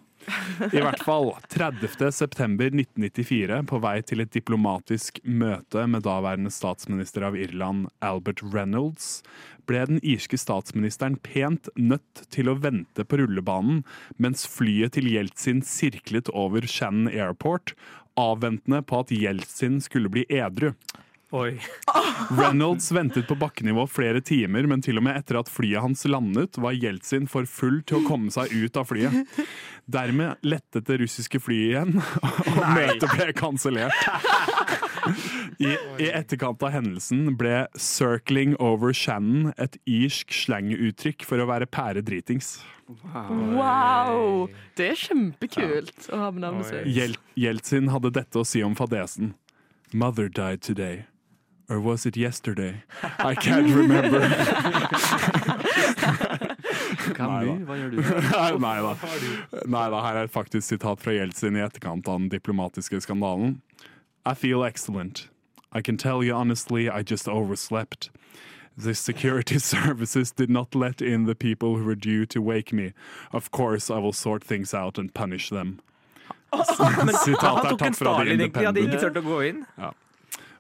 I 0.72 0.80
hvert 0.80 1.02
fall 1.04 1.34
30. 1.52 2.12
september 2.16 2.70
1994, 2.70 3.58
på 3.68 3.80
vei 3.84 3.98
til 4.06 4.24
et 4.24 4.32
diplomatisk 4.32 5.20
møte 5.26 5.84
med 5.90 6.06
daværende 6.06 6.54
statsminister 6.54 7.26
av 7.28 7.36
Irland, 7.36 7.90
Albert 8.06 8.44
Reynolds, 8.54 9.24
ble 9.68 9.84
den 9.90 10.00
irske 10.04 10.38
statsministeren 10.40 11.18
pent 11.24 11.70
nødt 11.80 12.26
til 12.34 12.52
å 12.52 12.58
vente 12.60 13.06
på 13.08 13.20
rullebanen 13.22 13.84
mens 14.22 14.46
flyet 14.50 14.96
til 14.98 15.10
Jeltsin 15.12 15.64
sirklet 15.66 16.32
over 16.32 16.68
Shannon 16.68 17.12
Airport, 17.12 17.76
avventende 18.20 18.84
på 18.86 19.04
at 19.04 19.14
Jeltsin 19.16 19.80
skulle 19.84 20.12
bli 20.14 20.28
edru. 20.30 20.74
Oi. 21.34 21.58
Reynolds 22.38 22.92
ventet 22.92 23.28
på 23.28 23.36
bakkenivå 23.36 23.88
flere 23.90 24.22
timer, 24.22 24.68
men 24.70 24.84
til 24.86 25.00
og 25.00 25.06
med 25.08 25.18
etter 25.18 25.40
at 25.40 25.50
flyet 25.50 25.82
hans 25.82 26.06
landet, 26.06 26.60
var 26.62 26.76
Jeltsin 26.78 27.26
for 27.30 27.48
full 27.50 27.80
til 27.90 28.02
å 28.02 28.06
komme 28.06 28.30
seg 28.34 28.54
ut 28.54 28.78
av 28.78 28.86
flyet. 28.92 29.32
Dermed 29.90 30.46
lettet 30.46 30.86
det 30.86 31.00
russiske 31.02 31.42
flyet 31.42 31.72
igjen, 31.72 31.96
og 32.54 32.60
Nei. 32.62 32.74
møtet 32.78 33.16
ble 33.18 33.34
kansellert. 33.38 33.98
I, 35.58 35.74
I 36.00 36.12
etterkant 36.14 36.62
av 36.64 36.72
hendelsen 36.76 37.34
ble 37.40 37.66
'circling 37.76 38.54
over 38.62 38.94
Shannon' 38.96 39.56
et 39.58 39.76
irsk 39.90 40.32
slanguttrykk 40.38 41.26
for 41.28 41.42
å 41.42 41.48
være 41.50 41.66
pæredritings. 41.66 42.60
Wow! 43.58 44.52
Det 44.78 44.92
er 44.94 45.02
kjempekult 45.02 46.12
å 46.14 46.22
ha 46.22 46.30
med 46.36 46.46
navnet 46.46 46.70
sitt. 46.70 47.18
Jeltsin 47.40 47.90
hadde 47.90 48.14
dette 48.22 48.38
å 48.38 48.46
si 48.48 48.62
om 48.64 48.78
fadesen. 48.78 49.34
'Mother 49.94 50.30
died 50.30 50.62
today'. 50.62 51.04
Or 51.70 51.80
was 51.80 52.06
it 52.06 52.18
yesterday? 52.18 52.84
I 53.20 53.36
can't 53.36 53.74
remember. 53.74 54.20
Camus, 57.14 57.64
hva 57.68 57.78
gjør 57.78 57.92
du? 57.94 58.02
Nei 58.64 58.80
da. 58.84 58.94
Nei 59.66 59.86
da, 59.94 60.02
her 60.04 60.18
er 60.20 60.28
et 60.28 60.34
faktisk 60.34 60.68
sitat 60.68 61.02
fra 61.04 61.14
Jeltsin 61.16 61.58
i 61.58 61.64
etterkant 61.64 62.08
av 62.08 62.20
den 62.20 62.30
diplomatiske 62.34 63.00
skandalen. 63.06 63.62
I 64.26 64.34
feel 64.34 64.64
excellent. 64.64 65.30
I 65.72 65.82
can 65.82 65.98
tell 65.98 66.24
you 66.24 66.34
honestly, 66.36 66.90
I 66.90 67.02
just 67.02 67.28
overslept. 67.28 68.10
The 68.78 68.94
security 68.94 69.60
services 69.74 70.32
did 70.32 70.50
not 70.50 70.76
let 70.76 71.02
in 71.02 71.26
the 71.26 71.36
people 71.36 71.78
who 71.78 71.86
were 71.86 71.96
due 71.96 72.26
to 72.28 72.42
wake 72.42 72.74
me. 72.74 72.94
Of 73.32 73.52
course, 73.52 73.90
I 73.90 74.00
will 74.00 74.14
sort 74.14 74.44
things 74.44 74.74
out 74.74 74.98
and 74.98 75.14
punish 75.14 75.50
them. 75.50 75.80
Sitatet 76.54 77.72
er 77.72 77.78
tatt 77.78 77.96
fra 77.98 78.18
The 78.18 78.26
Stalin. 78.26 78.38
De 78.38 78.46
ikke 78.46 78.68
Independent. 78.70 79.18
å 79.18 79.22
gå 79.26 79.40
inn. 79.50 79.66
Ja. 79.78 79.92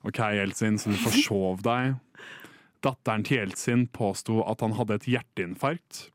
OK, 0.04 0.20
Jeltsin, 0.36 0.80
så 0.80 0.92
du 0.92 1.00
forsov 1.00 1.64
deg. 1.64 1.96
Datteren 2.84 3.24
til 3.24 3.40
Jeltsin 3.40 3.86
påsto 3.96 4.42
at 4.44 4.64
han 4.66 4.76
hadde 4.76 4.98
et 5.00 5.08
hjerteinfarkt, 5.14 6.10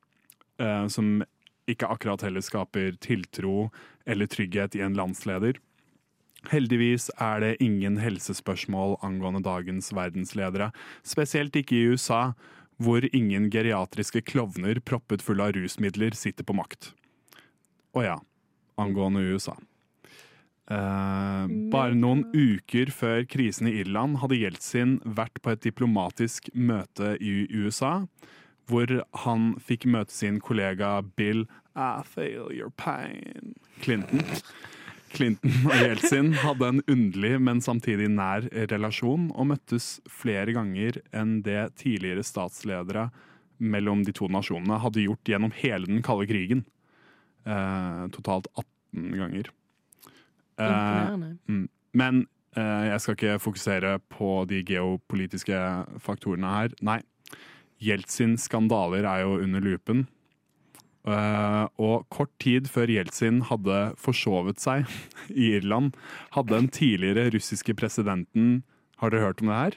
eh, 0.61 0.85
som 0.93 1.23
ikke 1.69 1.89
akkurat 1.89 2.25
heller 2.25 2.45
skaper 2.45 2.99
tiltro 3.01 3.71
eller 4.09 4.29
trygghet 4.29 4.77
i 4.77 4.85
en 4.85 4.97
landsleder. 4.97 5.57
Heldigvis 6.53 7.09
er 7.19 7.43
det 7.43 7.57
ingen 7.65 7.99
helsespørsmål 7.99 8.99
angående 9.05 9.43
dagens 9.45 9.91
verdensledere, 9.97 10.71
spesielt 11.03 11.57
ikke 11.57 11.77
i 11.77 11.89
USA, 11.93 12.23
hvor 12.79 13.03
ingen 13.11 13.49
geriatriske 13.51 14.23
klovner 14.23 14.79
proppet 14.81 15.25
fulle 15.25 15.49
av 15.49 15.57
rusmidler 15.57 16.15
sitter 16.15 16.47
på 16.47 16.55
makt. 16.55 16.93
Å 17.97 18.05
ja, 18.05 18.19
angående 18.79 19.25
USA. 19.33 19.57
Eh, 20.69 21.45
bare 21.73 21.97
noen 21.97 22.27
uker 22.35 22.91
før 22.93 23.23
krisen 23.31 23.71
i 23.71 23.79
Irland 23.81 24.19
hadde 24.21 24.37
Jeltsin 24.37 24.99
vært 25.05 25.41
på 25.41 25.55
et 25.55 25.63
diplomatisk 25.65 26.51
møte 26.53 27.15
i 27.25 27.47
USA, 27.55 28.03
hvor 28.69 28.91
han 29.25 29.55
fikk 29.65 29.87
møte 29.89 30.13
sin 30.13 30.43
kollega 30.45 30.99
Bill 31.17 31.47
I 31.73 32.03
feel 32.05 32.53
your 32.53 32.69
pain 32.77 33.55
Clinton. 33.81 34.21
Clinton 35.09 35.55
og 35.71 35.73
Jeltsin 35.81 36.35
hadde 36.43 36.69
en 36.69 36.83
underlig, 36.85 37.39
men 37.41 37.63
samtidig 37.65 38.11
nær 38.13 38.45
relasjon, 38.69 39.31
og 39.33 39.49
møttes 39.55 39.87
flere 40.05 40.53
ganger 40.53 41.01
enn 41.17 41.39
det 41.47 41.63
tidligere 41.81 42.27
statsledere 42.27 43.09
mellom 43.59 44.05
de 44.07 44.13
to 44.15 44.29
nasjonene 44.31 44.83
hadde 44.83 45.07
gjort 45.07 45.33
gjennom 45.33 45.55
hele 45.57 45.89
den 45.89 46.05
kalde 46.05 46.29
krigen. 46.29 46.67
Eh, 47.49 48.05
totalt 48.15 48.51
18 48.53 49.17
ganger. 49.17 49.49
Eh, 50.59 50.67
Imponerende. 50.67 51.39
mm. 51.49 51.69
Men 51.99 52.27
eh, 52.57 52.85
jeg 52.91 53.01
skal 53.01 53.17
ikke 53.17 53.39
fokusere 53.43 53.99
på 54.13 54.45
de 54.51 54.63
geopolitiske 54.67 55.59
faktorene 56.05 56.51
her. 56.53 56.75
Nei. 56.85 57.01
Jeltsins 57.81 58.49
skandaler 58.49 59.07
er 59.07 59.23
jo 59.23 59.39
under 59.39 59.63
lupen. 59.63 60.07
Eh, 61.09 61.65
og 61.79 62.09
kort 62.13 62.33
tid 62.43 62.69
før 62.69 62.91
Jeltsin 62.91 63.41
hadde 63.49 63.79
forsovet 63.97 64.61
seg 64.61 64.89
i 65.31 65.55
Irland, 65.57 65.95
hadde 66.35 66.57
den 66.57 66.69
tidligere 66.69 67.31
russiske 67.33 67.75
presidenten 67.79 68.65
Har 68.99 69.15
dere 69.15 69.29
hørt 69.29 69.41
om 69.41 69.49
det 69.49 69.57
her? 69.57 69.77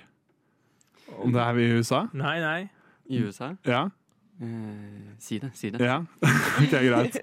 Om 1.22 1.34
det 1.36 1.44
her 1.46 1.60
i 1.62 1.72
USA? 1.78 2.08
Nei, 2.18 2.40
nei. 2.42 2.62
I 3.06 3.22
USA? 3.22 3.52
Ja? 3.68 3.90
Eh, 4.42 5.14
si 5.20 5.38
det, 5.40 5.52
si 5.54 5.70
det. 5.70 5.86
Ja, 5.86 6.00
ok, 6.62 6.72
greit. 6.72 7.18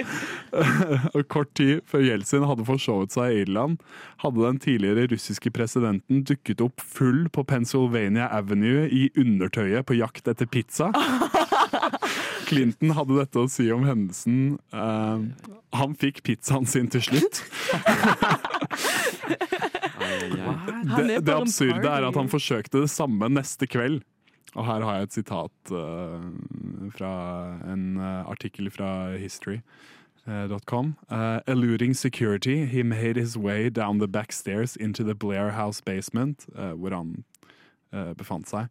Og 1.16 1.24
kort 1.26 1.50
tid 1.58 1.80
før 1.90 2.04
Jeltsin 2.06 2.44
hadde 2.46 2.66
forsovet 2.68 3.10
seg 3.14 3.32
i 3.34 3.40
Irland, 3.42 3.80
hadde 4.22 4.44
den 4.44 4.60
tidligere 4.62 5.08
russiske 5.10 5.50
presidenten 5.54 6.22
dukket 6.28 6.62
opp 6.62 6.78
full 6.78 7.26
på 7.34 7.42
Pennsylvania 7.48 8.28
Avenue 8.30 8.86
i 8.86 9.08
undertøyet 9.18 9.88
på 9.88 9.98
jakt 9.98 10.30
etter 10.30 10.46
pizza. 10.46 10.92
Clinton 12.48 12.94
hadde 12.94 13.18
dette 13.18 13.42
å 13.42 13.50
si 13.50 13.66
om 13.74 13.82
hendelsen. 13.88 14.58
eh, 14.72 15.26
han 15.74 15.96
fikk 15.98 16.22
pizzaen 16.24 16.70
sin 16.70 16.86
til 16.88 17.02
slutt. 17.02 17.42
Det, 19.98 21.18
det 21.26 21.34
absurde 21.34 21.90
er 21.90 22.06
at 22.06 22.16
han 22.16 22.30
forsøkte 22.30 22.86
det 22.86 22.92
samme 22.94 23.28
neste 23.34 23.66
kveld. 23.68 24.00
Og 24.54 24.66
her 24.66 24.84
har 24.84 24.94
jeg 24.94 25.02
et 25.02 25.12
sitat 25.12 25.72
uh, 25.72 26.22
fra 26.96 27.12
en 27.72 27.96
uh, 27.96 28.24
artikkel 28.30 28.70
fra 28.70 29.16
history.com. 29.16 30.96
Uh, 31.10 31.40
eluding 31.46 31.96
security, 31.96 32.66
he 32.66 32.82
made 32.82 33.16
his 33.16 33.36
way 33.36 33.68
down 33.68 33.98
the 33.98 34.08
back 34.08 34.32
stairs 34.32 34.76
into 34.76 35.04
the 35.04 35.14
Blair 35.14 35.50
House 35.50 35.80
basement, 35.80 36.46
eh, 36.56 36.72
hvor 36.72 36.94
han 36.94 37.24
eh, 37.92 38.14
befant 38.14 38.48
seg, 38.48 38.68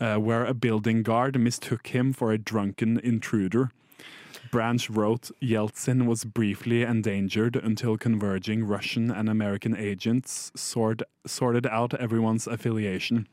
eh, 0.00 0.16
where 0.16 0.44
a 0.44 0.54
building 0.54 1.02
guard 1.02 1.38
mistook 1.38 1.86
him 1.88 2.12
for 2.12 2.32
a 2.32 2.38
drunken 2.38 3.00
intruder. 3.00 3.70
Branch 4.50 4.90
wrote 4.90 5.30
Yeltsin 5.40 6.06
was 6.06 6.24
briefly 6.24 6.82
endangered 6.82 7.56
until 7.56 7.96
converging 7.96 8.64
Russian 8.64 9.10
and 9.10 9.28
American 9.28 9.76
agents 9.76 10.52
sort, 10.54 11.02
sorted 11.26 11.66
out 11.66 11.94
everyone's 11.94 12.46
affiliation. 12.46 13.26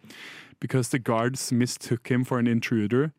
Because 0.59 0.89
the 0.89 0.99
guards 0.99 1.51
mistook 1.51 2.09
him 2.09 2.23
for 2.23 2.39
an 2.39 2.47
intruder, 2.47 3.13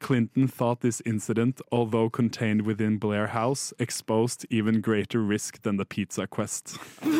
Clinton 0.00 0.46
thought 0.46 0.80
this 0.80 1.02
incident, 1.04 1.60
although 1.72 2.10
contained 2.10 2.62
within 2.62 2.98
Blair 2.98 3.28
House, 3.28 3.72
exposed 3.78 4.46
even 4.50 4.80
greater 4.80 5.20
risk 5.20 5.62
than 5.62 5.76
the 5.76 5.84
pizza 5.84 6.26
quest. 6.26 6.78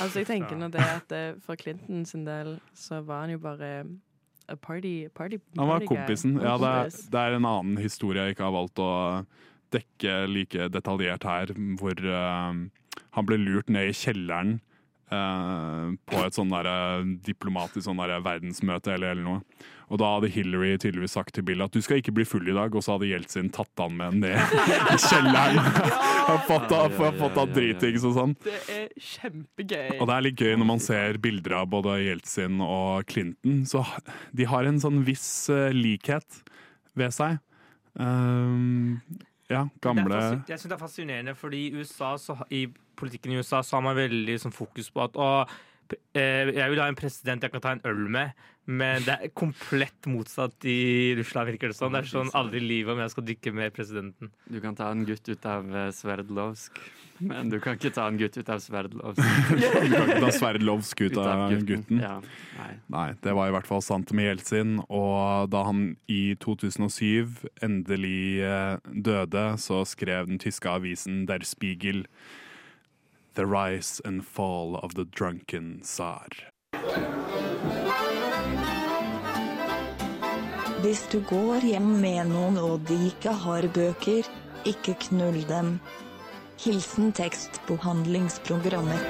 Altså, 0.00 0.18
jeg 0.18 0.26
tenker 0.26 0.56
nå 0.56 0.68
det 0.72 0.80
at 0.80 1.12
eh, 1.12 1.34
for 1.42 1.58
Clinton 1.58 2.04
sin 2.06 2.24
del 2.24 2.60
så 2.74 3.00
var 3.00 3.20
han 3.26 3.34
jo 3.34 3.38
bare 3.42 3.84
party, 4.60 5.08
party 5.14 5.38
Han 5.56 5.70
var 5.70 5.86
kompisen. 5.86 6.36
Ja, 6.40 6.56
det, 6.60 6.68
er, 6.68 6.98
det 7.12 7.22
er 7.22 7.38
en 7.38 7.48
annen 7.48 7.80
historie 7.82 8.26
jeg 8.26 8.36
ikke 8.36 8.48
har 8.48 8.56
valgt 8.56 8.82
å 8.82 8.92
dekke 9.72 10.16
like 10.28 10.68
detaljert 10.72 11.24
her, 11.24 11.54
hvor 11.80 11.96
uh, 12.04 12.52
han 13.16 13.28
ble 13.28 13.40
lurt 13.40 13.72
ned 13.72 13.88
i 13.88 13.96
kjelleren 13.96 14.58
uh, 15.12 15.92
på 16.08 16.24
et 16.26 16.36
sånn 16.36 16.52
diplomatisk 17.24 17.86
sånn 17.88 18.02
verdensmøte 18.02 18.96
eller, 18.96 19.16
eller 19.16 19.28
noe. 19.28 19.70
Og 19.92 20.00
da 20.00 20.08
hadde 20.14 20.30
Hillary 20.32 20.78
tydeligvis 20.80 21.12
sagt 21.18 21.34
til 21.36 21.44
Bill 21.44 21.60
at 21.64 21.74
du 21.74 21.82
skal 21.84 22.00
ikke 22.00 22.14
bli 22.16 22.24
full 22.24 22.46
i 22.48 22.54
dag, 22.56 22.72
og 22.72 22.84
så 22.84 22.94
hadde 22.94 23.10
Jeltsin 23.10 23.50
tatt 23.52 23.82
han 23.82 23.92
med 23.98 24.22
ned 24.22 24.54
i 24.56 24.96
kjelleren. 25.02 25.60
Han 26.22 26.38
fått 26.46 26.70
han 26.70 27.38
av 27.42 27.50
dritings 27.50 28.04
og 28.06 28.12
sånn. 28.14 28.32
Det 28.44 28.54
er 28.70 28.84
kjempegøy. 28.94 29.96
Og 29.98 30.06
det 30.06 30.14
er 30.14 30.24
litt 30.24 30.38
gøy 30.40 30.52
når 30.54 30.68
man 30.68 30.80
ser 30.80 31.18
bilder 31.20 31.56
av 31.58 31.66
både 31.72 31.96
Jeltsin 31.98 32.62
og 32.62 33.02
Clinton. 33.10 33.64
Så 33.68 33.82
de 34.30 34.46
har 34.46 34.68
en 34.68 34.78
sånn 34.80 35.02
viss 35.04 35.26
eh, 35.50 35.74
likhet 35.74 36.38
ved 36.98 37.10
seg. 37.16 37.40
Um, 37.98 39.02
ja, 39.50 39.66
gamle 39.84 40.20
jeg 40.48 40.56
synes 40.56 40.70
det 40.70 40.76
er 40.78 40.80
fascinerende, 40.80 41.34
fordi 41.36 41.66
i, 41.66 41.82
USA 41.82 42.14
så, 42.20 42.38
i 42.54 42.64
politikken 42.96 43.34
i 43.34 43.42
USA 43.42 43.60
så 43.66 43.76
har 43.76 43.84
man 43.84 43.98
veldig 43.98 44.38
sånn, 44.40 44.54
fokus 44.54 44.88
på 44.94 45.02
at 45.04 45.18
å, 45.20 45.28
Jeg 46.14 46.70
vil 46.72 46.80
ha 46.82 46.88
en 46.90 46.98
president 46.98 47.44
jeg 47.44 47.52
kan 47.54 47.62
ta 47.64 47.76
en 47.76 47.84
øl 47.88 48.08
med, 48.12 48.32
men 48.70 49.02
det 49.02 49.14
er 49.16 49.30
komplett 49.34 50.06
motsatt 50.06 50.66
i 50.70 51.14
Russland, 51.18 51.50
virker 51.50 51.72
det 51.72 51.76
sånn. 51.78 51.94
Det 51.96 52.04
er 52.04 52.10
sånn 52.12 52.32
aldri 52.38 52.60
i 52.60 52.66
livet 52.66 52.94
om 52.94 53.00
jeg 53.02 53.12
skal 53.14 53.24
dykke 53.26 53.52
med 53.58 53.72
presidenten. 53.74 54.30
Du 54.46 54.60
kan 54.62 54.76
ta 54.78 54.90
en 54.94 55.02
gutt 55.08 55.26
ut 55.26 55.48
av 55.50 55.66
eh, 55.66 55.88
Sverdlovsk, 55.96 56.78
men 57.26 57.50
du 57.50 57.58
kan 57.62 57.74
ikke 57.74 57.90
ta 57.94 58.04
en 58.10 58.20
gutt 58.20 58.38
ut 58.38 58.52
av 58.54 58.62
Sverdlovsk. 58.62 59.22
Du 59.52 59.64
kan 59.66 60.12
ikke 60.12 60.20
ta 60.22 60.30
Sverdlovsk 60.36 61.02
ut 61.08 61.18
av 61.22 61.56
gutten. 61.66 62.02
Ja, 62.02 62.14
nei. 62.60 62.70
Nei, 62.94 63.08
det 63.24 63.34
var 63.38 63.50
i 63.50 63.56
hvert 63.56 63.66
fall 63.66 63.82
sant 63.82 64.14
med 64.14 64.30
Jeltsin. 64.30 64.76
Og 64.86 65.50
da 65.50 65.64
han 65.66 65.82
i 66.10 66.36
2007 66.42 67.48
endelig 67.66 68.44
eh, 68.46 68.78
døde, 68.94 69.48
så 69.62 69.82
skrev 69.88 70.30
den 70.30 70.38
tyske 70.42 70.70
avisen 70.70 71.24
Der 71.30 71.42
Spiegel 71.46 72.06
The 73.34 73.46
rise 73.46 73.98
and 74.04 74.26
fall 74.26 74.76
of 74.82 74.94
the 74.94 75.04
drunken 75.04 75.80
tsar. 75.82 76.28
Hvis 80.82 81.06
du 81.12 81.20
går 81.30 81.64
hjem 81.64 81.86
med 82.02 82.28
noen 82.28 82.58
og 82.60 82.84
de 82.90 82.98
ikke 83.08 83.32
har 83.44 83.64
bøker, 83.72 84.28
ikke 84.68 84.98
knull 85.06 85.38
dem. 85.48 85.78
Hilsen 86.60 87.14
tekstbehandlingsprogrammet. 87.16 89.00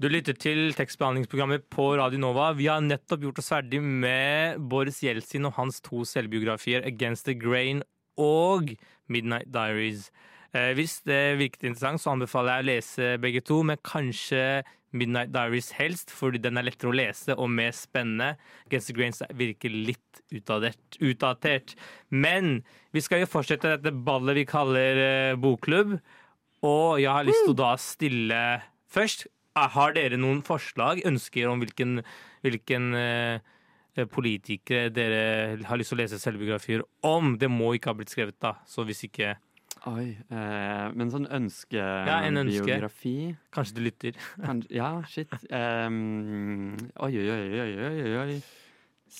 Du 0.00 0.08
lytter 0.10 0.34
til 0.34 0.74
tekstbehandlingsprogrammet 0.74 1.70
på 1.70 1.92
Radio 2.00 2.18
Nova. 2.18 2.50
Vi 2.58 2.66
har 2.72 2.82
nettopp 2.82 3.22
gjort 3.22 3.38
oss 3.38 3.52
ferdig 3.54 3.84
med 3.84 4.58
Boris 4.66 4.98
Jeltsin 5.04 5.46
og 5.46 5.54
hans 5.60 5.78
to 5.78 6.02
selvbiografier 6.02 6.82
'Against 6.82 7.30
the 7.30 7.38
Grain' 7.38 7.86
og 8.18 8.74
'Midnight 9.10 9.50
Diaries'. 9.52 10.10
Eh, 10.54 10.72
hvis 10.74 11.00
det 11.06 11.38
virket 11.38 11.68
interessant, 11.68 12.00
så 12.02 12.14
anbefaler 12.14 12.56
jeg 12.56 12.64
å 12.64 12.70
lese 12.70 13.10
begge 13.22 13.42
to, 13.46 13.62
men 13.62 13.78
kanskje 13.86 14.62
Midnight 14.90 15.30
Diaries 15.30 15.70
helst, 15.78 16.10
fordi 16.10 16.40
den 16.42 16.58
er 16.58 16.66
lettere 16.66 16.90
å 16.90 16.96
lese 16.96 17.36
og 17.38 17.50
mer 17.54 17.70
spennende. 17.76 18.34
Against 18.66 18.90
the 18.90 18.96
Grains 18.96 19.22
virker 19.38 19.70
litt 19.70 20.22
utdatert. 20.34 21.76
Men 22.10 22.64
vi 22.94 23.02
skal 23.04 23.22
jo 23.22 23.30
fortsette 23.30 23.76
dette 23.76 23.94
ballet 23.94 24.40
vi 24.40 24.48
kaller 24.50 25.02
eh, 25.04 25.36
bokklubb, 25.38 26.00
og 26.66 26.98
jeg 27.00 27.12
har 27.12 27.24
lyst 27.24 27.46
til 27.46 27.54
å 27.54 27.60
da 27.62 27.74
stille 27.80 28.40
først. 28.90 29.28
Har 29.60 29.92
dere 29.92 30.16
noen 30.16 30.40
forslag, 30.46 31.02
ønsker 31.04 31.48
om 31.50 31.60
hvilken, 31.60 32.00
hvilken 32.46 32.94
eh, 32.96 33.42
politikere 34.10 34.90
dere 34.94 35.62
har 35.66 35.78
lyst 35.80 35.92
til 35.92 35.98
å 35.98 36.02
lese 36.02 36.18
selvbiografier 36.22 36.82
om? 37.06 37.36
Det 37.40 37.50
må 37.50 37.72
ikke 37.76 37.90
ha 37.92 37.96
blitt 37.98 38.12
skrevet, 38.12 38.38
da. 38.42 38.56
Så 38.66 38.84
hvis 38.88 39.04
ikke 39.08 39.36
Oi. 39.88 40.10
Eh, 40.28 40.86
men 40.92 41.08
sånn 41.08 41.24
Ja, 41.24 42.18
en 42.26 42.36
ønske. 42.36 42.60
ønskebiografi 42.60 43.36
Kanskje 43.54 43.74
du 43.78 43.80
lytter. 43.80 44.12
Kanskje, 44.44 44.74
Ja, 44.76 44.90
shit. 45.08 45.32
Um, 45.48 46.76
oi, 47.00 47.12
oi, 47.16 47.28
oi, 47.30 47.70
oi, 47.88 48.16
oi. 48.20 48.42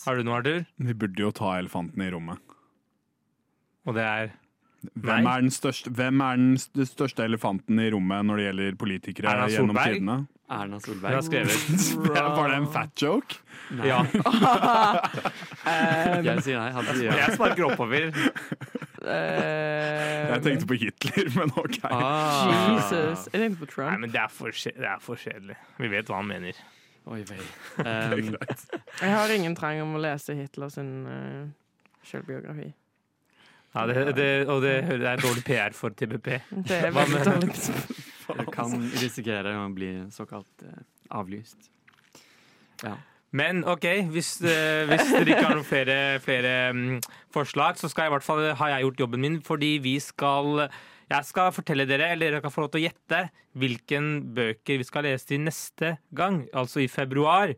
Har 0.05 0.17
du 0.17 0.23
noe, 0.27 0.37
Arthur? 0.37 0.67
Vi 0.79 0.95
burde 0.95 1.19
jo 1.25 1.31
ta 1.33 1.55
elefanten 1.59 2.03
i 2.05 2.11
rommet. 2.13 2.39
Og 3.89 3.97
det 3.97 4.05
er 4.05 4.35
Hvem 4.97 5.27
er 5.29 5.43
den 5.45 5.51
største, 5.53 5.91
hvem 5.93 6.23
er 6.25 6.39
den 6.41 6.87
største 6.89 7.21
elefanten 7.29 7.77
i 7.85 7.91
rommet 7.93 8.25
når 8.25 8.39
det 8.41 8.45
gjelder 8.47 8.77
politikere 8.81 9.29
Erna 9.35 9.49
gjennom 9.53 9.77
tidene? 9.77 10.15
Erna 10.51 10.79
Hun 10.79 10.83
Solberg. 10.83 11.15
har 11.15 11.23
skrevet 11.23 12.09
Var 12.09 12.49
det 12.51 12.57
en 12.57 12.67
fat 12.73 13.03
joke? 13.05 13.37
Nei. 13.77 13.87
Ja. 13.91 13.99
Jeg 16.25 16.43
sier 16.47 16.57
nei. 16.59 16.71
Hadde 16.75 16.95
ja. 17.05 17.13
Jeg 17.21 17.37
sparker 17.37 17.65
oppover. 17.69 18.09
Eh, 19.01 20.33
Jeg 20.33 20.41
tenkte 20.45 20.67
på 20.73 20.77
Hitler, 20.81 21.27
men 21.37 21.49
OK. 21.61 21.79
Ah. 21.87 22.51
Jesus. 22.81 23.29
Jeg 23.33 23.39
tenkte 23.45 23.59
på 23.63 23.67
Nei, 23.69 23.73
Trump. 23.77 24.01
men 24.03 24.09
det 24.17 24.21
er 24.25 24.31
for, 24.33 24.51
det 24.65 24.89
er 24.91 25.01
for 25.05 25.17
kjedelig. 25.21 25.57
Vi 25.81 25.89
vet 25.93 26.07
hva 26.11 26.17
han 26.23 26.29
mener. 26.33 26.55
Oi 27.11 27.23
vei. 27.29 27.41
Um. 27.81 28.35
Jeg 29.01 29.13
har 29.15 29.29
ingen 29.35 29.55
trang 29.57 29.81
om 29.85 29.95
å 29.97 30.01
lese 30.03 30.35
Hitler 30.37 30.69
sin 30.73 30.91
uh, 31.09 31.45
selvbiografi. 32.07 32.69
Ja, 33.71 33.85
det, 33.87 34.17
det, 34.19 34.31
og 34.51 34.65
det, 34.65 34.75
det 34.99 35.07
er 35.07 35.21
dårlig 35.23 35.45
PR 35.47 35.75
for 35.77 35.95
TBP. 35.95 36.33
Det 36.67 36.79
er 36.81 36.95
veldig 36.95 37.21
dårlig. 37.29 37.53
jeg 38.31 38.49
kan 38.55 38.75
risikere 39.03 39.55
å 39.59 39.69
bli 39.75 39.93
såkalt 40.15 40.67
eh, 40.67 40.83
avlyst. 41.15 41.71
Ja. 42.83 42.97
Men 43.31 43.63
OK, 43.69 43.87
hvis, 44.11 44.33
eh, 44.43 44.89
hvis 44.91 45.13
dere 45.13 45.37
ikke 45.37 45.47
har 45.47 45.55
noen 45.55 45.67
flere, 45.67 45.99
flere 46.25 46.55
um, 46.75 46.99
forslag, 47.31 47.79
så 47.79 47.91
skal 47.91 48.09
jeg 48.09 48.11
i 48.11 48.15
hvert 48.17 48.27
fall 48.27 48.43
har 48.59 48.73
jeg 48.75 48.89
gjort 48.89 49.05
jobben 49.05 49.23
min, 49.23 49.39
fordi 49.47 49.77
vi 49.85 49.97
skal 50.03 50.67
jeg 51.11 51.27
skal 51.27 51.51
fortelle 51.55 51.87
dere, 51.91 52.13
eller 52.15 52.31
dere 52.31 52.43
kan 52.43 52.53
få 52.55 52.65
lov 52.65 52.73
til 52.75 52.85
å 52.85 52.89
gjette, 52.89 53.25
hvilken 53.59 54.11
bøker 54.35 54.79
vi 54.79 54.87
skal 54.87 55.07
lese 55.09 55.27
til 55.27 55.43
neste 55.43 55.97
gang, 56.15 56.45
altså 56.55 56.85
i 56.85 56.91
februar. 56.91 57.55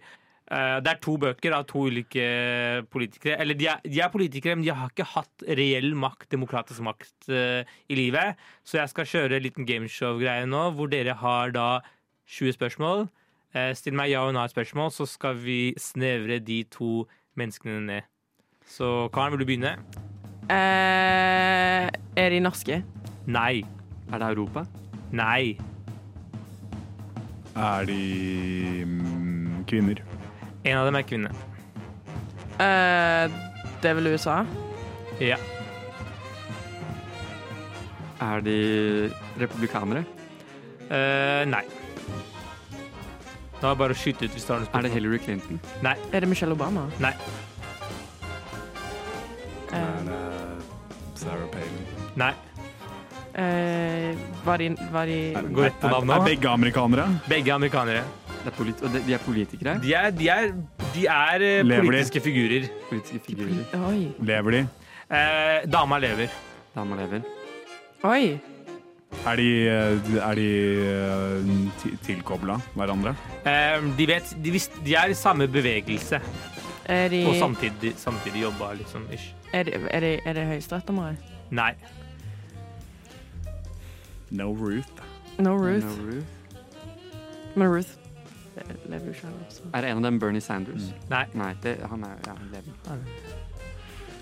Eh, 0.53 0.81
Det 0.85 0.91
er 0.91 1.01
to 1.01 1.17
bøker 1.17 1.55
av 1.57 1.65
to 1.71 1.87
ulike 1.89 2.85
politikere. 2.93 3.39
Eller 3.41 3.57
de 3.57 3.69
er, 3.73 3.81
de 3.87 4.01
er 4.05 4.13
politikere, 4.13 4.57
men 4.59 4.65
de 4.67 4.75
har 4.75 4.91
ikke 4.93 5.09
hatt 5.15 5.45
reell 5.49 5.95
makt, 5.97 6.29
demokratisk 6.35 6.85
makt, 6.85 7.29
eh, 7.33 7.65
i 7.89 7.97
livet. 7.97 8.37
Så 8.65 8.77
jeg 8.79 8.93
skal 8.93 9.09
kjøre 9.09 9.39
en 9.39 9.47
liten 9.47 9.67
gameshow-greie 9.67 10.45
nå, 10.47 10.67
hvor 10.77 10.91
dere 10.93 11.15
har 11.17 11.51
da 11.57 11.81
20 12.29 12.53
spørsmål. 12.59 13.09
Eh, 13.55 13.73
Still 13.75 13.97
meg 13.97 14.11
ja 14.13 14.27
og 14.27 14.35
nei-spørsmål, 14.37 14.93
så 14.93 15.09
skal 15.09 15.37
vi 15.41 15.75
snevre 15.81 16.39
de 16.45 16.63
to 16.65 17.07
menneskene 17.37 17.81
ned. 17.87 18.03
Så 18.69 19.09
Karen, 19.13 19.33
vil 19.33 19.41
du 19.41 19.49
begynne? 19.49 19.77
Eh, 20.53 21.89
er 22.17 22.31
de 22.31 22.41
norske? 22.41 22.83
Nei. 23.27 23.63
Er 24.13 24.19
det 24.19 24.29
Europa? 24.37 24.67
Nei. 25.13 25.57
Er 27.57 27.85
de 27.85 28.85
mm, 28.85 29.65
kvinner? 29.69 30.12
En 30.65 30.79
av 30.79 30.87
dem 30.87 30.97
er 30.99 31.03
kvinne. 31.07 31.31
Eh, 32.63 33.33
det 33.83 33.91
er 33.91 33.97
vel 33.99 34.13
USA? 34.13 34.43
Ja. 35.23 35.39
Er 38.23 38.43
de 38.47 38.57
republikanere? 39.41 40.05
Eh, 40.93 41.43
nei. 41.51 41.65
Det 43.63 43.69
var 43.71 43.77
bare 43.79 43.95
å 43.95 43.99
skyte 43.99 44.27
ut 44.27 44.35
hvis 44.35 44.47
du 44.47 44.53
har 44.53 44.63
noe 44.63 44.71
Er 44.79 44.87
det. 44.87 44.93
Hillary 44.95 45.19
Clinton? 45.23 45.59
Nei. 45.87 45.95
Er 46.13 46.21
det 46.25 46.29
Michelle 46.31 46.55
Obama? 46.55 46.87
Nei. 47.03 47.13
Eh, 49.73 49.77
Er 49.79 50.07
det 50.07 50.23
Sarah 51.19 51.47
Palin? 51.51 51.85
Nei. 52.19 52.33
eh, 53.35 54.17
var 54.45 54.59
de, 54.59 54.67
var 54.93 55.07
de 55.07 55.21
Gå 55.55 55.63
rett 55.65 55.79
på 55.81 55.89
Er, 55.89 56.11
er 56.19 56.27
begge 56.27 56.51
amerikanere? 56.51 57.07
Begge 57.31 57.55
amerikanere. 57.55 58.03
Det 58.43 58.51
er 58.51 58.57
polit 58.57 58.81
og 58.83 58.91
de, 58.91 59.03
de 59.07 59.15
er 59.15 59.21
politikere? 59.23 59.75
De 59.83 59.93
er, 59.95 60.11
de 60.11 60.29
er, 60.29 60.49
de 60.95 61.05
er 61.07 61.83
politiske 61.85 62.19
de? 62.19 62.25
figurer. 62.25 62.65
Politiske 62.89 63.21
figurer. 63.27 63.77
Oi. 63.89 64.09
Lever 64.19 64.51
de? 64.57 64.63
Eh, 65.13 65.71
dama 65.73 65.99
lever. 66.03 66.33
Dama 66.75 66.97
lever. 66.99 67.23
Oi. 68.03 68.39
Er 69.27 69.37
de, 69.37 69.49
eh, 69.69 70.17
er 70.31 70.35
de 70.35 70.49
eh, 70.89 71.97
tilkobla 72.03 72.57
hverandre? 72.75 73.15
Eh, 73.47 73.85
de, 73.99 74.07
vet, 74.09 74.35
de, 74.45 74.59
de 74.87 74.95
er 74.99 75.13
i 75.13 75.15
samme 75.15 75.47
bevegelse, 75.49 76.21
Er 76.87 77.09
de, 77.09 77.27
og 77.29 77.35
samtidig, 77.39 77.95
samtidig 77.97 78.43
jobba, 78.43 78.73
liksom. 78.75 79.07
Ish. 79.13 79.35
er 79.53 79.63
det, 79.63 79.75
er 79.91 80.01
de, 80.01 80.19
er 80.25 80.33
det 80.33 80.47
høyesterettsdommere? 80.47 81.15
Nei. 81.51 81.75
No 84.31 84.51
Ruth. 84.53 84.89
No 85.39 85.55
Ruth. 85.55 85.87
No 85.87 85.93
Ruth. 86.09 86.27
Men 87.55 87.69
Ruth 87.69 87.89
eh, 87.89 88.02
lever 88.89 89.07
jo 89.13 89.15
så. 89.53 89.65
Er 89.75 89.87
en 89.91 90.01
av 90.03 90.03
dem 90.09 90.19
Bernie 90.23 90.41
Sanders? 90.45 90.91
Nei. 91.11 91.25
Nei, 91.39 91.53
det, 91.65 91.77
han 91.91 92.05
er 92.09 92.19
ja, 92.27 92.35
han 92.37 92.51
lever. 92.53 92.73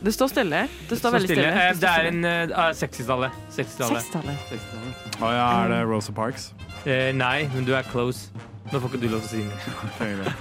Det 0.00 0.12
står 0.16 0.30
stille. 0.32 0.60
Det 0.88 0.96
står 0.96 1.12
veldig 1.12 1.28
stille. 1.28 1.48
Eh, 1.50 1.72
står 1.74 1.80
Det 1.82 1.90
er 1.90 2.06
en 2.08 2.24
uh, 2.24 2.60
60-tallet. 2.78 3.40
60-tallet. 3.52 4.06
60-tallet. 4.06 4.46
60-tallet. 4.52 5.18
Å 5.20 5.32
ja, 5.36 5.48
er 5.64 5.74
det 5.74 5.80
Rosa 5.90 6.14
Parks? 6.16 6.46
Eh, 6.88 7.10
nei, 7.12 7.48
men 7.52 7.66
du 7.68 7.74
er 7.76 7.84
close. 7.90 8.30
Nå 8.70 8.78
får 8.80 8.86
ikke 8.94 9.00
du 9.02 9.08
lov 9.12 9.26
til 9.26 9.42
å 9.42 9.42
si 9.42 9.42
noe. 9.44 10.32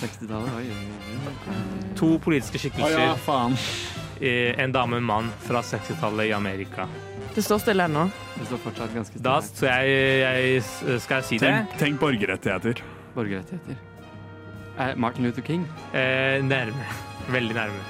60-tallet, 0.00 0.52
oi, 0.58 0.66
oi, 0.74 0.90
oi. 1.54 1.94
To 2.00 2.14
politiske 2.24 2.58
Å 2.58 2.64
skikkelser. 2.64 2.98
ja, 3.04 3.14
faen. 3.20 3.54
eh, 4.18 4.58
En 4.58 4.72
dame 4.74 4.96
og 4.98 5.04
en 5.04 5.08
mann 5.12 5.30
fra 5.46 5.62
60-tallet 5.62 6.30
i 6.32 6.34
Amerika. 6.34 6.88
Det 7.34 7.44
står 7.46 7.60
stille 7.62 7.84
ennå. 7.86 8.08
Det 8.40 8.48
står 8.48 8.58
fortsatt 8.64 8.94
ganske 8.96 9.14
stille. 9.14 9.22
Da 9.22 9.36
så 9.46 9.68
jeg, 9.70 10.24
jeg 10.24 10.98
Skal 11.04 11.20
jeg 11.20 11.28
si 11.28 11.38
det? 11.38 11.52
Tenk, 11.52 11.76
tenk 11.84 12.00
borgerrettigheter. 12.02 12.82
Borgerrettigheter. 13.14 13.76
Er 14.78 14.94
Martin 14.96 15.24
Luther 15.26 15.42
King? 15.42 15.64
Eh, 15.94 16.38
nærme. 16.46 16.84
Veldig 17.36 17.54
nærme. 17.56 17.80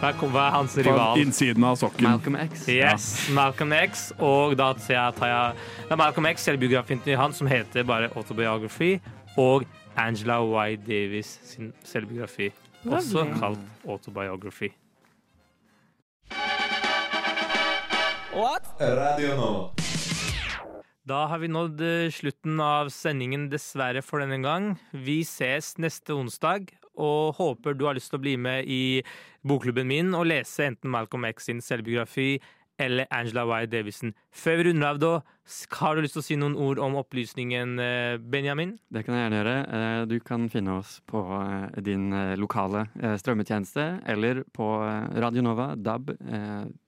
Hva 0.00 0.10
er, 0.10 0.18
hva 0.34 0.42
er 0.48 0.50
hans 0.52 0.74
På 0.74 0.82
rival? 0.84 1.20
innsiden 1.22 1.64
av 1.64 1.76
sokken. 1.80 2.04
Malcolm 2.04 2.36
X? 2.42 2.66
Yes, 2.68 3.06
Malcolm 3.32 3.72
X. 3.72 4.10
Og 4.18 4.56
da 4.58 4.72
ser 4.82 4.98
jeg, 4.98 5.14
tar 5.20 5.30
jeg 5.30 5.54
det 5.86 5.94
er 5.96 6.00
Malcolm 6.02 6.26
X, 6.34 6.44
selvbiografien 6.44 7.00
til 7.06 7.16
han, 7.16 7.32
som 7.32 7.48
heter 7.48 7.86
bare 7.88 8.10
Autobiography. 8.16 8.98
Og 9.40 9.64
Angela 9.96 10.40
Y. 10.42 10.76
Davis 10.86 11.38
sin 11.46 11.72
selvbiografi, 11.86 12.50
også 12.84 13.24
kalt 13.38 13.58
Autobiography. 13.88 14.72
What? 18.34 18.66
Radio 18.80 19.36
Nova. 19.36 19.83
Da 21.04 21.26
har 21.28 21.38
vi 21.42 21.50
nådd 21.52 21.82
eh, 21.84 22.08
slutten 22.08 22.60
av 22.64 22.88
sendingen, 22.88 23.50
dessverre 23.52 24.00
for 24.00 24.22
denne 24.24 24.38
gang. 24.40 24.70
Vi 24.96 25.18
ses 25.28 25.74
neste 25.76 26.16
onsdag, 26.16 26.70
og 26.96 27.34
håper 27.36 27.74
du 27.76 27.84
har 27.84 27.98
lyst 27.98 28.08
til 28.12 28.20
å 28.20 28.24
bli 28.24 28.36
med 28.40 28.70
i 28.70 29.02
bokklubben 29.44 29.84
min 29.90 30.14
og 30.16 30.30
lese 30.30 30.64
enten 30.70 30.92
Malcolm 30.94 31.26
X 31.28 31.50
sin 31.50 31.60
selvbiografi 31.64 32.38
eller 32.80 33.04
Angela 33.12 33.44
Y. 33.44 33.66
Davison. 33.70 34.14
Før 34.34 34.56
vi 34.58 34.64
runder 34.70 34.94
av, 34.94 35.00
da, 35.02 35.10
har 35.82 35.94
du 35.94 36.02
lyst 36.06 36.16
til 36.16 36.22
å 36.22 36.26
si 36.26 36.38
noen 36.40 36.56
ord 36.56 36.80
om 36.82 36.96
opplysningen, 37.02 37.76
eh, 37.84 38.14
Benjamin? 38.16 38.72
Det 38.88 39.04
kan 39.04 39.18
jeg 39.18 39.26
gjerne 39.26 39.42
gjøre. 39.42 39.56
Eh, 39.76 40.06
Du 40.08 40.16
kan 40.24 40.48
finne 40.48 40.78
oss 40.80 41.02
på 41.06 41.20
din 41.84 42.08
lokale 42.40 42.86
strømmetjeneste 43.20 44.00
eller 44.08 44.40
på 44.56 44.70
Radio 45.20 45.44
Nova 45.44 45.74
DAB 45.76 46.16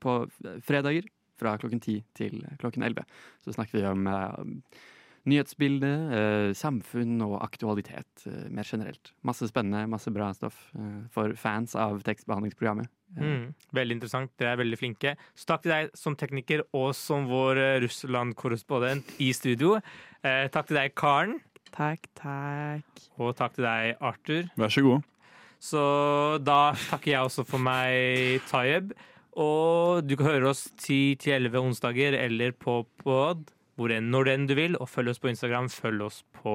på 0.01 0.17
fredager 0.64 1.05
fra 1.39 1.57
klokken 1.61 1.80
10 1.82 2.03
til 2.16 2.43
klokken 2.61 2.82
11. 2.87 3.05
Så 3.45 3.55
snakker 3.57 3.78
vi 3.80 3.87
om 3.89 4.07
eh, 4.07 4.84
nyhetsbilde, 5.26 5.91
eh, 6.16 6.51
samfunn 6.55 7.16
og 7.26 7.41
aktualitet 7.43 8.26
eh, 8.30 8.45
mer 8.55 8.64
generelt. 8.68 9.11
Masse 9.26 9.49
spennende, 9.51 9.87
masse 9.91 10.12
bra 10.14 10.28
stoff 10.37 10.68
for 11.14 11.34
fans 11.41 11.74
av 11.74 12.03
tekstbehandlingsprogrammet. 12.07 12.87
Eh, 12.87 12.93
Mm, 13.22 13.53
veldig 13.72 13.95
interessant. 13.97 14.32
Dere 14.39 14.53
er 14.57 14.59
veldig 14.64 14.76
flinke. 14.80 15.12
Så 15.39 15.47
takk 15.47 15.62
til 15.62 15.70
deg 15.72 15.91
som 15.97 16.16
tekniker 16.18 16.64
og 16.74 16.91
som 16.99 17.28
vår 17.30 17.61
Russland-korrespondent 17.84 19.12
i 19.22 19.30
studio. 19.32 19.76
Eh, 20.26 20.49
takk 20.53 20.66
til 20.68 20.76
deg, 20.80 20.95
Karen. 20.99 21.37
Takk, 21.76 22.07
takk. 22.18 23.05
Og 23.18 23.34
takk 23.39 23.55
til 23.55 23.64
deg, 23.66 23.97
Arthur. 24.01 24.49
Vær 24.59 24.72
så 24.74 24.82
god. 24.82 25.05
Så 25.62 25.80
da 26.45 26.72
takker 26.91 27.12
jeg 27.14 27.20
også 27.30 27.45
for 27.49 27.59
meg, 27.62 28.43
Tayeb. 28.51 28.93
Og 29.37 30.07
du 30.09 30.16
kan 30.16 30.30
høre 30.30 30.51
oss 30.53 30.66
10-11 30.80 31.59
onsdager 31.61 32.16
eller 32.16 32.55
på 32.57 32.80
pod, 33.03 33.51
hvor 33.76 33.93
enn, 33.93 34.09
når 34.12 34.30
enn 34.32 34.47
du 34.49 34.55
vil. 34.57 34.76
Og 34.80 34.89
følg 34.89 35.12
oss 35.12 35.20
på 35.20 35.28
Instagram, 35.32 35.68
følg 35.72 36.07
oss 36.09 36.22
på 36.41 36.55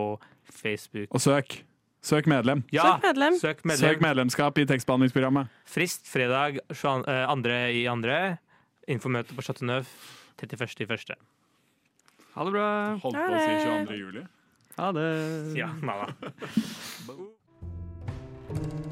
Facebook. 0.50 1.12
Og 1.14 1.22
søk. 1.22 1.62
Søk 2.02 2.26
medlem. 2.26 2.64
Ja, 2.74 2.96
Søk 2.96 3.04
medlem. 3.06 3.36
Søk 3.38 3.60
medlem. 3.66 3.84
Søk 3.94 4.02
medlemskap 4.02 4.58
i 4.58 4.66
tekstbehandlingsprogrammet. 4.66 5.52
Frist 5.70 6.10
fredag 6.10 6.58
22. 6.74 7.06
eh, 7.54 7.70
i 7.78 7.86
andre. 7.86 8.38
Informøte 8.90 9.38
på 9.38 9.46
Chateau 9.46 9.70
Neuf 9.70 9.92
31. 10.42 10.82
i 10.82 10.90
første. 10.90 11.14
Ha 12.34 12.46
det 12.48 12.54
bra! 12.56 12.68
Holdt 13.04 13.18
Ha 13.20 13.28
på 13.28 13.36
å 13.36 13.44
si 13.44 13.52
det. 13.54 13.66
22. 13.86 14.00
juli. 14.02 14.26
Ha 14.80 14.92
det! 14.98 15.10
Ja, 15.60 15.70
Mala. 15.84 16.08